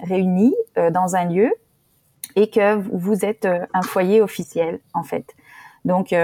réunis 0.00 0.54
dans 0.92 1.16
un 1.16 1.26
lieu 1.26 1.52
et 2.36 2.48
que 2.48 2.74
vous 2.76 3.24
êtes 3.24 3.46
un 3.46 3.82
foyer 3.82 4.22
officiel, 4.22 4.80
en 4.94 5.02
fait. 5.02 5.34
Donc, 5.84 6.14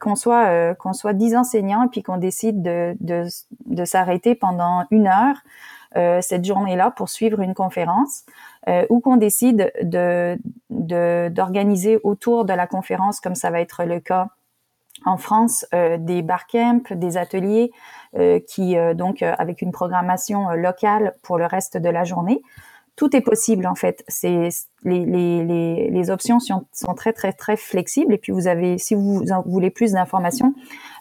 qu'on 0.00 0.16
soit 0.16 0.74
qu'on 0.76 0.92
soit 0.92 1.12
dix 1.12 1.34
enseignants 1.36 1.84
et 1.84 1.88
puis 1.88 2.02
qu'on 2.02 2.18
décide 2.18 2.62
de, 2.62 2.96
de, 3.00 3.24
de 3.66 3.84
s'arrêter 3.84 4.34
pendant 4.34 4.84
une 4.90 5.06
heure 5.06 5.36
euh, 5.36 5.42
cette 6.20 6.44
journée-là 6.44 6.90
pour 6.90 7.08
suivre 7.08 7.40
une 7.40 7.54
conférence 7.54 8.24
euh, 8.68 8.86
ou 8.90 9.00
qu'on 9.00 9.16
décide 9.16 9.72
de 9.82 10.38
d'organiser 10.70 11.98
autour 12.02 12.44
de 12.44 12.52
la 12.52 12.66
conférence, 12.66 13.20
comme 13.20 13.34
ça 13.34 13.50
va 13.50 13.60
être 13.60 13.84
le 13.84 14.00
cas 14.00 14.28
en 15.04 15.16
France, 15.18 15.66
euh, 15.74 15.98
des 15.98 16.22
barcamps, 16.22 16.80
des 16.90 17.16
ateliers 17.16 17.70
qui 18.48 18.76
donc 18.94 19.20
avec 19.20 19.60
une 19.60 19.72
programmation 19.72 20.48
locale 20.54 21.14
pour 21.22 21.36
le 21.36 21.44
reste 21.44 21.76
de 21.76 21.90
la 21.90 22.04
journée 22.04 22.40
tout 22.96 23.14
est 23.14 23.20
possible 23.20 23.66
en 23.66 23.74
fait. 23.74 24.02
C'est 24.08 24.48
les, 24.84 25.04
les, 25.04 25.90
les, 25.90 26.10
options 26.10 26.40
sont, 26.40 26.66
sont, 26.72 26.94
très 26.94 27.12
très 27.12 27.32
très 27.32 27.56
flexibles 27.56 28.14
et 28.14 28.18
puis 28.18 28.32
vous 28.32 28.46
avez, 28.46 28.78
si 28.78 28.94
vous 28.94 29.22
voulez 29.44 29.70
plus 29.70 29.92
d'informations, 29.92 30.54
euh, 30.54 30.95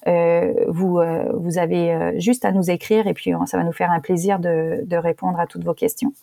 vous 0.68 0.99
euh, 0.99 1.32
vous 1.34 1.58
avez 1.58 1.93
euh, 1.93 2.12
juste 2.20 2.45
à 2.45 2.51
nous 2.51 2.70
écrire 2.70 3.08
et 3.08 3.14
puis 3.14 3.32
ça 3.45 3.58
va 3.58 3.64
nous 3.64 3.74
faire 3.74 3.91
un 3.91 3.99
plaisir 3.99 4.39
de, 4.39 4.86
de 4.86 4.97
répondre 4.97 5.39
à 5.39 5.47
toutes 5.47 5.64
vos 5.64 5.74
questions. 5.74 6.14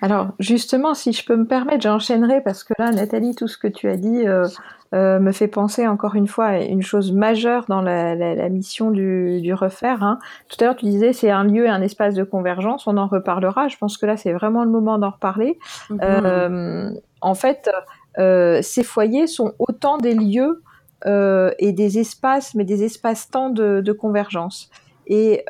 Alors 0.00 0.28
justement, 0.38 0.94
si 0.94 1.12
je 1.12 1.24
peux 1.24 1.36
me 1.36 1.46
permettre, 1.46 1.82
j'enchaînerai 1.82 2.40
parce 2.40 2.64
que 2.64 2.72
là, 2.78 2.90
Nathalie, 2.90 3.34
tout 3.34 3.48
ce 3.48 3.58
que 3.58 3.68
tu 3.68 3.88
as 3.88 3.96
dit 3.96 4.26
euh, 4.26 4.46
euh, 4.94 5.20
me 5.20 5.30
fait 5.30 5.46
penser 5.46 5.86
encore 5.86 6.14
une 6.14 6.26
fois 6.26 6.46
à 6.46 6.58
une 6.58 6.82
chose 6.82 7.12
majeure 7.12 7.66
dans 7.68 7.82
la, 7.82 8.14
la, 8.14 8.34
la 8.34 8.48
mission 8.48 8.90
du, 8.90 9.40
du 9.40 9.52
refaire. 9.54 10.02
Hein. 10.02 10.18
Tout 10.48 10.56
à 10.60 10.64
l'heure, 10.64 10.76
tu 10.76 10.86
disais 10.86 11.12
c'est 11.12 11.30
un 11.30 11.44
lieu 11.44 11.66
et 11.66 11.68
un 11.68 11.82
espace 11.82 12.14
de 12.14 12.24
convergence. 12.24 12.86
On 12.86 12.96
en 12.96 13.06
reparlera. 13.06 13.68
Je 13.68 13.76
pense 13.76 13.98
que 13.98 14.06
là, 14.06 14.16
c'est 14.16 14.32
vraiment 14.32 14.64
le 14.64 14.70
moment 14.70 14.98
d'en 14.98 15.10
reparler. 15.10 15.58
Mm-hmm. 15.90 15.98
Euh, 16.02 16.90
en 17.20 17.34
fait, 17.34 17.70
euh, 18.18 18.60
ces 18.62 18.82
foyers 18.82 19.26
sont 19.26 19.52
autant 19.58 19.98
des 19.98 20.14
lieux 20.14 20.40
euh, 20.42 20.67
et 21.06 21.72
des 21.72 21.98
espaces, 21.98 22.54
mais 22.54 22.64
des 22.64 22.84
espaces-temps 22.84 23.50
de, 23.50 23.80
de, 23.80 23.92
convergence. 23.92 24.70
Et 25.06 25.44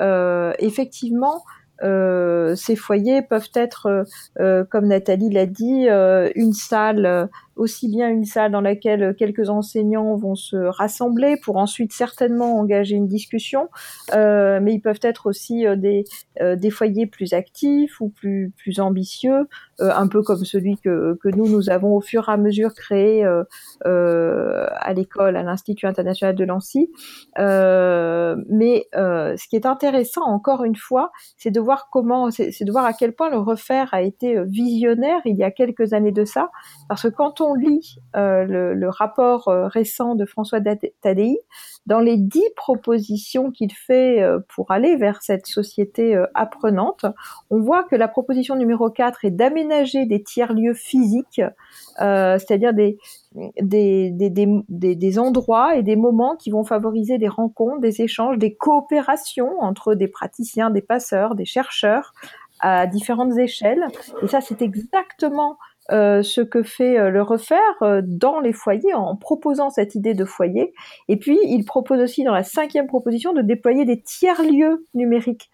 effectivement, 0.58 1.42
euh, 1.82 2.56
ces 2.56 2.76
foyers 2.76 3.22
peuvent 3.22 3.50
être, 3.54 3.86
euh, 3.86 4.04
euh, 4.40 4.64
comme 4.64 4.86
Nathalie 4.86 5.30
l'a 5.30 5.46
dit, 5.46 5.86
une 6.34 6.52
salle 6.52 7.28
aussi 7.58 7.88
bien 7.88 8.08
une 8.08 8.24
salle 8.24 8.52
dans 8.52 8.60
laquelle 8.60 9.14
quelques 9.16 9.50
enseignants 9.50 10.16
vont 10.16 10.34
se 10.34 10.56
rassembler 10.56 11.36
pour 11.42 11.56
ensuite 11.56 11.92
certainement 11.92 12.58
engager 12.58 12.96
une 12.96 13.08
discussion, 13.08 13.68
euh, 14.14 14.60
mais 14.62 14.74
ils 14.74 14.80
peuvent 14.80 15.00
être 15.02 15.26
aussi 15.26 15.66
euh, 15.66 15.76
des, 15.76 16.04
euh, 16.40 16.56
des 16.56 16.70
foyers 16.70 17.06
plus 17.06 17.32
actifs 17.32 18.00
ou 18.00 18.08
plus, 18.08 18.52
plus 18.56 18.80
ambitieux, 18.80 19.48
un 19.80 20.08
peu 20.08 20.22
comme 20.22 20.44
celui 20.44 20.76
que, 20.76 21.16
que 21.22 21.28
nous, 21.28 21.48
nous 21.48 21.70
avons 21.70 21.94
au 21.94 22.00
fur 22.00 22.28
et 22.28 22.32
à 22.32 22.36
mesure 22.36 22.74
créé 22.74 23.24
à 23.84 24.92
l'école, 24.92 25.36
à 25.36 25.42
l'Institut 25.44 25.86
international 25.86 26.34
de 26.34 26.44
Nancy. 26.44 26.90
mais 27.36 28.88
ce 28.92 29.48
qui 29.48 29.56
est 29.56 29.66
intéressant, 29.66 30.22
encore 30.22 30.64
une 30.64 30.74
fois, 30.74 31.12
c'est 31.36 31.52
de 31.52 31.60
voir 31.60 31.88
comment, 31.92 32.30
c'est 32.30 32.64
de 32.64 32.72
voir 32.72 32.84
à 32.86 32.92
quel 32.92 33.12
point 33.12 33.30
le 33.30 33.38
refaire 33.38 33.94
a 33.94 34.02
été 34.02 34.42
visionnaire 34.44 35.20
il 35.24 35.36
y 35.36 35.44
a 35.44 35.52
quelques 35.52 35.92
années 35.92 36.12
de 36.12 36.24
ça, 36.24 36.50
parce 36.88 37.02
que 37.02 37.08
quand 37.08 37.40
on 37.40 37.47
on 37.48 37.54
lit 37.54 37.96
euh, 38.16 38.44
le, 38.44 38.88
rapport 38.88 39.48
euh, 39.48 39.66
récent 39.66 40.14
de 40.14 40.24
François 40.24 40.60
Tadei, 40.60 41.38
dans 41.86 42.00
les 42.00 42.16
dix 42.16 42.44
propositions 42.56 43.50
qu'il 43.50 43.72
fait 43.72 44.22
euh, 44.22 44.40
pour 44.54 44.70
aller 44.70 44.96
vers 44.96 45.22
cette 45.22 45.46
société 45.46 46.20
apprenante, 46.34 47.06
on 47.50 47.60
voit 47.60 47.84
que 47.84 47.96
la 47.96 48.08
proposition 48.08 48.56
numéro 48.56 48.90
4 48.90 49.24
est 49.24 49.30
d'aménager 49.30 50.06
des 50.06 50.22
tiers-lieux 50.22 50.74
physiques, 50.74 51.42
c'est-à-dire 51.98 52.74
des, 52.74 52.98
des, 53.60 54.10
des, 54.12 55.18
endroits 55.18 55.76
et 55.76 55.82
des 55.82 55.96
moments 55.96 56.36
qui 56.36 56.50
vont 56.50 56.64
favoriser 56.64 57.18
des 57.18 57.28
rencontres, 57.28 57.80
des 57.80 58.02
échanges, 58.02 58.38
des 58.38 58.54
coopérations 58.54 59.60
entre 59.60 59.94
des 59.94 60.08
praticiens, 60.08 60.70
des 60.70 60.82
passeurs, 60.82 61.34
des 61.34 61.44
chercheurs 61.44 62.12
à 62.60 62.86
différentes 62.86 63.36
échelles. 63.38 63.84
Et 64.22 64.28
ça, 64.28 64.40
c'est 64.40 64.62
exactement 64.62 65.58
euh, 65.90 66.22
ce 66.22 66.42
que 66.42 66.62
fait 66.62 66.98
euh, 66.98 67.08
le 67.08 67.22
refaire 67.22 67.58
euh, 67.80 68.02
dans 68.04 68.40
les 68.40 68.52
foyers 68.52 68.92
en 68.92 69.16
proposant 69.16 69.70
cette 69.70 69.94
idée 69.94 70.12
de 70.12 70.26
foyer. 70.26 70.74
Et 71.08 71.16
puis, 71.16 71.38
il 71.44 71.64
propose 71.64 72.00
aussi 72.00 72.24
dans 72.24 72.34
la 72.34 72.42
cinquième 72.42 72.86
proposition 72.86 73.32
de 73.32 73.40
déployer 73.40 73.86
des 73.86 74.02
tiers-lieux 74.02 74.84
numériques. 74.92 75.50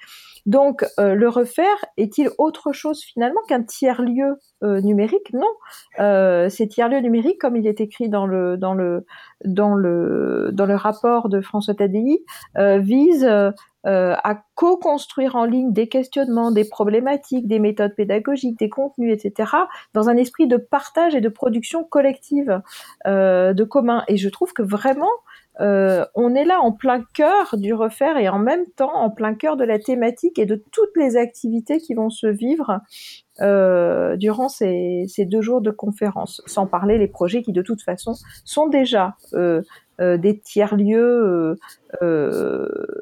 Donc, 0.47 0.85
le 0.99 1.27
refaire 1.27 1.87
est-il 1.97 2.29
autre 2.37 2.73
chose 2.73 3.03
finalement 3.03 3.41
qu'un 3.49 3.63
tiers-lieu 3.63 4.37
numérique? 4.61 5.33
Non. 5.33 6.51
ces 6.51 6.69
tiers-lieux 6.69 7.01
numériques, 7.01 7.41
comme 7.41 7.57
il 7.57 7.67
est 7.67 7.81
écrit 7.81 8.11
dans 8.11 8.27
le 8.27 8.59
dans 8.59 8.75
le 8.75 9.07
dans 9.47 9.75
le 9.75 10.51
dans 10.53 10.67
le 10.67 10.75
rapport 10.75 11.31
de 11.31 11.41
François 11.41 11.73
Tadei, 11.73 12.23
visent 12.59 13.27
euh, 13.87 14.15
à 14.25 14.43
co-construire 14.55 15.37
en 15.37 15.45
ligne 15.45 15.73
des 15.73 15.89
questionnements, 15.89 16.51
des 16.51 16.65
problématiques, 16.65 17.47
des 17.47 17.59
méthodes 17.59 17.95
pédagogiques, 17.95 18.59
des 18.59 18.69
contenus, 18.69 19.13
etc., 19.13 19.53
dans 19.93 20.09
un 20.09 20.17
esprit 20.17 20.47
de 20.47 20.57
partage 20.57 21.15
et 21.15 21.21
de 21.21 21.29
production 21.29 21.85
collective 21.85 22.63
euh, 23.07 23.53
de 23.53 23.65
commun. 23.65 24.05
Et 24.09 24.17
je 24.17 24.29
trouve 24.29 24.53
que 24.53 24.63
vraiment, 24.63 25.11
euh, 25.61 26.05
on 26.15 26.35
est 26.35 26.45
là 26.45 26.61
en 26.61 26.73
plein 26.73 27.05
cœur 27.15 27.57
du 27.57 27.75
refaire 27.75 28.17
et 28.17 28.29
en 28.29 28.39
même 28.39 28.65
temps 28.77 28.95
en 28.95 29.11
plein 29.11 29.35
cœur 29.35 29.57
de 29.57 29.65
la 29.65 29.79
thématique 29.79 30.39
et 30.39 30.47
de 30.47 30.63
toutes 30.73 30.97
les 30.97 31.17
activités 31.17 31.79
qui 31.79 31.95
vont 31.95 32.11
se 32.11 32.27
vivre 32.27 32.81
euh, 33.41 34.17
durant 34.17 34.49
ces, 34.49 35.05
ces, 35.09 35.25
deux 35.27 35.43
jours 35.43 35.61
de 35.61 35.71
conférence, 35.71 36.43
sans 36.47 36.67
parler 36.67 36.99
les 36.99 37.07
projets 37.07 37.43
qui 37.43 37.53
de 37.53 37.63
toute 37.63 37.83
façon 37.83 38.15
sont 38.45 38.67
déjà 38.69 39.17
euh, 39.35 39.63
euh 40.01 40.17
des 40.17 40.41
tiers-lieux 40.41 41.57
euh, 42.03 42.97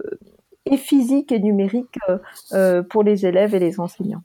et 0.66 0.76
physique 0.76 1.32
et 1.32 1.40
numérique 1.40 1.98
euh, 2.08 2.18
euh, 2.52 2.82
pour 2.82 3.02
les 3.02 3.26
élèves 3.26 3.54
et 3.54 3.58
les 3.58 3.80
enseignants. 3.80 4.22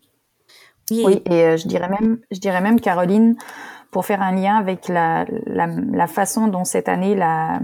Oui, 0.89 1.21
et 1.25 1.43
euh, 1.43 1.57
je 1.57 1.67
dirais 1.67 1.89
même, 1.89 2.19
je 2.31 2.39
dirais 2.39 2.61
même 2.61 2.79
Caroline, 2.79 3.35
pour 3.91 4.05
faire 4.05 4.21
un 4.21 4.33
lien 4.33 4.55
avec 4.55 4.87
la, 4.87 5.25
la, 5.45 5.67
la 5.67 6.07
façon 6.07 6.47
dont 6.47 6.63
cette 6.63 6.87
année 6.87 7.15
la, 7.15 7.59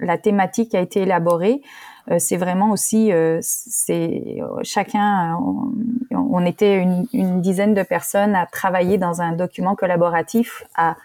la 0.00 0.18
thématique 0.18 0.74
a 0.74 0.80
été 0.80 1.02
élaborée, 1.02 1.62
c'est 2.18 2.36
vraiment 2.36 2.70
aussi, 2.70 3.10
c'est 3.40 4.38
chacun, 4.62 5.36
on, 5.36 5.72
on 6.12 6.44
était 6.44 6.76
une, 6.76 7.06
une, 7.14 7.40
dizaine 7.40 7.72
de 7.72 7.82
personnes 7.82 8.36
à 8.36 8.44
travailler 8.46 8.98
dans 8.98 9.22
un 9.22 9.32
document 9.32 9.74
collaboratif, 9.74 10.64
à 10.76 10.96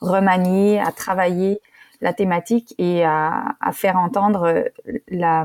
remanier, 0.00 0.80
à 0.80 0.92
travailler 0.92 1.60
la 2.00 2.12
thématique 2.12 2.74
et 2.78 3.04
à, 3.04 3.56
à 3.60 3.72
faire 3.72 3.96
entendre 3.96 4.64
la, 5.08 5.44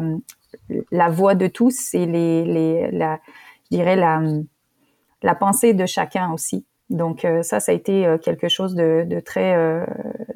la 0.91 1.09
voix 1.09 1.35
de 1.35 1.47
tous 1.47 1.93
et 1.93 2.05
les, 2.05 2.45
les 2.45 2.91
la, 2.91 3.19
je 3.69 3.77
dirais 3.77 3.95
la, 3.95 4.21
la 5.21 5.35
pensée 5.35 5.73
de 5.73 5.85
chacun 5.85 6.31
aussi. 6.31 6.65
Donc 6.89 7.23
euh, 7.23 7.43
ça, 7.43 7.59
ça 7.59 7.71
a 7.71 7.75
été 7.75 8.05
euh, 8.05 8.17
quelque 8.17 8.49
chose 8.49 8.73
de, 8.75 9.05
de 9.07 9.19
très 9.19 9.55
euh, 9.55 9.85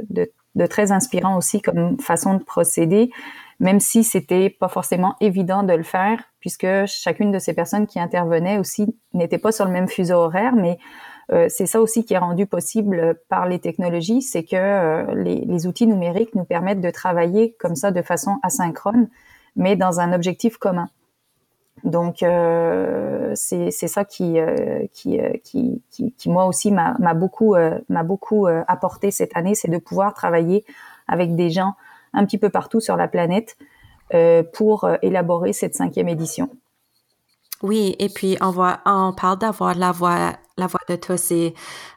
de, 0.09 0.65
très 0.67 0.91
inspirant 0.91 1.37
aussi 1.37 1.61
comme 1.61 1.99
façon 1.99 2.35
de 2.35 2.43
procéder, 2.43 3.09
même 3.59 3.79
si 3.79 4.03
c'était 4.03 4.51
pas 4.51 4.67
forcément 4.67 5.15
évident 5.19 5.63
de 5.63 5.73
le 5.73 5.83
faire, 5.83 6.19
puisque 6.39 6.67
chacune 6.85 7.31
de 7.31 7.39
ces 7.39 7.53
personnes 7.53 7.87
qui 7.87 7.99
intervenaient 7.99 8.59
aussi 8.59 8.95
n'était 9.13 9.39
pas 9.39 9.51
sur 9.51 9.65
le 9.65 9.71
même 9.71 9.87
fuseau 9.87 10.15
horaire, 10.15 10.53
mais 10.55 10.77
c'est 11.47 11.65
ça 11.65 11.81
aussi 11.81 12.05
qui 12.05 12.13
est 12.13 12.19
rendu 12.19 12.45
possible 12.45 13.17
par 13.29 13.47
les 13.47 13.57
technologies, 13.57 14.21
c'est 14.21 14.43
que 14.43 15.11
les, 15.15 15.39
les, 15.45 15.65
outils 15.65 15.87
numériques 15.87 16.35
nous 16.35 16.43
permettent 16.43 16.81
de 16.81 16.91
travailler 16.91 17.55
comme 17.59 17.75
ça 17.75 17.91
de 17.91 18.01
façon 18.03 18.37
asynchrone 18.43 19.07
mais 19.55 19.75
dans 19.75 19.99
un 19.99 20.13
objectif 20.13 20.57
commun. 20.57 20.89
Donc 21.83 22.23
euh, 22.23 23.33
c'est 23.35 23.71
ça 23.71 24.05
qui, 24.05 24.39
euh, 24.39 24.85
qui, 24.93 25.19
euh, 25.19 25.33
qui, 25.43 25.81
qui, 25.91 26.13
qui, 26.13 26.29
moi 26.29 26.45
aussi 26.45 26.71
m'a 26.71 27.13
beaucoup 27.13 27.55
euh, 27.55 27.77
m'a 27.89 28.03
beaucoup 28.03 28.47
euh, 28.47 28.63
apporté 28.67 29.11
cette 29.11 29.35
année, 29.35 29.55
c'est 29.55 29.69
de 29.69 29.79
pouvoir 29.79 30.13
travailler 30.13 30.63
avec 31.07 31.35
des 31.35 31.49
gens 31.49 31.73
un 32.13 32.25
petit 32.25 32.37
peu 32.37 32.49
partout 32.49 32.79
sur 32.79 32.95
la 32.95 33.07
planète 33.07 33.57
pour 34.53 34.87
élaborer 35.01 35.53
cette 35.53 35.73
cinquième 35.73 36.07
édition. 36.07 36.51
Oui, 37.63 37.95
et 37.97 38.09
puis 38.09 38.37
on, 38.41 38.51
voit, 38.51 38.79
on 38.85 39.11
parle 39.19 39.39
d'avoir 39.39 39.73
la 39.73 39.91
voix, 39.91 40.33
la 40.55 40.67
voix 40.67 40.81
de 40.87 40.95
tous 40.95 41.31
et 41.31 41.55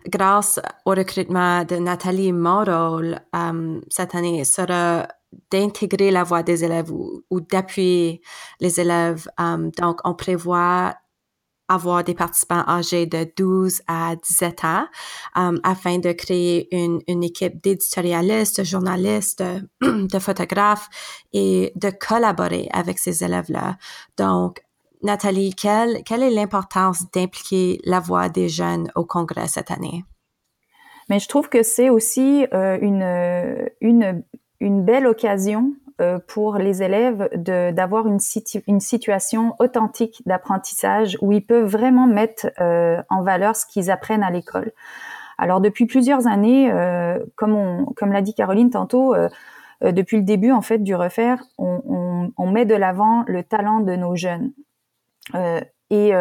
grâce 0.09 0.59
au 0.86 0.92
recrutement 0.92 1.64
de 1.64 1.76
Nathalie 1.76 2.32
Moreau 2.32 3.02
cette 3.90 4.14
année 4.14 4.44
sera 4.44 5.09
d'intégrer 5.51 6.11
la 6.11 6.24
voix 6.24 6.43
des 6.43 6.64
élèves 6.64 6.91
ou, 6.91 7.41
d'appuyer 7.41 8.20
les 8.61 8.81
élèves. 8.81 9.29
Um, 9.39 9.70
donc, 9.70 10.01
on 10.05 10.14
prévoit 10.14 10.95
avoir 11.68 12.05
des 12.05 12.14
participants 12.14 12.64
âgés 12.68 13.07
de 13.07 13.27
12 13.37 13.83
à 13.89 14.14
17 14.16 14.64
ans 14.64 14.87
um, 15.35 15.59
afin 15.64 15.99
de 15.99 16.12
créer 16.12 16.74
une, 16.74 17.01
une 17.09 17.24
équipe 17.24 17.61
d'éditorialistes, 17.61 18.61
de 18.61 18.64
journalistes, 18.64 19.43
de, 19.43 20.07
de, 20.07 20.18
photographes 20.18 20.89
et 21.33 21.72
de 21.74 21.91
collaborer 21.91 22.68
avec 22.72 22.99
ces 22.99 23.24
élèves-là. 23.24 23.77
Donc, 24.16 24.62
Nathalie, 25.03 25.55
quelle, 25.55 26.03
quelle 26.05 26.22
est 26.22 26.31
l'importance 26.31 27.11
d'impliquer 27.12 27.81
la 27.85 28.01
voix 28.01 28.29
des 28.29 28.49
jeunes 28.49 28.91
au 28.95 29.05
Congrès 29.05 29.49
cette 29.49 29.70
année? 29.70 30.05
Mais 31.09 31.20
je 31.20 31.29
trouve 31.29 31.49
que 31.49 31.62
c'est 31.62 31.89
aussi 31.89 32.47
euh, 32.53 32.79
une, 32.81 33.68
une, 33.81 34.24
une 34.61 34.84
belle 34.84 35.07
occasion 35.07 35.72
euh, 36.00 36.18
pour 36.26 36.57
les 36.57 36.82
élèves 36.82 37.30
d'avoir 37.34 38.07
une, 38.07 38.18
une 38.66 38.80
situation 38.80 39.54
authentique 39.59 40.22
d'apprentissage 40.26 41.16
où 41.22 41.32
ils 41.32 41.44
peuvent 41.44 41.68
vraiment 41.68 42.07
mettre 42.07 42.50
euh, 42.61 43.02
en 43.09 43.22
valeur 43.22 43.57
ce 43.57 43.64
qu'ils 43.66 43.90
apprennent 43.90 44.22
à 44.22 44.30
l'école. 44.30 44.72
Alors 45.38 45.61
depuis 45.61 45.86
plusieurs 45.86 46.26
années, 46.26 46.70
euh, 46.70 47.18
comme, 47.34 47.54
on, 47.54 47.86
comme 47.96 48.12
l'a 48.12 48.22
dit 48.22 48.34
Caroline 48.34 48.70
tantôt, 48.70 49.14
depuis 49.82 50.18
le 50.18 50.22
début 50.22 50.52
en 50.52 50.62
fait 50.62 50.78
du 50.78 50.94
refaire, 50.94 51.42
on, 51.59 51.82
on, 51.86 52.32
on 52.36 52.50
met 52.50 52.64
de 52.64 52.74
l'avant 52.74 53.24
le 53.26 53.42
talent 53.42 53.80
de 53.80 53.96
nos 53.96 54.16
jeunes. 54.16 54.52
et 55.90 56.12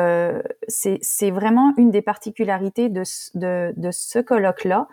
c'est 0.67 1.31
vraiment 1.31 1.73
une 1.77 1.91
des 1.91 2.01
particularités 2.01 2.89
de, 2.89 3.03
de, 3.35 3.73
de 3.75 3.91
ce 3.91 4.19
colloque-là, 4.19 4.87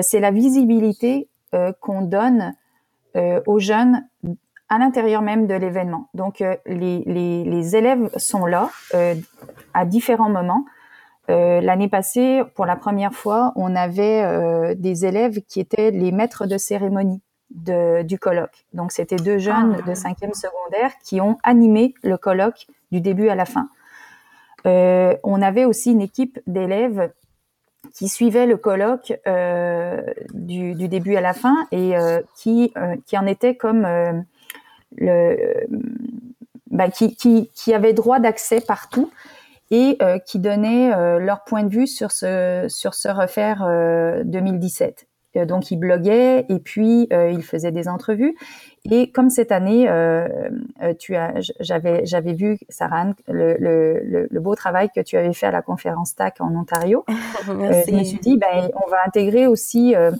c'est 0.00 0.20
la 0.20 0.30
visibilité 0.30 1.28
qu'on 1.80 2.02
donne 2.02 2.40
euh, 2.40 2.61
aux 3.14 3.58
jeunes 3.58 4.02
à 4.72 4.78
l'intérieur 4.78 5.20
même 5.20 5.46
de 5.46 5.52
l'événement. 5.52 6.08
Donc 6.14 6.40
euh, 6.40 6.56
les, 6.64 7.02
les, 7.04 7.44
les, 7.44 7.76
élèves 7.76 8.08
sont 8.16 8.46
là 8.46 8.70
euh, 8.94 9.14
à 9.74 9.84
différents 9.84 10.30
moments. 10.30 10.64
L'année 11.28 11.88
passée, 11.88 12.42
pour 12.54 12.66
la 12.66 12.76
première 12.76 13.14
fois, 13.14 13.52
on 13.56 13.74
avait 13.74 14.74
des 14.74 15.06
élèves 15.06 15.40
qui 15.48 15.60
étaient 15.60 15.90
les 15.90 16.12
maîtres 16.12 16.44
de 16.44 16.58
cérémonie 16.58 17.22
de, 17.50 18.02
du 18.02 18.18
colloque. 18.18 18.66
Donc 18.74 18.92
c'était 18.92 19.16
deux 19.16 19.38
jeunes 19.38 19.78
ah. 19.78 19.88
de 19.88 19.94
cinquième 19.94 20.34
secondaire 20.34 20.90
qui 21.02 21.22
ont 21.22 21.38
animé 21.42 21.94
le 22.02 22.18
colloque 22.18 22.66
du 22.90 23.00
début 23.00 23.30
à 23.30 23.34
la 23.34 23.46
fin. 23.46 23.70
on 24.66 25.42
avait 25.42 25.64
aussi 25.64 25.92
une 25.92 26.02
équipe 26.02 26.38
d'élèves 26.46 27.10
qui 27.94 28.08
suivait 28.08 28.46
le 28.46 28.56
colloque 28.56 29.12
euh, 29.26 30.00
du, 30.32 30.74
du, 30.74 30.88
début 30.88 31.16
à 31.16 31.20
la 31.20 31.34
fin 31.34 31.66
et 31.72 31.96
euh, 31.96 32.20
qui, 32.36 32.72
euh, 32.76 32.96
qui 33.06 33.18
en 33.18 33.26
était 33.26 33.56
comme 33.56 33.84
euh, 33.84 34.12
le, 34.96 35.66
bah, 36.70 36.88
qui, 36.88 37.14
qui, 37.16 37.50
qui 37.54 37.74
avait 37.74 37.92
droit 37.92 38.20
d'accès 38.20 38.60
partout 38.60 39.10
et 39.70 39.96
qui 40.26 40.38
donnait 40.38 40.90
leur 41.18 41.44
point 41.44 41.62
de 41.62 41.70
vue 41.70 41.86
sur 41.86 42.12
ce 42.12 42.66
sur 42.68 42.92
ce 42.92 43.08
refaire 43.08 43.66
2017. 44.22 45.06
Donc 45.34 45.70
ils 45.70 45.76
bloguaient 45.76 46.46
et 46.48 46.58
puis 46.58 47.08
ils 47.10 47.42
faisaient 47.42 47.72
des 47.72 47.88
entrevues 47.88 48.36
et 48.90 49.12
comme 49.12 49.30
cette 49.30 49.52
année, 49.52 49.88
euh, 49.88 50.26
euh, 50.82 50.92
tu 50.98 51.14
as, 51.14 51.34
j'avais, 51.60 52.04
j'avais 52.04 52.32
vu 52.32 52.58
Saran 52.68 53.12
le, 53.28 53.56
le, 53.58 54.26
le, 54.28 54.40
beau 54.40 54.56
travail 54.56 54.90
que 54.94 55.00
tu 55.00 55.16
avais 55.16 55.32
fait 55.32 55.46
à 55.46 55.52
la 55.52 55.62
conférence 55.62 56.16
TAC 56.16 56.40
en 56.40 56.54
Ontario. 56.54 57.04
Euh, 57.48 57.82
je 57.86 57.92
me 57.92 58.04
suis 58.04 58.18
dit, 58.18 58.36
ben, 58.36 58.70
on 58.74 58.88
va 58.88 58.98
intégrer 59.04 59.46
aussi 59.48 59.96
euh, 59.96 60.12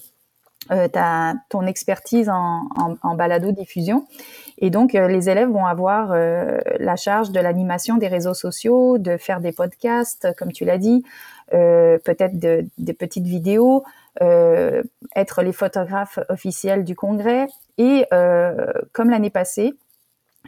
ta, 0.88 1.34
ton 1.48 1.66
expertise 1.66 2.28
en, 2.28 2.66
en, 2.76 2.96
en 3.00 3.14
balado 3.14 3.52
diffusion. 3.52 4.06
Et 4.58 4.70
donc, 4.70 4.92
les 4.92 5.30
élèves 5.30 5.48
vont 5.48 5.64
avoir 5.64 6.08
la 6.12 6.96
charge 6.96 7.30
de 7.30 7.38
l'animation 7.38 7.96
des 7.96 8.08
réseaux 8.08 8.34
sociaux, 8.34 8.98
de 8.98 9.16
faire 9.16 9.40
des 9.40 9.52
podcasts, 9.52 10.34
comme 10.36 10.52
tu 10.52 10.64
l'as 10.64 10.78
dit, 10.78 11.04
peut-être 11.50 12.38
de, 12.38 12.66
des 12.78 12.92
petites 12.92 13.26
vidéos, 13.26 13.84
euh, 13.84 14.01
être 14.20 15.42
les 15.42 15.52
photographes 15.52 16.18
officiels 16.28 16.84
du 16.84 16.94
congrès 16.94 17.46
et, 17.78 18.06
euh, 18.12 18.72
comme 18.92 19.10
l'année 19.10 19.30
passée, 19.30 19.74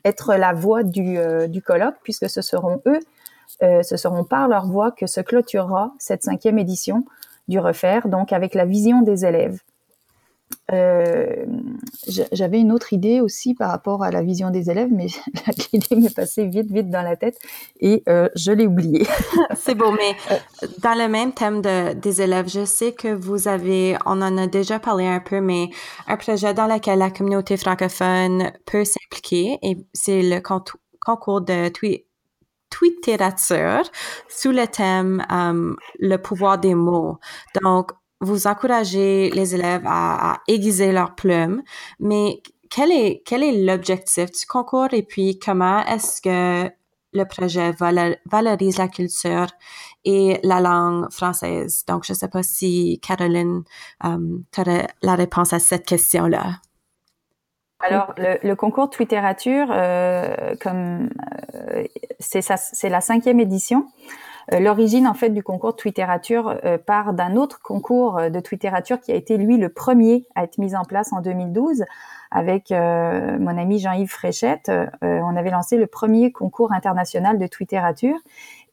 être 0.05 0.35
la 0.35 0.53
voix 0.53 0.83
du, 0.83 1.19
euh, 1.19 1.47
du 1.47 1.62
colloque, 1.62 1.97
puisque 2.03 2.29
ce 2.29 2.43
seront 2.43 2.83
eux, 2.87 3.01
ce 3.61 3.97
seront 3.97 4.25
par 4.25 4.49
leur 4.49 4.67
voix 4.67 4.91
que 4.91 5.07
se 5.07 5.21
clôturera 5.21 5.93
cette 5.99 6.23
cinquième 6.23 6.59
édition 6.59 7.05
du 7.49 7.59
refaire, 7.59 8.09
donc 8.09 8.33
avec 8.33 8.53
la 8.55 8.67
vision 8.67 9.01
des 9.01 9.25
élèves. 9.25 9.61
Euh, 10.72 11.44
j'avais 12.32 12.59
une 12.59 12.72
autre 12.72 12.92
idée 12.92 13.20
aussi 13.20 13.55
par 13.55 13.70
rapport 13.70 14.02
à 14.02 14.11
la 14.11 14.22
vision 14.22 14.50
des 14.50 14.70
élèves, 14.70 14.88
mais 14.90 15.07
l'idée 15.72 15.96
m'est 15.96 16.14
passée 16.14 16.46
vite, 16.46 16.70
vite 16.70 16.90
dans 16.90 17.02
la 17.02 17.16
tête 17.16 17.38
et 17.80 18.02
euh, 18.09 18.28
je 18.34 18.52
l'ai 18.52 18.66
oubliée. 18.66 19.07
C'est 19.55 19.74
beau, 19.74 19.92
mais 19.92 20.16
euh, 20.30 20.66
dans 20.78 20.98
le 20.98 21.09
même 21.09 21.32
thème 21.32 21.61
de, 21.61 21.92
des 21.92 22.22
élèves, 22.22 22.48
je 22.48 22.64
sais 22.64 22.92
que 22.92 23.09
vous 23.09 23.48
avez, 23.48 23.96
on 24.07 24.22
en 24.22 24.36
a 24.38 24.46
déjà 24.46 24.78
parlé 24.78 25.07
un 25.07 25.20
peu, 25.20 25.40
mais 25.40 25.68
un 26.07 26.16
projet 26.16 26.55
dans 26.55 26.66
lequel 26.66 26.98
la 26.98 27.11
communauté 27.11 27.57
francophone 27.57 28.52
peut 28.66 28.84
s'impliquer 28.84 29.59
et 29.62 29.76
c'est 29.92 30.22
le 30.22 30.40
concours 30.40 31.40
de 31.42 31.68
tweet 31.68 32.07
littérature 32.82 33.82
sous 34.28 34.50
le 34.50 34.66
thème 34.66 35.24
le 35.98 36.16
pouvoir 36.16 36.59
des 36.59 36.74
mots. 36.74 37.18
Donc, 37.62 37.92
vous 38.21 38.47
encouragez 38.47 39.31
les 39.31 39.55
élèves 39.55 39.85
à, 39.87 40.41
aiguiser 40.49 40.93
leurs 40.93 41.15
plumes, 41.15 41.62
mais 42.01 42.43
quel 42.71 42.91
est, 42.91 43.23
quel 43.25 43.43
est 43.43 43.65
l'objectif 43.65 44.31
du 44.31 44.47
concours 44.47 44.93
et 44.93 45.03
puis 45.03 45.39
comment 45.39 45.85
est-ce 45.85 46.21
que 46.21 46.71
le 47.12 47.25
projet 47.27 47.73
valorise 48.27 48.79
la 48.79 48.89
culture 48.89 49.47
et 50.05 50.41
la 50.43 50.61
langue 50.61 51.11
française? 51.12 51.85
Donc, 51.87 52.05
je 52.05 52.12
ne 52.12 52.17
sais 52.19 52.29
pas 52.29 52.43
si 52.43 52.99
Caroline, 53.01 53.62
um, 54.03 54.43
tu 54.51 54.61
aurais 54.61 54.89
la 55.03 55.15
réponse 55.15 55.53
à 55.53 55.61
cette 55.61 55.87
question-là. 55.87 56.57
Alors, 57.81 58.15
le, 58.17 58.55
concours 58.55 58.89
de 58.89 58.97
littérature, 58.99 59.69
euh, 59.71 60.55
comme 60.61 61.11
euh, 61.55 61.85
c'est 62.19 62.89
la 62.89 63.01
cinquième 63.01 63.41
édition, 63.41 63.87
euh, 63.87 64.24
l'origine 64.53 65.07
en 65.07 65.14
fait 65.14 65.30
du 65.30 65.42
concours 65.42 65.74
de 65.74 65.82
littérature 65.84 66.59
euh, 66.64 66.78
part 66.78 67.14
d'un 67.14 67.36
autre 67.36 67.61
concours 67.62 68.18
euh, 68.18 68.30
de 68.30 68.42
littérature 68.51 69.01
qui 69.01 69.12
a 69.12 69.14
été 69.14 69.36
lui 69.36 69.57
le 69.57 69.68
premier 69.68 70.26
à 70.34 70.45
être 70.45 70.59
mis 70.59 70.74
en 70.74 70.84
place 70.84 71.12
en 71.12 71.20
2012 71.20 71.84
avec 72.30 72.70
mon 72.70 73.59
ami 73.59 73.78
Jean-Yves 73.78 74.11
Fréchette. 74.11 74.68
on 75.03 75.36
avait 75.36 75.51
lancé 75.51 75.76
le 75.76 75.86
premier 75.86 76.32
concours 76.32 76.72
international 76.72 77.38
de 77.38 77.47
littérature 77.61 78.16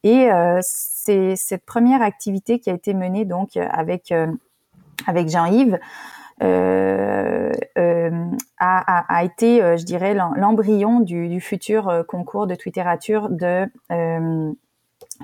et 0.02 0.28
c'est 0.62 1.36
cette 1.36 1.64
première 1.64 2.02
activité 2.02 2.58
qui 2.58 2.70
a 2.70 2.72
été 2.72 2.92
menée 2.92 3.24
donc 3.24 3.56
avec 3.56 4.12
avec 5.06 5.28
Jean-Yves. 5.28 5.78
Euh, 6.42 7.52
a, 8.58 9.14
a, 9.16 9.22
été, 9.22 9.60
je 9.78 9.84
dirais, 9.84 10.12
l'embryon 10.14 10.98
du, 10.98 11.28
du, 11.28 11.40
futur 11.40 12.04
concours 12.08 12.48
de 12.48 12.56
littérature 12.64 13.28
de 13.30 13.68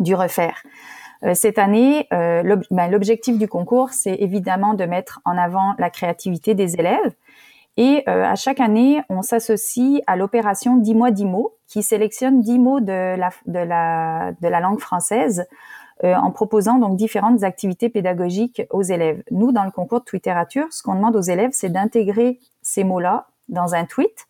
du 0.01 0.14
refaire. 0.14 0.62
Euh, 1.24 1.34
cette 1.34 1.59
année, 1.59 2.07
euh, 2.12 2.57
ben, 2.70 2.90
l'objectif 2.90 3.38
du 3.38 3.49
concours, 3.49 3.90
c'est 3.90 4.14
évidemment 4.14 4.74
de 4.74 4.84
mettre 4.84 5.20
en 5.24 5.36
avant 5.36 5.74
la 5.78 5.90
créativité 5.90 6.55
des 6.55 6.76
élèves. 6.76 7.14
Et 7.76 8.03
euh, 8.09 8.24
à 8.24 8.34
chaque 8.34 8.61
année, 8.61 9.03
on 9.09 9.22
s'associe 9.22 10.01
à 10.07 10.16
l'opération 10.16 10.76
10 10.76 10.94
mois 10.94 11.11
10 11.11 11.24
mots, 11.24 11.55
qui 11.66 11.82
sélectionne 11.82 12.40
10 12.40 12.59
mots 12.59 12.80
de 12.80 13.16
la, 13.16 13.30
de 13.46 13.59
la, 13.59 14.32
de 14.40 14.49
la 14.49 14.61
langue 14.61 14.80
française 14.80 15.46
en 16.05 16.30
proposant 16.30 16.78
donc 16.78 16.96
différentes 16.96 17.42
activités 17.42 17.88
pédagogiques 17.88 18.62
aux 18.70 18.84
élèves. 18.84 19.20
Nous, 19.32 19.51
dans 19.51 19.64
le 19.64 19.72
concours 19.72 19.99
de 19.99 20.05
littérature, 20.12 20.68
ce 20.70 20.80
qu'on 20.80 20.94
demande 20.94 21.16
aux 21.16 21.22
élèves, 21.22 21.51
c'est 21.53 21.70
d'intégrer 21.70 22.38
ces 22.62 22.84
mots-là 22.84 23.26
dans 23.49 23.74
un 23.74 23.84
tweet 23.84 24.28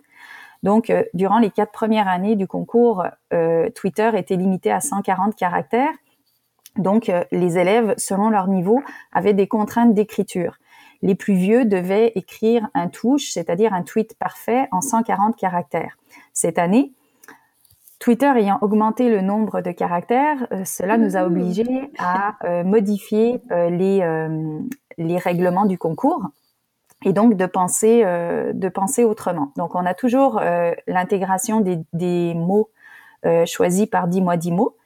donc, 0.62 0.90
euh, 0.90 1.04
durant 1.14 1.38
les 1.38 1.50
quatre 1.50 1.72
premières 1.72 2.09
années 2.09 2.36
du 2.36 2.46
concours, 2.46 3.04
euh, 3.32 3.70
Twitter 3.70 4.11
était 4.14 4.36
limité 4.36 4.70
à 4.70 4.80
140 4.80 5.36
caractères. 5.36 5.92
Donc, 6.76 7.09
euh, 7.09 7.24
les 7.32 7.59
élèves, 7.59 7.94
selon 7.96 8.28
leur 8.28 8.48
niveau, 8.48 8.82
avaient 9.12 9.34
des 9.34 9.46
contraintes 9.46 9.94
d'écriture. 9.94 10.59
Les 11.00 11.14
plus 11.14 11.34
vieux 11.34 11.64
devaient 11.64 12.12
écrire 12.16 12.68
un 12.74 12.88
touche, 12.88 13.30
c'est-à-dire 13.30 13.72
un 13.72 13.82
tweet 13.82 14.18
parfait 14.18 14.68
en 14.72 14.80
140 14.80 15.36
caractères. 15.36 15.96
Cette 16.32 16.59
année, 16.59 16.92
Twitter 18.00 18.32
ayant 18.36 18.59
augmenté 18.62 19.09
le 19.09 19.20
nombre 19.20 19.61
de 19.61 19.70
caractères, 19.70 20.46
cela 20.64 20.98
nous 20.98 21.16
a 21.16 21.24
obligés 21.24 21.90
à 21.98 22.36
modifier 22.64 23.40
les, 23.50 24.28
les 24.98 25.18
règlements 25.18 25.66
du 25.66 25.78
concours 25.78 26.28
et 27.05 27.12
donc 27.12 27.34
de 27.34 27.46
penser 27.46 28.03
euh, 28.05 28.53
de 28.53 28.68
penser 28.68 29.05
autrement. 29.05 29.53
Donc 29.57 29.74
on 29.74 29.86
a 29.86 29.94
toujours 29.94 30.38
euh, 30.40 30.72
l'intégration 30.86 31.61
des, 31.61 31.78
des, 31.92 32.34
mots 32.34 32.70
euh, 33.26 33.46
choisis 33.46 33.86
par 33.86 34.09
10 34.09 34.20
mois 34.20 34.36
10 34.36 34.53
mots. 34.53 34.76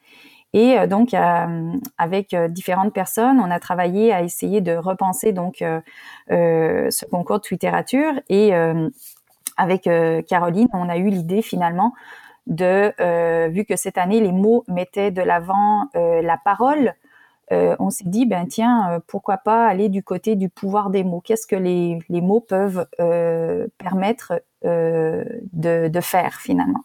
Et 0.53 0.79
euh, 0.79 0.87
donc 0.87 1.15
avec 1.99 2.35
différentes 2.51 2.93
personnes, 2.93 3.41
on 3.41 3.51
a 3.51 3.59
travaillé 3.59 4.13
à 4.13 4.23
essayer 4.23 4.61
de 4.61 4.73
repenser 4.73 5.33
donc 5.33 5.65
ce 6.29 7.05
concours 7.07 7.41
de 7.41 7.49
littérature 7.51 8.13
et 8.29 8.53
avec 9.57 9.89
Caroline, 10.29 10.69
on 10.73 10.89
a 10.89 10.97
eu 10.97 11.09
l'idée 11.09 11.43
finalement 11.43 11.95
de, 12.47 12.93
vu 13.49 13.65
que 13.65 13.77
cette 13.77 13.97
année 13.97 14.21
les 14.21 14.33
mots 14.33 14.65
mettaient 14.69 15.11
de 15.11 15.23
l'avant 15.23 15.89
la 15.95 16.37
parole, 16.37 16.95
on 17.79 17.91
s'est 17.91 18.09
dit, 18.09 18.27
ben 18.27 18.47
tiens, 18.47 19.01
pourquoi 19.07 19.37
pas 19.37 19.67
aller 19.67 19.89
du 19.89 20.03
côté 20.03 20.37
du 20.37 20.49
pouvoir 20.49 20.91
des 20.91 21.05
mots 21.05 21.21
Qu'est-ce 21.21 21.47
que 21.47 21.57
les, 21.57 21.99
mots 22.09 22.41
peuvent 22.41 22.87
permettre 23.79 24.43
de, 24.63 26.01
faire 26.01 26.41
finalement? 26.41 26.85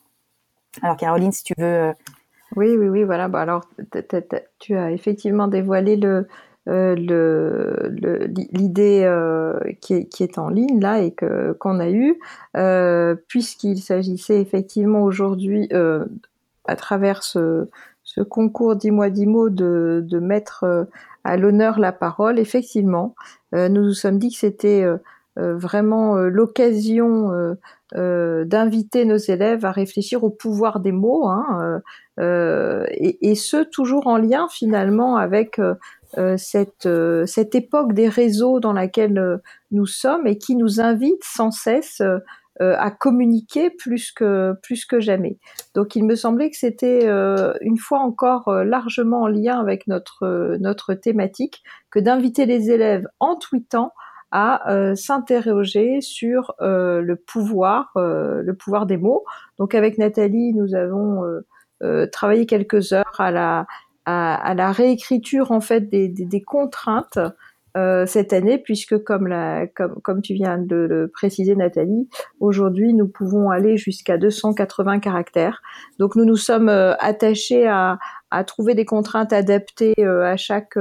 Alors 0.81 0.97
Caroline, 0.97 1.31
si 1.31 1.43
tu 1.43 1.53
veux. 1.57 1.93
Oui, 2.55 2.75
oui, 2.77 2.87
oui, 2.87 3.03
voilà. 3.03 3.27
Bah, 3.27 3.41
alors, 3.41 3.65
tu 4.59 4.75
as 4.75 4.91
effectivement 4.91 5.47
dévoilé 5.47 5.95
le, 5.97 6.27
euh, 6.67 6.95
l'idée 8.51 9.03
euh, 9.05 9.57
qui, 9.79 9.93
est, 10.19 10.37
en 10.37 10.49
ligne 10.49 10.81
là 10.81 10.99
et 10.99 11.15
qu'on 11.15 11.79
a 11.79 11.89
eu, 11.89 12.19
euh, 12.57 13.15
puisqu'il 13.27 13.81
s'agissait 13.81 14.41
effectivement 14.41 15.03
aujourd'hui 15.03 15.69
à 16.65 16.75
travers 16.75 17.23
ce, 17.23 17.69
ce 18.17 18.21
concours 18.21 18.75
10 18.75 18.91
mois 18.91 19.09
10 19.09 19.25
mots 19.27 19.49
de, 19.49 20.03
de 20.03 20.19
mettre 20.19 20.87
à 21.23 21.37
l'honneur 21.37 21.79
la 21.79 21.91
parole, 21.91 22.39
effectivement, 22.39 23.15
nous 23.51 23.69
nous 23.69 23.93
sommes 23.93 24.17
dit 24.17 24.31
que 24.31 24.37
c'était 24.37 24.85
vraiment 25.35 26.15
l'occasion 26.15 27.55
d'inviter 27.93 29.05
nos 29.05 29.17
élèves 29.17 29.65
à 29.65 29.71
réfléchir 29.71 30.23
au 30.23 30.31
pouvoir 30.31 30.79
des 30.79 30.91
mots, 30.91 31.27
hein, 31.27 31.81
et, 32.19 33.29
et, 33.29 33.35
ce 33.35 33.63
toujours 33.63 34.07
en 34.07 34.17
lien 34.17 34.47
finalement 34.49 35.17
avec 35.17 35.59
euh, 36.17 36.37
cette, 36.37 36.85
euh, 36.85 37.25
cette 37.25 37.53
époque 37.53 37.91
des 37.91 38.07
réseaux 38.07 38.61
dans 38.61 38.71
laquelle 38.71 39.19
euh, 39.19 39.37
nous 39.71 39.85
sommes 39.85 40.25
et 40.25 40.37
qui 40.37 40.55
nous 40.55 40.79
invite 40.79 41.21
sans 41.21 41.51
cesse 41.51 42.01
à 42.59 42.91
communiquer 42.91 43.69
plus 43.69 44.11
que 44.11 44.53
plus 44.63 44.85
que 44.85 44.99
jamais. 44.99 45.37
Donc 45.75 45.95
il 45.95 46.05
me 46.05 46.15
semblait 46.15 46.49
que 46.49 46.57
c'était 46.57 47.07
une 47.61 47.77
fois 47.77 47.99
encore 47.99 48.51
largement 48.63 49.21
en 49.21 49.27
lien 49.27 49.59
avec 49.59 49.87
notre 49.87 50.57
notre 50.59 50.93
thématique 50.93 51.63
que 51.91 51.99
d'inviter 51.99 52.45
les 52.45 52.71
élèves 52.71 53.07
en 53.19 53.35
tweetant 53.35 53.91
à 54.31 54.93
s'interroger 54.95 56.01
sur 56.01 56.55
le 56.59 57.15
pouvoir 57.15 57.91
le 57.95 58.53
pouvoir 58.53 58.85
des 58.87 58.97
mots. 58.97 59.23
Donc 59.59 59.75
avec 59.75 59.97
Nathalie, 59.97 60.53
nous 60.53 60.73
avons 60.73 61.23
travaillé 62.11 62.45
quelques 62.45 62.93
heures 62.93 63.19
à 63.19 63.31
la 63.31 63.67
à, 64.07 64.53
la 64.53 64.71
réécriture 64.71 65.51
en 65.51 65.59
fait 65.59 65.89
des, 65.89 66.07
des, 66.07 66.41
contraintes 66.41 67.17
euh, 67.17 67.29
cette 68.07 68.33
année, 68.33 68.57
puisque 68.57 68.97
comme, 69.03 69.27
la, 69.27 69.67
comme, 69.67 70.01
comme 70.01 70.21
tu 70.21 70.33
viens 70.33 70.57
de 70.57 70.75
le 70.75 71.07
préciser 71.07 71.55
Nathalie, 71.55 72.09
aujourd'hui 72.39 72.93
nous 72.93 73.07
pouvons 73.07 73.49
aller 73.49 73.77
jusqu'à 73.77 74.17
280 74.17 74.99
caractères. 74.99 75.61
Donc 75.99 76.15
nous 76.15 76.25
nous 76.25 76.37
sommes 76.37 76.69
euh, 76.69 76.95
attachés 76.99 77.67
à, 77.67 77.99
à 78.31 78.43
trouver 78.43 78.73
des 78.73 78.85
contraintes 78.85 79.31
adaptées 79.31 79.93
euh, 79.99 80.23
à 80.23 80.37
chaque 80.37 80.77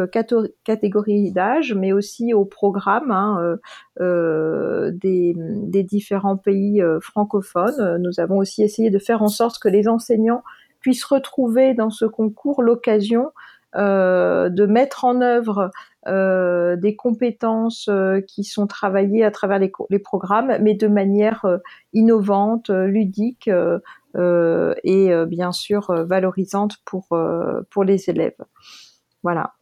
catégorie 0.65 1.33
d'âge, 1.33 1.75
mais 1.75 1.93
aussi 1.93 2.33
au 2.33 2.45
programme 2.45 3.11
hein, 3.11 3.59
euh, 4.01 4.91
des, 4.95 5.35
des, 5.37 5.83
différents 5.83 6.37
pays 6.37 6.83
francophones. 7.01 7.99
Nous 8.03 8.21
avons 8.21 8.39
aussi 8.39 8.63
essayé 8.63 8.91
de 8.91 8.99
faire 8.99 9.23
en 9.23 9.29
sorte 9.29 9.59
que 9.59 9.69
les 9.69 9.87
enseignants 9.89 10.43
puissent 10.81 11.05
retrouver 11.05 11.75
dans 11.75 11.91
ce 11.91 12.05
concours 12.05 12.63
l'occasion 12.63 13.27
euh, 13.27 13.31
de 13.77 14.67
mettre 14.67 15.05
en 15.05 15.21
œuvre 15.21 15.71
euh, 16.07 16.77
des 16.77 16.95
compétences 16.95 17.89
euh, 17.89 18.21
qui 18.21 18.45
sont 18.45 18.67
travaillées 18.67 19.25
à 19.25 19.31
travers 19.31 19.59
les, 19.59 19.73
les 19.91 19.99
programmes, 19.99 20.57
mais 20.61 20.75
de 20.75 20.89
manière 20.89 21.45
innovante, 21.93 22.71
ludique 22.71 23.51
et 24.19 25.25
bien 25.27 25.53
sûr 25.53 25.93
valorisante 26.07 26.77
pour, 26.85 27.09
pour 27.71 27.85
les 27.85 28.09
élèves. 28.09 28.39
Voilà. 29.23 29.53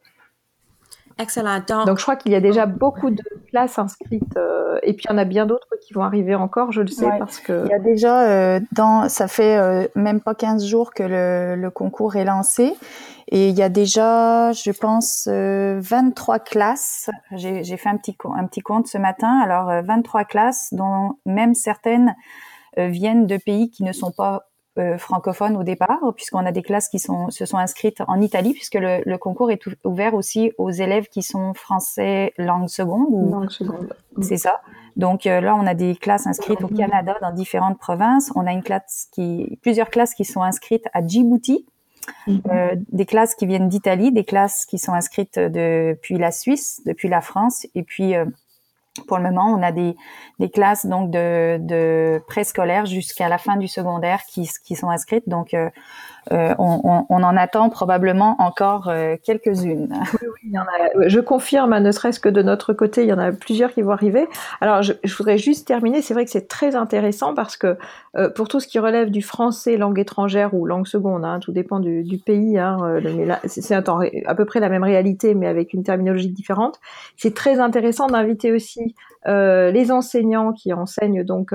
Excellent. 1.17 1.61
Donc, 1.85 1.97
je 1.97 2.03
crois 2.03 2.17
qu'il 2.17 2.33
y 2.33 2.35
a 2.35 2.41
déjà 2.41 2.65
beaucoup 2.65 3.09
de 3.09 3.23
places 3.49 3.79
inscrites 3.79 4.35
euh, 4.35 4.79
et 4.83 4.93
puis 4.93 5.05
il 5.07 5.11
y 5.11 5.15
en 5.15 5.17
a 5.17 5.23
bien 5.23 5.45
d'autres 5.45 5.67
qui 5.81 5.93
vont 5.93 6.03
arriver 6.03 6.35
encore, 6.35 6.73
je 6.73 6.81
le 6.81 6.87
sais 6.87 7.07
parce 7.19 7.39
que 7.39 7.63
il 7.65 7.71
y 7.71 7.73
a 7.73 7.79
déjà 7.79 8.27
euh, 8.27 8.59
dans 8.73 9.07
ça 9.07 9.29
fait 9.29 9.57
euh, 9.57 9.87
même 9.95 10.19
pas 10.19 10.35
15 10.35 10.65
jours 10.65 10.93
que 10.93 11.03
le, 11.03 11.55
le, 11.55 11.69
concours 11.69 12.17
est 12.17 12.25
lancé 12.25 12.73
et 13.29 13.47
il 13.47 13.55
y 13.55 13.63
a 13.63 13.69
déjà 13.69 14.51
je 14.51 14.71
pense 14.71 15.27
23 15.27 16.39
classes. 16.39 17.09
J'ai 17.31 17.77
fait 17.77 17.89
un 17.89 17.97
petit 17.97 18.17
un 18.35 18.45
petit 18.45 18.61
compte 18.61 18.87
ce 18.87 18.97
matin. 18.97 19.39
Alors 19.41 19.71
23 19.85 20.25
classes 20.25 20.73
dont 20.73 21.13
même 21.25 21.53
certaines 21.53 22.13
viennent 22.77 23.25
de 23.25 23.37
pays 23.37 23.69
qui 23.69 23.83
ne 23.83 23.93
sont 23.93 24.11
pas 24.11 24.49
euh, 24.77 24.97
francophone 24.97 25.55
au 25.57 25.63
départ, 25.63 25.99
puisqu'on 26.15 26.45
a 26.45 26.51
des 26.51 26.61
classes 26.61 26.89
qui 26.89 26.99
sont, 26.99 27.29
se 27.29 27.45
sont 27.45 27.57
inscrites 27.57 28.01
en 28.07 28.19
Italie, 28.21 28.53
puisque 28.53 28.75
le, 28.75 29.01
le 29.05 29.17
concours 29.17 29.51
est 29.51 29.61
ouvert 29.83 30.13
aussi 30.13 30.51
aux 30.57 30.71
élèves 30.71 31.07
qui 31.07 31.23
sont 31.23 31.53
français 31.53 32.33
langue 32.37 32.69
seconde. 32.69 33.07
Ou... 33.09 33.31
Langue 33.31 33.49
seconde. 33.49 33.93
C'est 34.21 34.37
ça. 34.37 34.61
Donc 34.95 35.25
euh, 35.25 35.41
là, 35.41 35.55
on 35.55 35.67
a 35.67 35.73
des 35.73 35.95
classes 35.95 36.27
inscrites 36.27 36.61
au 36.61 36.67
Canada 36.67 37.15
dans 37.21 37.31
différentes 37.31 37.79
provinces. 37.79 38.31
On 38.35 38.47
a 38.47 38.51
une 38.51 38.63
classe 38.63 39.09
qui, 39.11 39.59
plusieurs 39.61 39.89
classes 39.89 40.13
qui 40.13 40.25
sont 40.25 40.41
inscrites 40.41 40.87
à 40.93 41.05
Djibouti. 41.05 41.65
Mhm. 42.27 42.41
Euh, 42.51 42.75
des 42.91 43.05
classes 43.05 43.33
qui 43.33 43.47
viennent 43.47 43.67
d'Italie, 43.67 44.11
des 44.11 44.23
classes 44.23 44.65
qui 44.65 44.77
sont 44.77 44.93
inscrites 44.93 45.39
depuis 45.39 46.17
la 46.17 46.31
Suisse, 46.31 46.81
depuis 46.85 47.09
la 47.09 47.19
France, 47.19 47.65
et 47.73 47.81
puis 47.81 48.15
euh, 48.15 48.25
pour 49.07 49.17
le 49.17 49.23
moment, 49.23 49.53
on 49.53 49.61
a 49.61 49.71
des, 49.71 49.95
classes 50.53 50.85
donc 50.85 51.11
de, 51.11 51.57
de 51.59 52.23
préscolaire 52.27 52.85
jusqu'à 52.85 53.29
la 53.29 53.37
fin 53.37 53.57
du 53.57 53.67
secondaire 53.67 54.21
qui, 54.27 54.49
qui 54.63 54.75
sont 54.75 54.89
inscrites. 54.89 55.27
Donc, 55.27 55.53
euh, 55.53 55.69
euh, 56.31 56.55
on, 56.57 57.05
en 57.09 57.37
attend 57.37 57.69
probablement 57.69 58.35
encore 58.39 58.89
euh, 58.89 59.15
quelques-unes. 59.23 59.89
Oui, 59.91 60.27
oui, 60.27 60.39
il 60.43 60.51
y 60.51 60.57
en 60.57 60.63
a, 60.63 61.07
je 61.07 61.19
confirme, 61.19 61.73
hein, 61.73 61.81
ne 61.81 61.91
serait-ce 61.91 62.19
que 62.19 62.29
de 62.29 62.41
notre 62.41 62.73
côté, 62.73 63.03
il 63.03 63.09
y 63.09 63.13
en 63.13 63.19
a 63.19 63.31
plusieurs 63.31 63.73
qui 63.73 63.83
vont 63.83 63.91
arriver. 63.91 64.27
Alors, 64.59 64.81
je, 64.81 64.93
voudrais 65.17 65.37
juste 65.37 65.67
terminer. 65.67 66.01
C'est 66.01 66.13
vrai 66.13 66.25
que 66.25 66.31
c'est 66.31 66.47
très 66.47 66.75
intéressant 66.75 67.35
parce 67.35 67.57
que 67.57 67.77
euh, 68.17 68.29
pour 68.29 68.47
tout 68.47 68.59
ce 68.59 68.67
qui 68.67 68.79
relève 68.79 69.11
du 69.11 69.21
français 69.21 69.77
langue 69.77 69.99
étrangère 69.99 70.55
ou 70.55 70.65
langue 70.65 70.87
seconde, 70.87 71.25
hein, 71.25 71.39
tout 71.39 71.51
dépend 71.51 71.79
du, 71.79 72.17
pays. 72.25 72.57
Hein, 72.57 72.77
c'est 73.45 73.75
à 73.75 74.35
peu 74.35 74.45
près 74.45 74.59
la 74.59 74.69
même 74.69 74.83
réalité, 74.83 75.35
mais 75.35 75.47
avec 75.47 75.73
une 75.73 75.83
terminologie 75.83 76.29
différente. 76.29 76.79
C'est 77.17 77.35
très 77.35 77.59
intéressant 77.59 78.07
d'inviter 78.07 78.51
aussi 78.51 78.95
les 79.27 79.91
enseignants 79.91 80.53
qui 80.53 80.71
enseignent 80.73 81.23
donc 81.23 81.51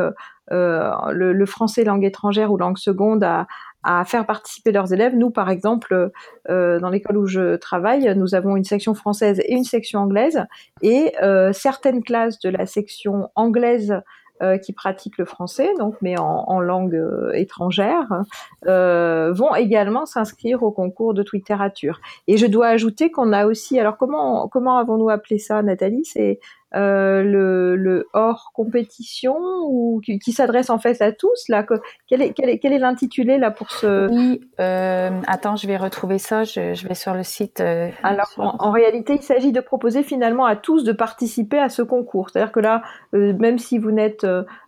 le, 0.51 1.33
le, 1.33 1.47
français 1.47 1.85
langue 1.85 2.05
étrangère 2.05 2.53
ou 2.53 2.57
langue 2.57 2.79
seconde 2.79 3.25
à, 3.25 3.47
à 3.83 4.05
faire 4.05 4.27
participer 4.27 4.73
leurs 4.73 4.93
élèves. 4.93 5.17
Nous, 5.17 5.31
par 5.31 5.51
exemple, 5.51 6.11
euh, 6.49 6.79
dans 6.81 6.91
l'école 6.91 7.17
où 7.17 7.27
je 7.27 7.57
travaille, 7.57 8.15
nous 8.17 8.35
avons 8.35 8.57
une 8.57 8.65
section 8.65 8.95
française 8.95 9.41
et 9.41 9.55
une 9.55 9.65
section 9.65 10.01
anglaise, 10.01 10.45
et 10.83 11.13
euh, 11.23 11.53
certaines 11.53 12.03
classes 12.03 12.39
de 12.41 12.51
la 12.51 12.67
section 12.67 13.31
anglaise 13.35 14.01
euh, 14.43 14.57
qui 14.57 14.73
pratiquent 14.73 15.19
le 15.19 15.27
français, 15.27 15.69
donc 15.79 15.97
mais 16.01 16.19
en, 16.19 16.45
en 16.47 16.61
langue 16.61 16.95
euh, 16.95 17.31
étrangère, 17.35 18.23
euh, 18.67 19.33
vont 19.33 19.55
également 19.55 20.07
s'inscrire 20.07 20.63
au 20.63 20.73
concours 20.73 21.13
de 21.13 21.25
littérature. 21.33 22.01
Et 22.27 22.39
je 22.39 22.47
dois 22.47 22.69
ajouter 22.69 23.11
qu'on 23.11 23.33
a 23.33 23.47
aussi, 23.47 23.79
alors 23.79 23.99
comment 23.99 24.49
comment 24.49 24.79
avons-nous 24.79 25.11
appelé 25.11 25.39
ça, 25.39 25.63
Nathalie? 25.63 26.05
C'est 26.05 26.41
euh, 26.75 27.23
le, 27.23 27.77
le, 27.77 28.09
hors 28.13 28.53
compétition 28.55 29.37
ou 29.65 30.01
qui, 30.05 30.19
qui 30.19 30.33
s'adresse 30.33 30.71
en 30.71 30.79
fait 30.79 31.03
à 31.03 31.13
tous 31.13 31.49
là 31.49 31.67
quel 32.07 32.23
est 32.23 32.33
quel 32.33 32.49
est 32.49 32.59
quel 32.59 32.73
est 32.73 32.79
l'intitulé 32.79 33.39
là 33.39 33.51
pour 33.51 33.71
ce 33.71 34.09
oui 34.09 34.41
euh, 34.61 35.11
attends 35.27 35.57
je 35.57 35.67
vais 35.67 35.77
retrouver 35.77 36.19
ça 36.19 36.45
je, 36.45 36.75
je 36.75 36.87
vais 36.87 36.95
sur 36.95 37.15
le 37.15 37.25
site 37.25 37.61
euh, 37.61 37.91
alors 38.03 38.31
en, 38.37 38.71
réalité 38.71 39.15
il 39.15 39.23
s'agit 39.23 39.53
de 39.53 39.61
proposer 39.61 40.03
finalement 40.03 40.47
à 40.47 40.57
tous 40.57 40.85
de 40.85 40.93
participer 40.93 41.59
à 41.59 41.69
ce 41.69 41.83
concours. 41.83 42.31
C'est 42.31 42.41
à 42.41 42.45
dire 42.45 42.53
que 42.53 42.61
là 42.61 42.83
euh, 43.15 43.33
même 43.39 43.59
si 43.59 43.79
vous 43.79 43.91
n'êtes 43.91 44.27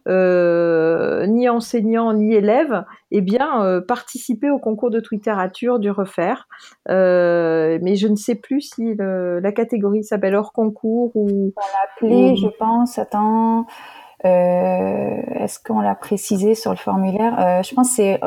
euh, 0.09 1.27
ni 1.27 1.49
enseignant 1.49 2.13
ni 2.13 2.35
élève 2.35 2.85
eh 3.13 3.21
bien 3.21 3.83
participer 3.87 4.51
au 4.51 4.59
concours 4.59 4.91
de 4.91 5.03
littérature 5.11 5.79
du 5.79 5.91
refaire 5.91 6.49
mais 6.89 7.97
je 7.97 8.09
ne 8.09 8.17
sais 8.17 8.35
plus 8.35 8.61
si 8.63 8.95
le, 8.95 9.41
la 9.41 9.53
catégorie 9.53 10.05
s'appelle 10.05 10.35
hors 10.35 10.53
concours 10.53 11.13
ou 11.15 11.53
je 12.37 12.49
pense. 12.49 12.99
Attends, 12.99 13.67
euh, 14.25 15.23
est-ce 15.41 15.59
qu'on 15.61 15.81
l'a 15.81 15.95
précisé 15.95 16.55
sur 16.55 16.71
le 16.71 16.77
formulaire? 16.77 17.39
Euh, 17.39 17.63
Je 17.63 17.75
pense 17.75 17.91
c'est. 17.91 18.21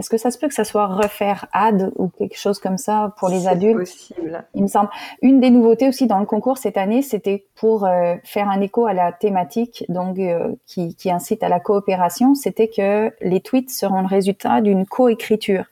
Euh, 0.00 0.02
est-ce 0.02 0.10
que 0.10 0.16
ça 0.16 0.30
se 0.30 0.38
peut 0.38 0.48
que 0.48 0.54
ça 0.54 0.64
soit 0.64 0.86
refaire 0.86 1.46
ad 1.52 1.92
ou 1.96 2.08
quelque 2.08 2.36
chose 2.36 2.58
comme 2.58 2.78
ça 2.78 3.14
pour 3.18 3.28
les 3.28 3.46
adultes? 3.46 3.78
possible. 3.78 4.44
Il 4.54 4.62
me 4.62 4.68
semble. 4.68 4.88
Une 5.22 5.40
des 5.40 5.50
nouveautés 5.50 5.88
aussi 5.88 6.06
dans 6.06 6.18
le 6.18 6.26
concours 6.26 6.58
cette 6.58 6.76
année, 6.76 7.02
c'était 7.02 7.44
pour 7.54 7.86
faire 8.24 8.48
un 8.48 8.60
écho 8.60 8.86
à 8.86 8.94
la 8.94 9.12
thématique, 9.12 9.84
donc 9.88 10.18
qui, 10.66 10.94
qui, 10.94 11.10
incite 11.10 11.42
à 11.42 11.48
la 11.48 11.60
coopération, 11.60 12.34
c'était 12.34 12.68
que 12.68 13.12
les 13.20 13.40
tweets 13.40 13.70
seront 13.70 14.00
le 14.00 14.06
résultat 14.06 14.60
d'une 14.60 14.86
coécriture. 14.86 15.64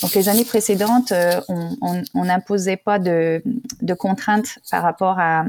Donc 0.00 0.14
les 0.14 0.28
années 0.28 0.44
précédentes, 0.44 1.12
on 1.48 2.24
n'imposait 2.24 2.76
pas 2.76 2.98
de, 2.98 3.42
de 3.80 3.94
contraintes 3.94 4.58
par 4.70 4.82
rapport 4.82 5.18
à 5.18 5.44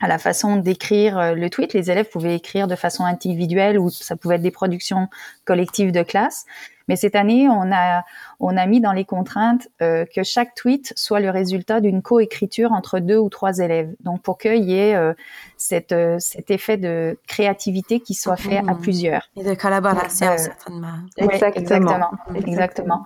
à 0.00 0.08
la 0.08 0.18
façon 0.18 0.56
d'écrire 0.56 1.18
euh, 1.18 1.34
le 1.34 1.48
tweet. 1.48 1.72
Les 1.72 1.90
élèves 1.90 2.08
pouvaient 2.08 2.36
écrire 2.36 2.66
de 2.66 2.76
façon 2.76 3.04
individuelle 3.04 3.78
ou 3.78 3.90
ça 3.90 4.16
pouvait 4.16 4.36
être 4.36 4.42
des 4.42 4.50
productions 4.50 5.08
collectives 5.44 5.92
de 5.92 6.02
classe. 6.02 6.44
Mais 6.88 6.96
cette 6.96 7.14
année, 7.16 7.48
on 7.48 7.72
a, 7.72 8.04
on 8.40 8.56
a 8.56 8.66
mis 8.66 8.80
dans 8.80 8.92
les 8.92 9.04
contraintes 9.04 9.68
euh, 9.82 10.04
que 10.14 10.22
chaque 10.22 10.54
tweet 10.54 10.92
soit 10.96 11.20
le 11.20 11.30
résultat 11.30 11.80
d'une 11.80 12.02
coécriture 12.02 12.72
entre 12.72 12.98
deux 12.98 13.16
ou 13.16 13.28
trois 13.28 13.58
élèves. 13.58 13.94
Donc, 14.00 14.22
pour 14.22 14.38
qu'il 14.38 14.64
y 14.64 14.78
ait 14.78 14.94
euh, 14.94 15.14
cette, 15.56 15.92
euh, 15.92 16.16
cet 16.18 16.50
effet 16.50 16.76
de 16.76 17.18
créativité 17.26 18.00
qui 18.00 18.14
soit 18.14 18.36
fait 18.36 18.58
à 18.58 18.74
mmh. 18.74 18.80
plusieurs. 18.80 19.30
Et 19.36 19.44
de 19.44 19.54
collaboration, 19.54 20.36
certainement. 20.36 20.88
exactement. 21.16 22.10
Exactement. 22.34 23.04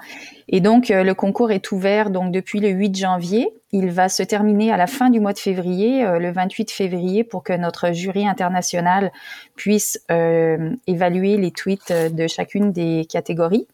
Et 0.48 0.60
donc, 0.60 0.88
le 0.88 1.12
concours 1.12 1.52
est 1.52 1.70
ouvert 1.70 2.10
donc 2.10 2.32
depuis 2.32 2.60
le 2.60 2.68
8 2.68 2.96
janvier. 2.96 3.48
Il 3.72 3.90
va 3.90 4.08
se 4.08 4.24
terminer 4.24 4.72
à 4.72 4.76
la 4.76 4.88
fin 4.88 5.10
du 5.10 5.20
mois 5.20 5.32
de 5.32 5.38
février, 5.38 6.02
le 6.02 6.32
28 6.32 6.72
février, 6.72 7.22
pour 7.22 7.44
que 7.44 7.52
notre 7.52 7.92
jury 7.92 8.26
international 8.26 9.12
puisse 9.54 10.04
évaluer 10.08 11.36
les 11.36 11.52
tweets 11.52 11.92
de 11.92 12.26
chacune 12.26 12.72
des 12.72 13.06
catégories. 13.08 13.68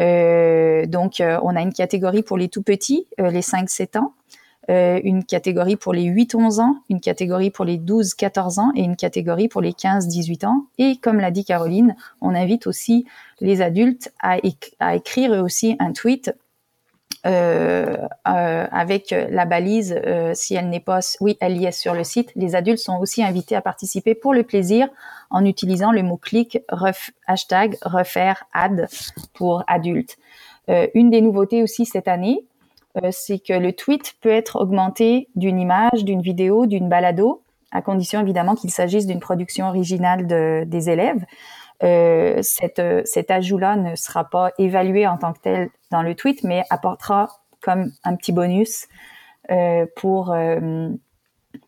Euh, 0.00 0.86
donc, 0.86 1.20
euh, 1.20 1.38
on 1.42 1.56
a 1.56 1.62
une 1.62 1.72
catégorie 1.72 2.22
pour 2.22 2.38
les 2.38 2.48
tout 2.48 2.62
petits, 2.62 3.06
euh, 3.20 3.30
les 3.30 3.42
5-7 3.42 3.98
ans, 3.98 4.14
une 4.70 5.24
catégorie 5.24 5.76
pour 5.76 5.94
les 5.94 6.04
8-11 6.04 6.60
ans, 6.60 6.76
une 6.90 7.00
catégorie 7.00 7.50
pour 7.50 7.64
les 7.64 7.78
12-14 7.78 8.60
ans 8.60 8.70
et 8.76 8.82
une 8.82 8.96
catégorie 8.96 9.48
pour 9.48 9.62
les 9.62 9.72
15-18 9.72 10.44
ans. 10.44 10.66
Et 10.76 10.98
comme 10.98 11.20
l'a 11.20 11.30
dit 11.30 11.46
Caroline, 11.46 11.96
on 12.20 12.34
invite 12.34 12.66
aussi 12.66 13.06
les 13.40 13.62
adultes 13.62 14.12
à, 14.20 14.36
à 14.78 14.94
écrire 14.94 15.30
aussi 15.42 15.74
un 15.78 15.92
tweet 15.92 16.28
euh, 16.28 16.32
euh, 16.32 16.47
avec 17.24 19.10
la 19.10 19.44
balise, 19.44 20.00
euh, 20.06 20.32
si 20.34 20.54
elle 20.54 20.68
n'est 20.68 20.80
pas, 20.80 21.00
oui, 21.20 21.36
elle 21.40 21.56
y 21.56 21.66
est 21.66 21.72
sur 21.72 21.94
le 21.94 22.04
site. 22.04 22.30
Les 22.36 22.54
adultes 22.54 22.78
sont 22.78 22.98
aussi 22.98 23.22
invités 23.22 23.56
à 23.56 23.60
participer 23.60 24.14
pour 24.14 24.34
le 24.34 24.42
plaisir 24.42 24.88
en 25.30 25.44
utilisant 25.44 25.92
le 25.92 26.02
mot-clic 26.02 26.58
hashtag 27.26 27.76
refaire 27.82 28.44
ad 28.52 28.88
pour 29.34 29.64
adultes. 29.66 30.16
une 30.94 31.10
des 31.10 31.20
nouveautés 31.20 31.62
aussi 31.62 31.86
cette 31.86 32.08
année, 32.08 32.44
c'est 33.10 33.38
que 33.38 33.52
le 33.52 33.72
tweet 33.72 34.14
peut 34.20 34.30
être 34.30 34.56
augmenté 34.56 35.28
d'une 35.34 35.58
image, 35.58 36.04
d'une 36.04 36.22
vidéo, 36.22 36.66
d'une 36.66 36.88
balado, 36.88 37.42
à 37.70 37.82
condition 37.82 38.20
évidemment 38.20 38.54
qu'il 38.54 38.70
s'agisse 38.70 39.06
d'une 39.06 39.20
production 39.20 39.68
originale 39.68 40.26
de, 40.26 40.64
des 40.66 40.90
élèves. 40.90 41.24
Euh, 41.82 42.40
cette, 42.42 42.82
cet 43.04 43.30
ajout-là 43.30 43.76
ne 43.76 43.94
sera 43.94 44.24
pas 44.24 44.50
évalué 44.58 45.06
en 45.06 45.16
tant 45.16 45.32
que 45.32 45.40
tel 45.40 45.70
dans 45.90 46.02
le 46.02 46.14
tweet, 46.14 46.42
mais 46.42 46.64
apportera 46.70 47.28
comme 47.60 47.92
un 48.04 48.16
petit 48.16 48.32
bonus 48.32 48.86
euh, 49.50 49.86
pour 49.96 50.32
euh, 50.32 50.90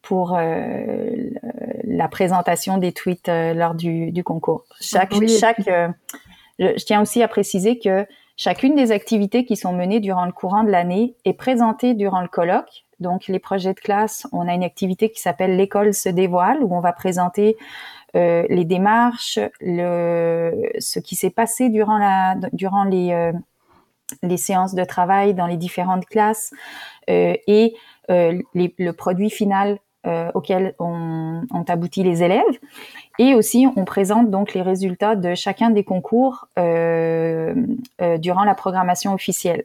pour 0.03 0.37
euh, 0.37 1.31
la 1.85 2.09
présentation 2.09 2.79
des 2.79 2.93
tweets 2.93 3.29
euh, 3.29 3.55
lors 3.55 3.75
du, 3.75 4.13
du, 4.13 4.23
concours. 4.23 4.65
Chaque, 4.81 5.15
chaque 5.27 5.69
je 6.61 6.85
tiens 6.85 7.01
aussi 7.01 7.23
à 7.23 7.29
préciser 7.29 7.79
que 7.79 8.07
chacune 8.37 8.75
des 8.75 8.93
activités 8.93 9.45
qui 9.45 9.57
sont 9.57 9.73
menées 9.73 10.01
durant 10.01 10.27
le 10.27 10.33
courant 10.33 10.63
de 10.63 10.71
l'année 10.71 11.17
est 11.25 11.33
présentée 11.33 11.95
durant 11.95 12.21
le 12.21 12.29
colloque. 12.29 12.85
Donc, 13.01 13.29
les 13.29 13.39
projets 13.39 13.73
de 13.73 13.81
classe, 13.81 14.27
on 14.31 14.47
a 14.47 14.53
une 14.53 14.63
activité 14.63 15.11
qui 15.11 15.21
s'appelle 15.21 15.57
l'école 15.57 15.95
se 15.95 16.11
dévoile, 16.11 16.63
où 16.63 16.75
on 16.75 16.81
va 16.81 16.93
présenter 16.93 17.57
euh, 18.17 18.45
les 18.49 18.65
démarches, 18.65 19.39
le, 19.61 20.71
ce 20.79 20.99
qui 20.99 21.15
s'est 21.15 21.31
passé 21.31 21.69
durant, 21.69 21.99
la, 21.99 22.35
durant 22.53 22.85
les, 22.85 23.13
euh, 23.13 23.33
les 24.23 24.37
séances 24.37 24.75
de 24.75 24.85
travail 24.85 25.35
dans 25.35 25.47
les 25.47 25.57
différentes 25.57 26.07
classes 26.07 26.53
euh, 27.09 27.35
et 27.47 27.75
les, 28.09 28.75
le 28.77 28.91
produit 28.91 29.31
final 29.31 29.79
auquel 30.35 30.75
ont, 30.79 31.43
ont, 31.53 31.65
abouti 31.69 32.03
les 32.03 32.25
élèves. 32.25 32.43
Et 33.19 33.35
aussi, 33.35 33.67
on 33.77 33.85
présente 33.85 34.31
donc 34.31 34.55
les 34.55 34.63
résultats 34.63 35.15
de 35.15 35.35
chacun 35.35 35.71
des 35.71 35.85
concours 35.85 36.49
durant 36.57 38.45
la 38.45 38.55
programmation 38.57 39.13
officielle. 39.13 39.65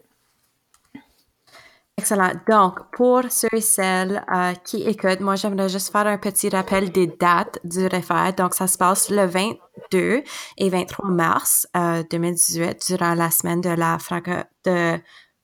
Excellent. 1.98 2.32
Donc, 2.50 2.91
pour 2.91 3.22
ceux 3.30 3.48
et 3.54 3.62
celles 3.62 4.22
euh, 4.34 4.52
qui 4.66 4.84
écoutent, 4.84 5.22
moi, 5.22 5.36
j'aimerais 5.36 5.70
juste 5.70 5.93
faire 5.93 6.08
un 6.08 6.18
petit 6.18 6.50
rappel 6.50 6.91
des 6.91 7.08
dates 7.08 7.58
du 7.64 7.88
refaire. 7.88 8.34
Donc, 8.38 8.54
ça 8.54 8.68
se 8.68 8.78
passe 8.78 9.10
le 9.10 9.26
22 9.26 10.22
et 10.58 10.70
23 10.70 11.10
mars 11.10 11.68
2018 12.12 12.64
euh, 12.64 12.74
durant 12.98 13.14
la 13.14 13.32
semaine 13.32 13.62
de 13.62 13.70
la 13.70 13.98
franco 13.98 14.32
de 14.66 14.98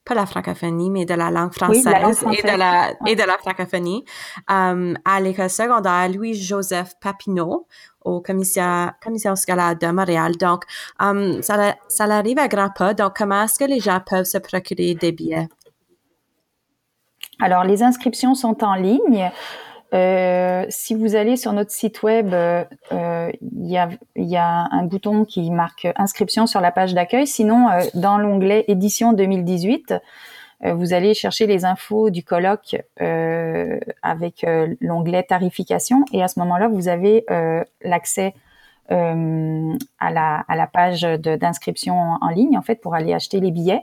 pas 0.03 0.15
la 0.15 0.25
francophonie, 0.25 0.89
mais 0.89 1.05
de 1.05 1.13
la 1.13 1.29
langue 1.29 1.53
française, 1.53 1.85
et 1.85 2.41
de 2.41 2.57
la 2.57 2.91
et 3.05 3.15
de 3.15 3.23
la 3.23 3.37
francophonie 3.37 4.03
euh, 4.49 4.95
à 5.05 5.21
l'école 5.21 5.49
secondaire 5.49 6.09
Louis-Joseph 6.09 6.95
Papineau 6.99 7.67
au 8.03 8.19
commission, 8.19 8.89
commission 9.01 9.35
scolaire 9.35 9.77
de 9.77 9.87
Montréal. 9.87 10.35
Donc, 10.37 10.63
ça, 10.99 11.75
ça 11.87 12.03
arrive 12.05 12.39
à 12.39 12.47
grands 12.47 12.71
pas. 12.71 12.93
Donc, 12.95 13.15
comment 13.15 13.43
est-ce 13.43 13.59
que 13.59 13.65
les 13.65 13.79
gens 13.79 14.01
peuvent 14.05 14.25
se 14.25 14.39
procurer 14.39 14.95
des 14.95 15.11
billets? 15.11 15.47
Alors, 17.41 17.63
les 17.63 17.81
inscriptions 17.81 18.35
sont 18.35 18.63
en 18.63 18.75
ligne. 18.75 19.31
Euh, 19.93 20.65
si 20.69 20.93
vous 20.93 21.15
allez 21.15 21.35
sur 21.35 21.51
notre 21.53 21.71
site 21.71 22.03
web, 22.03 22.33
euh, 22.33 22.63
il 22.91 23.67
y, 23.67 23.77
a, 24.37 24.67
un 24.71 24.83
bouton 24.83 25.25
qui 25.25 25.49
marque 25.49 25.87
inscription 25.97 26.45
sur 26.45 26.61
la 26.61 26.71
page 26.71 26.93
d'accueil. 26.93 27.25
Sinon, 27.25 27.69
euh, 27.69 27.81
dans 27.95 28.19
l'onglet 28.19 28.63
édition 28.67 29.11
2018, 29.11 29.95
euh, 30.63 30.73
vous 30.75 30.93
allez 30.93 31.15
chercher 31.15 31.47
les 31.47 31.65
infos 31.65 32.11
du 32.11 32.23
colloque 32.23 32.77
avec 34.03 34.45
l'onglet 34.79 35.23
tarification 35.23 36.05
et 36.13 36.21
à 36.21 36.27
ce 36.27 36.39
moment-là, 36.39 36.67
vous 36.67 36.87
avez 36.87 37.25
l'accès 37.81 38.35
à 38.87 40.11
la, 40.11 40.67
page 40.71 41.01
d'inscription 41.01 41.95
en 42.21 42.29
ligne 42.29 42.57
en 42.57 42.61
fait 42.61 42.75
pour 42.75 42.93
aller 42.93 43.13
acheter 43.13 43.39
les 43.39 43.49
billets. 43.49 43.81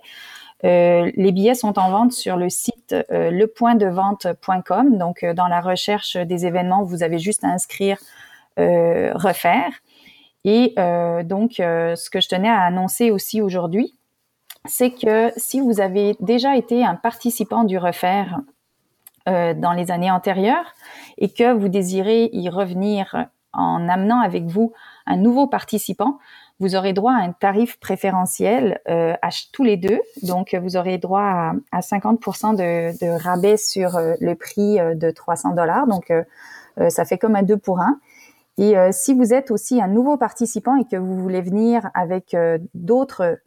Euh, 0.65 1.11
les 1.15 1.33
billets 1.33 1.55
sont 1.55 1.79
en 1.79 1.91
vente 1.91 2.13
sur 2.13 2.37
le 2.37 2.49
site 2.49 2.75
euh, 2.93 3.31
lepointdevente.com. 3.31 4.99
Donc, 4.99 5.23
euh, 5.23 5.35
dans 5.35 5.49
la 5.49 5.61
recherche 5.61 6.17
des 6.17 6.47
événements, 6.47 6.83
vous 6.83 7.03
avez 7.03 7.19
juste 7.19 7.45
à 7.45 7.49
inscrire 7.49 7.99
euh, 8.59 9.13
refaire. 9.15 9.71
Et 10.45 10.75
donc, 11.25 11.55
ce 11.59 12.09
que 12.09 12.21
je 12.21 12.29
tenais 12.29 12.49
à 12.49 12.63
annoncer 12.63 13.11
aussi 13.11 13.43
aujourd'hui, 13.43 13.95
c'est 14.65 14.93
que 14.93 15.31
si 15.37 15.61
vous 15.61 15.81
avez 15.81 16.17
déjà 16.21 16.57
été 16.57 16.87
un 16.87 16.95
participant 16.95 17.65
du 17.65 17.77
refaire 17.77 18.39
dans 19.27 19.75
les 19.77 19.91
années 19.91 20.11
antérieures 20.11 20.73
et 21.19 21.29
que 21.29 21.53
vous 21.53 21.69
désirez 21.69 22.31
y 22.33 22.49
revenir 22.49 23.27
en 23.53 23.89
amenant 23.91 24.21
avec 24.21 24.45
vous 24.45 24.73
un 25.07 25.17
nouveau 25.17 25.49
participant, 25.49 26.19
vous 26.61 26.75
aurez 26.75 26.93
droit 26.93 27.13
à 27.13 27.23
un 27.23 27.33
tarif 27.33 27.79
préférentiel 27.79 28.81
euh, 28.89 29.15
à 29.23 29.29
tous 29.53 29.65
les 29.65 29.77
deux. 29.77 30.01
Donc, 30.23 30.55
vous 30.61 30.77
aurez 30.77 30.99
droit 30.99 31.23
à, 31.23 31.53
à 31.71 31.81
50% 31.81 32.57
de, 32.57 32.99
de, 32.99 33.23
rabais 33.23 33.57
sur 33.57 33.97
euh, 33.97 34.15
le 34.21 34.35
prix 34.35 34.81
euh, 34.81 34.95
de 34.95 35.11
300 35.11 35.55
dollars. 35.55 35.87
Donc, 35.87 36.11
euh, 36.11 36.25
ça 36.91 37.05
fait 37.05 37.19
comme 37.19 37.37
un 37.37 37.43
2 37.43 37.57
pour 37.57 37.81
1. 37.81 37.99
Et 38.61 38.75
si 38.91 39.15
vous 39.15 39.33
êtes 39.33 39.53
aussi 39.53 39.81
un 39.81 39.87
nouveau 39.87 40.17
participant 40.17 40.75
et 40.75 40.85
que 40.85 40.97
vous 40.97 41.15
voulez 41.15 41.43
venir 41.43 41.91
avec 41.95 42.37
d'autres 42.75 43.39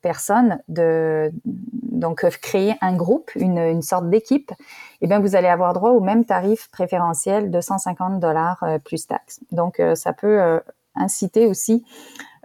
personnes, 0.00 0.60
de, 0.68 1.32
donc 1.44 2.24
créer 2.40 2.76
un 2.82 2.94
groupe, 2.94 3.32
une, 3.34 3.58
une 3.58 3.82
sorte 3.82 4.08
d'équipe, 4.10 4.52
eh 5.00 5.08
bien 5.08 5.18
vous 5.18 5.34
allez 5.34 5.48
avoir 5.48 5.72
droit 5.72 5.90
au 5.90 5.98
même 5.98 6.24
tarif 6.24 6.68
préférentiel 6.70 7.50
de 7.50 7.60
150 7.60 8.20
dollars 8.20 8.64
plus 8.84 9.08
taxes. 9.08 9.40
Donc 9.50 9.82
ça 9.96 10.12
peut 10.12 10.60
inciter 10.94 11.46
aussi 11.46 11.84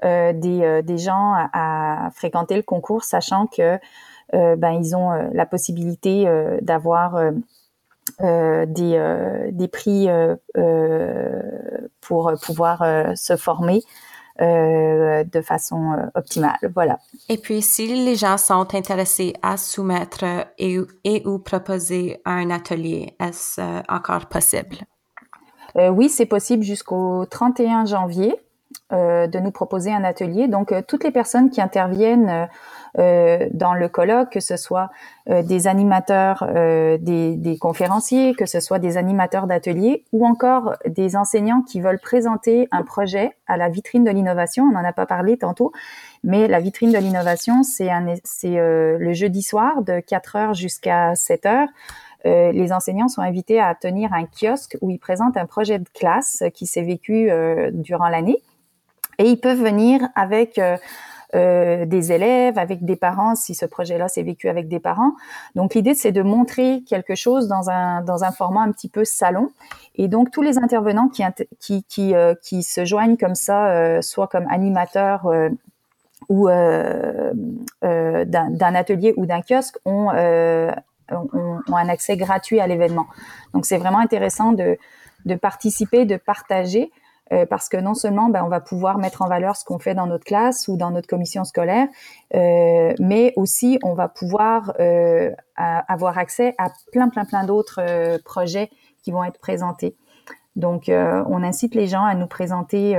euh, 0.05 0.31
des, 0.31 0.61
euh, 0.61 0.81
des, 0.83 0.99
gens 0.99 1.33
à, 1.53 2.09
fréquenter 2.13 2.55
le 2.55 2.61
concours, 2.61 3.03
sachant 3.03 3.47
que 3.47 3.79
euh, 4.35 4.55
ben, 4.55 4.71
ils 4.71 4.95
ont 4.95 5.09
la 5.33 5.45
possibilité 5.47 6.27
d'avoir 6.61 7.19
des, 8.19 9.47
des 9.51 9.67
prix 9.67 10.07
pour 12.01 12.31
pouvoir 12.43 12.85
se 13.15 13.35
former. 13.37 13.81
de 14.39 15.41
façon 15.41 15.95
optimale. 16.13 16.57
Voilà. 16.75 16.99
Et 17.27 17.37
puis, 17.37 17.63
si 17.63 17.87
les 17.87 18.15
gens 18.15 18.37
sont 18.37 18.75
intéressés 18.75 19.33
à 19.41 19.57
soumettre 19.57 20.25
et, 20.59 20.77
et 21.03 21.25
ou 21.25 21.39
proposer 21.39 22.21
un 22.25 22.51
atelier, 22.51 23.15
est-ce 23.19 23.61
encore 23.91 24.27
possible? 24.27 24.77
Euh, 25.75 25.89
oui, 25.89 26.09
c'est 26.09 26.25
possible 26.25 26.63
jusqu'au 26.63 27.25
31 27.25 27.85
janvier. 27.85 28.35
Euh, 28.93 29.27
de 29.27 29.39
nous 29.39 29.51
proposer 29.51 29.91
un 29.91 30.03
atelier. 30.03 30.47
Donc, 30.47 30.71
euh, 30.71 30.81
toutes 30.85 31.03
les 31.03 31.11
personnes 31.11 31.49
qui 31.49 31.61
interviennent 31.61 32.47
dans 32.95 33.75
le 33.75 33.89
colloque, 33.89 34.31
que 34.31 34.39
ce 34.39 34.57
soit 34.57 34.89
des 35.27 35.67
animateurs, 35.67 36.47
des, 36.99 37.57
conférenciers, 37.61 38.33
que 38.33 38.47
ce 38.47 38.59
soit 38.59 38.79
des 38.79 38.97
animateurs 38.97 39.45
d'ateliers 39.45 40.03
ou 40.13 40.25
encore 40.25 40.73
des 40.87 41.15
enseignants 41.15 41.61
qui 41.61 41.79
veulent 41.79 41.99
présenter 41.99 42.67
un 42.71 42.81
projet 42.81 43.35
à 43.45 43.55
la 43.55 43.69
vitrine 43.69 44.03
de 44.03 44.09
l'innovation. 44.09 44.63
On 44.63 44.71
n'en 44.71 44.83
a 44.83 44.93
pas 44.93 45.05
parlé 45.05 45.37
tantôt, 45.37 45.73
mais 46.23 46.47
la 46.47 46.59
vitrine 46.59 46.91
de 46.91 46.97
l'innovation, 46.97 47.61
c'est 47.61 47.91
le 48.57 49.13
jeudi 49.13 49.43
soir 49.43 49.83
de 49.83 49.99
4 49.99 50.35
heures 50.35 50.53
jusqu'à 50.55 51.13
7 51.13 51.45
heures. 51.45 51.69
Euh, 52.25 52.51
les 52.51 52.73
enseignants 52.73 53.07
sont 53.07 53.21
invités 53.21 53.59
à 53.59 53.75
tenir 53.75 54.13
un 54.13 54.25
kiosque 54.25 54.77
où 54.81 54.89
ils 54.89 54.99
présentent 54.99 55.37
un 55.37 55.45
projet 55.45 55.79
de 55.79 55.87
classe 55.93 56.43
qui 56.53 56.65
s'est 56.65 56.81
vécu 56.81 57.29
euh, 57.29 57.69
durant 57.71 58.09
l'année. 58.09 58.41
Et 59.19 59.25
ils 59.25 59.39
peuvent 59.39 59.61
venir 59.61 60.01
avec 60.15 60.59
euh, 60.59 61.85
des 61.85 62.11
élèves, 62.11 62.57
avec 62.57 62.85
des 62.85 62.95
parents, 62.95 63.35
si 63.35 63.55
ce 63.55 63.65
projet-là 63.65 64.07
s'est 64.07 64.23
vécu 64.23 64.47
avec 64.47 64.67
des 64.67 64.79
parents. 64.79 65.13
Donc 65.55 65.73
l'idée, 65.73 65.95
c'est 65.95 66.11
de 66.11 66.21
montrer 66.21 66.83
quelque 66.87 67.15
chose 67.15 67.47
dans 67.47 67.69
un, 67.69 68.01
dans 68.01 68.23
un 68.23 68.31
format 68.31 68.61
un 68.61 68.71
petit 68.71 68.89
peu 68.89 69.05
salon. 69.05 69.51
Et 69.95 70.07
donc 70.07 70.31
tous 70.31 70.43
les 70.43 70.59
intervenants 70.59 71.09
qui, 71.09 71.23
qui, 71.59 71.83
qui, 71.83 72.13
qui 72.43 72.63
se 72.63 72.85
joignent 72.85 73.17
comme 73.17 73.35
ça, 73.35 74.01
soit 74.03 74.27
comme 74.27 74.45
animateurs 74.49 75.27
ou 76.29 76.49
euh, 76.49 77.31
euh, 77.83 78.25
d'un 78.25 78.75
atelier 78.75 79.13
ou 79.17 79.25
d'un 79.25 79.41
kiosque 79.41 79.77
ont, 79.85 80.11
euh, 80.13 80.71
ont, 81.11 81.61
un 81.73 81.89
accès 81.89 82.17
gratuit 82.17 82.59
à 82.59 82.67
l'événement. 82.67 83.07
Donc 83.53 83.65
c'est 83.65 83.77
vraiment 83.77 83.99
intéressant 83.99 84.51
de, 84.51 84.77
participer, 85.35 86.05
de 86.05 86.17
partager. 86.17 86.91
Euh, 87.33 87.45
parce 87.45 87.67
que 87.67 87.75
non 87.75 87.93
seulement 87.93 88.29
ben, 88.29 88.41
on 88.41 88.47
va 88.47 88.61
pouvoir 88.61 88.99
mettre 88.99 89.21
en 89.21 89.27
valeur 89.27 89.57
ce 89.57 89.65
qu'on 89.65 89.79
fait 89.79 89.93
dans 89.93 90.07
notre 90.07 90.23
classe 90.23 90.69
ou 90.69 90.77
dans 90.77 90.91
notre 90.91 91.07
commission 91.07 91.43
scolaire, 91.43 91.89
euh, 92.35 92.93
mais 92.99 93.33
aussi 93.35 93.79
on 93.83 93.93
va 93.95 94.07
pouvoir 94.07 94.73
euh, 94.79 95.31
avoir 95.57 96.17
accès 96.17 96.55
à 96.57 96.69
plein 96.93 97.09
plein 97.09 97.25
plein 97.25 97.43
d'autres 97.43 97.81
projets 98.23 98.69
qui 99.03 99.11
vont 99.11 99.25
être 99.25 99.39
présentés. 99.39 99.97
Donc, 100.55 100.89
on 100.89 101.43
incite 101.43 101.75
les 101.75 101.85
gens 101.85 102.03
à 102.03 102.15
nous 102.15 102.25
présenter 102.25 102.97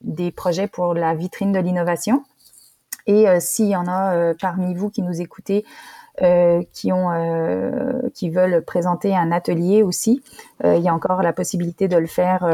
des 0.00 0.30
projets 0.30 0.68
pour 0.68 0.94
la 0.94 1.14
vitrine 1.14 1.52
de 1.52 1.58
l'innovation. 1.58 2.24
Et 3.06 3.26
s'il 3.40 3.66
y 3.66 3.76
en 3.76 3.86
a 3.88 4.32
parmi 4.40 4.74
vous 4.74 4.88
qui 4.88 5.02
nous 5.02 5.20
écoutez, 5.20 5.66
qui 6.18 6.92
ont, 6.92 7.10
qui 8.14 8.30
veulent 8.30 8.64
présenter 8.64 9.14
un 9.14 9.32
atelier 9.32 9.82
aussi, 9.82 10.22
il 10.64 10.80
y 10.80 10.88
a 10.88 10.94
encore 10.94 11.22
la 11.22 11.32
possibilité 11.32 11.88
de 11.88 11.96
le 11.96 12.06
faire 12.06 12.46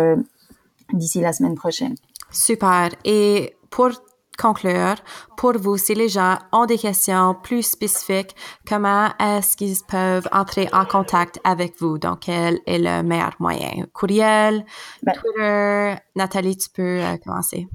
d'ici 0.92 1.20
la 1.20 1.32
semaine 1.32 1.54
prochaine. 1.54 1.94
Super. 2.30 2.90
Et 3.04 3.56
pour 3.70 3.90
conclure, 4.38 4.94
pour 5.36 5.58
vous, 5.58 5.76
si 5.76 5.94
les 5.94 6.08
gens 6.08 6.38
ont 6.52 6.64
des 6.64 6.78
questions 6.78 7.34
plus 7.34 7.62
spécifiques, 7.62 8.34
comment 8.66 9.08
est-ce 9.18 9.56
qu'ils 9.56 9.76
peuvent 9.86 10.28
entrer 10.32 10.68
en 10.72 10.84
contact 10.84 11.40
avec 11.44 11.74
vous? 11.80 11.98
Donc, 11.98 12.20
quel 12.20 12.60
est 12.66 12.78
le 12.78 13.02
meilleur 13.02 13.34
moyen? 13.40 13.86
Courriel, 13.92 14.64
ben 15.02 15.12
Twitter? 15.12 15.94
Nathalie, 16.14 16.56
tu 16.56 16.70
peux 16.70 17.02
euh, 17.02 17.16
commencer. 17.18 17.66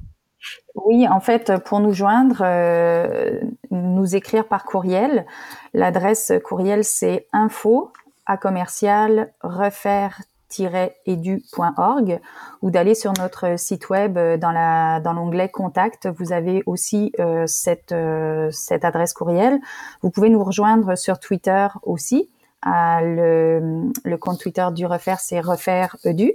Oui, 0.76 1.08
en 1.08 1.20
fait, 1.20 1.58
pour 1.66 1.80
nous 1.80 1.94
joindre, 1.94 2.42
euh, 2.42 3.40
nous 3.72 4.16
écrire 4.16 4.48
par 4.48 4.66
courriel. 4.66 5.26
L'adresse 5.74 6.32
courriel, 6.44 6.84
c'est 6.84 7.28
info 7.32 7.92
à 8.26 8.38
commercial 8.38 9.34
refaire 9.42 10.22
edu.org 11.08 12.20
ou 12.62 12.70
d'aller 12.70 12.94
sur 12.94 13.12
notre 13.18 13.58
site 13.58 13.90
web 13.90 14.20
euh, 14.20 14.38
dans 14.38 14.52
la 14.52 15.02
l'onglet 15.04 15.50
contact. 15.50 16.08
Vous 16.08 16.32
avez 16.32 16.62
aussi 16.68 17.12
cette 17.48 17.92
euh, 17.92 18.50
cette 18.52 18.86
adresse 18.86 19.14
courriel. 19.14 19.60
Vous 20.02 20.12
pouvez 20.12 20.30
nous 20.30 20.44
rejoindre 20.44 20.96
sur 20.96 21.20
Twitter 21.20 21.68
aussi. 21.84 22.30
le, 22.66 23.92
le 24.06 24.18
compte 24.18 24.40
Twitter 24.40 24.68
du 24.74 24.86
Refaire, 24.86 25.20
c'est 25.20 25.40
Refaire 25.40 25.98
Edu. 26.04 26.34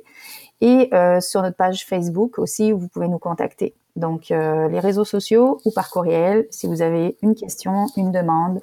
Et 0.61 0.91
sur 1.21 1.43
notre 1.43 1.57
page 1.57 1.87
Facebook 1.87 2.39
aussi, 2.39 2.73
vous 2.73 2.89
pouvez 2.89 3.07
nous 3.07 3.21
contacter. 3.21 3.75
Donc, 3.99 4.29
les 4.31 4.81
réseaux 4.81 5.05
sociaux 5.05 5.61
ou 5.65 5.71
par 5.71 5.91
courriel. 5.91 6.47
Si 6.51 6.67
vous 6.67 6.83
avez 6.83 7.17
une 7.23 7.35
question, 7.35 7.87
une 7.97 8.13
demande, 8.13 8.61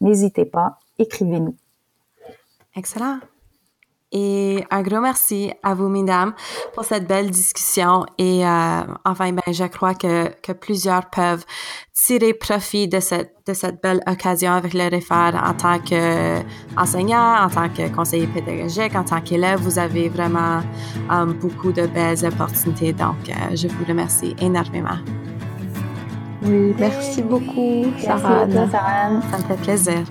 n'hésitez 0.00 0.44
pas, 0.44 0.78
écrivez-nous. 0.98 1.54
Excellent. 2.74 3.18
Et 4.10 4.64
un 4.70 4.82
gros 4.82 5.00
merci 5.00 5.52
à 5.62 5.74
vous, 5.74 5.88
mesdames, 5.88 6.32
pour 6.74 6.84
cette 6.84 7.06
belle 7.06 7.30
discussion. 7.30 8.06
Et 8.16 8.46
euh, 8.46 8.80
enfin, 9.04 9.32
ben, 9.32 9.42
je 9.52 9.64
crois 9.64 9.94
que, 9.94 10.30
que 10.40 10.52
plusieurs 10.52 11.10
peuvent 11.10 11.44
tirer 11.92 12.32
profit 12.32 12.88
de 12.88 13.00
cette, 13.00 13.34
de 13.46 13.52
cette 13.52 13.82
belle 13.82 14.00
occasion 14.06 14.52
avec 14.52 14.72
le 14.72 14.88
REFAR 14.88 15.34
en 15.34 15.52
tant 15.52 15.78
qu'enseignant, 15.78 17.44
en 17.44 17.50
tant 17.50 17.68
que 17.68 17.94
conseiller 17.94 18.26
pédagogique, 18.28 18.94
en 18.94 19.04
tant 19.04 19.20
qu'élève. 19.20 19.60
Vous 19.60 19.78
avez 19.78 20.08
vraiment 20.08 20.62
euh, 21.10 21.26
beaucoup 21.26 21.72
de 21.72 21.86
belles 21.86 22.24
opportunités. 22.24 22.92
Donc, 22.92 23.28
euh, 23.28 23.54
je 23.54 23.68
vous 23.68 23.84
remercie 23.84 24.34
énormément. 24.40 24.98
Oui, 26.42 26.74
merci 26.78 27.20
beaucoup, 27.20 27.84
Sarah. 27.98 28.46
Merci 28.46 28.70
Sarah. 28.70 29.20
Ça 29.30 29.38
me 29.38 29.42
fait 29.42 29.62
plaisir. 29.62 30.04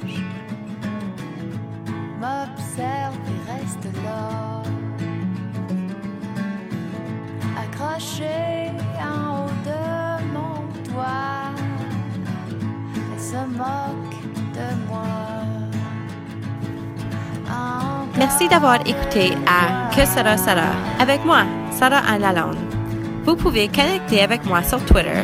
Merci 18.17 18.47
d'avoir 18.47 18.87
écouté 18.87 19.33
à 19.47 19.89
Que 19.95 20.05
sera 20.05 20.37
Sarah 20.37 20.75
avec 20.99 21.25
moi, 21.25 21.45
Sarah 21.71 22.03
Anne 22.07 22.21
Lalonde. 22.21 22.57
Vous 23.25 23.35
pouvez 23.35 23.67
connecter 23.67 24.21
avec 24.21 24.45
moi 24.45 24.61
sur 24.61 24.79
Twitter 24.85 25.23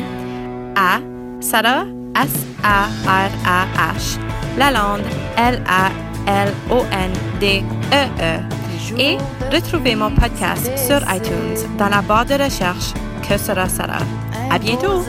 à 0.74 0.98
Sarah 1.40 1.84
S-A-R-A-H 2.16 4.18
Lalonde 4.58 5.06
L-A-L-O-N-D-E-E. 5.36 5.80
-E 8.20 8.63
et 8.98 9.16
retrouvez 9.52 9.94
mon 9.94 10.10
podcast 10.10 10.70
sur 10.76 11.00
iTunes 11.14 11.76
dans 11.78 11.88
la 11.88 12.02
barre 12.02 12.26
de 12.26 12.34
recherche 12.34 12.92
Que 13.26 13.38
sera 13.38 13.68
Sarah. 13.68 14.04
À 14.50 14.58
bientôt! 14.58 15.02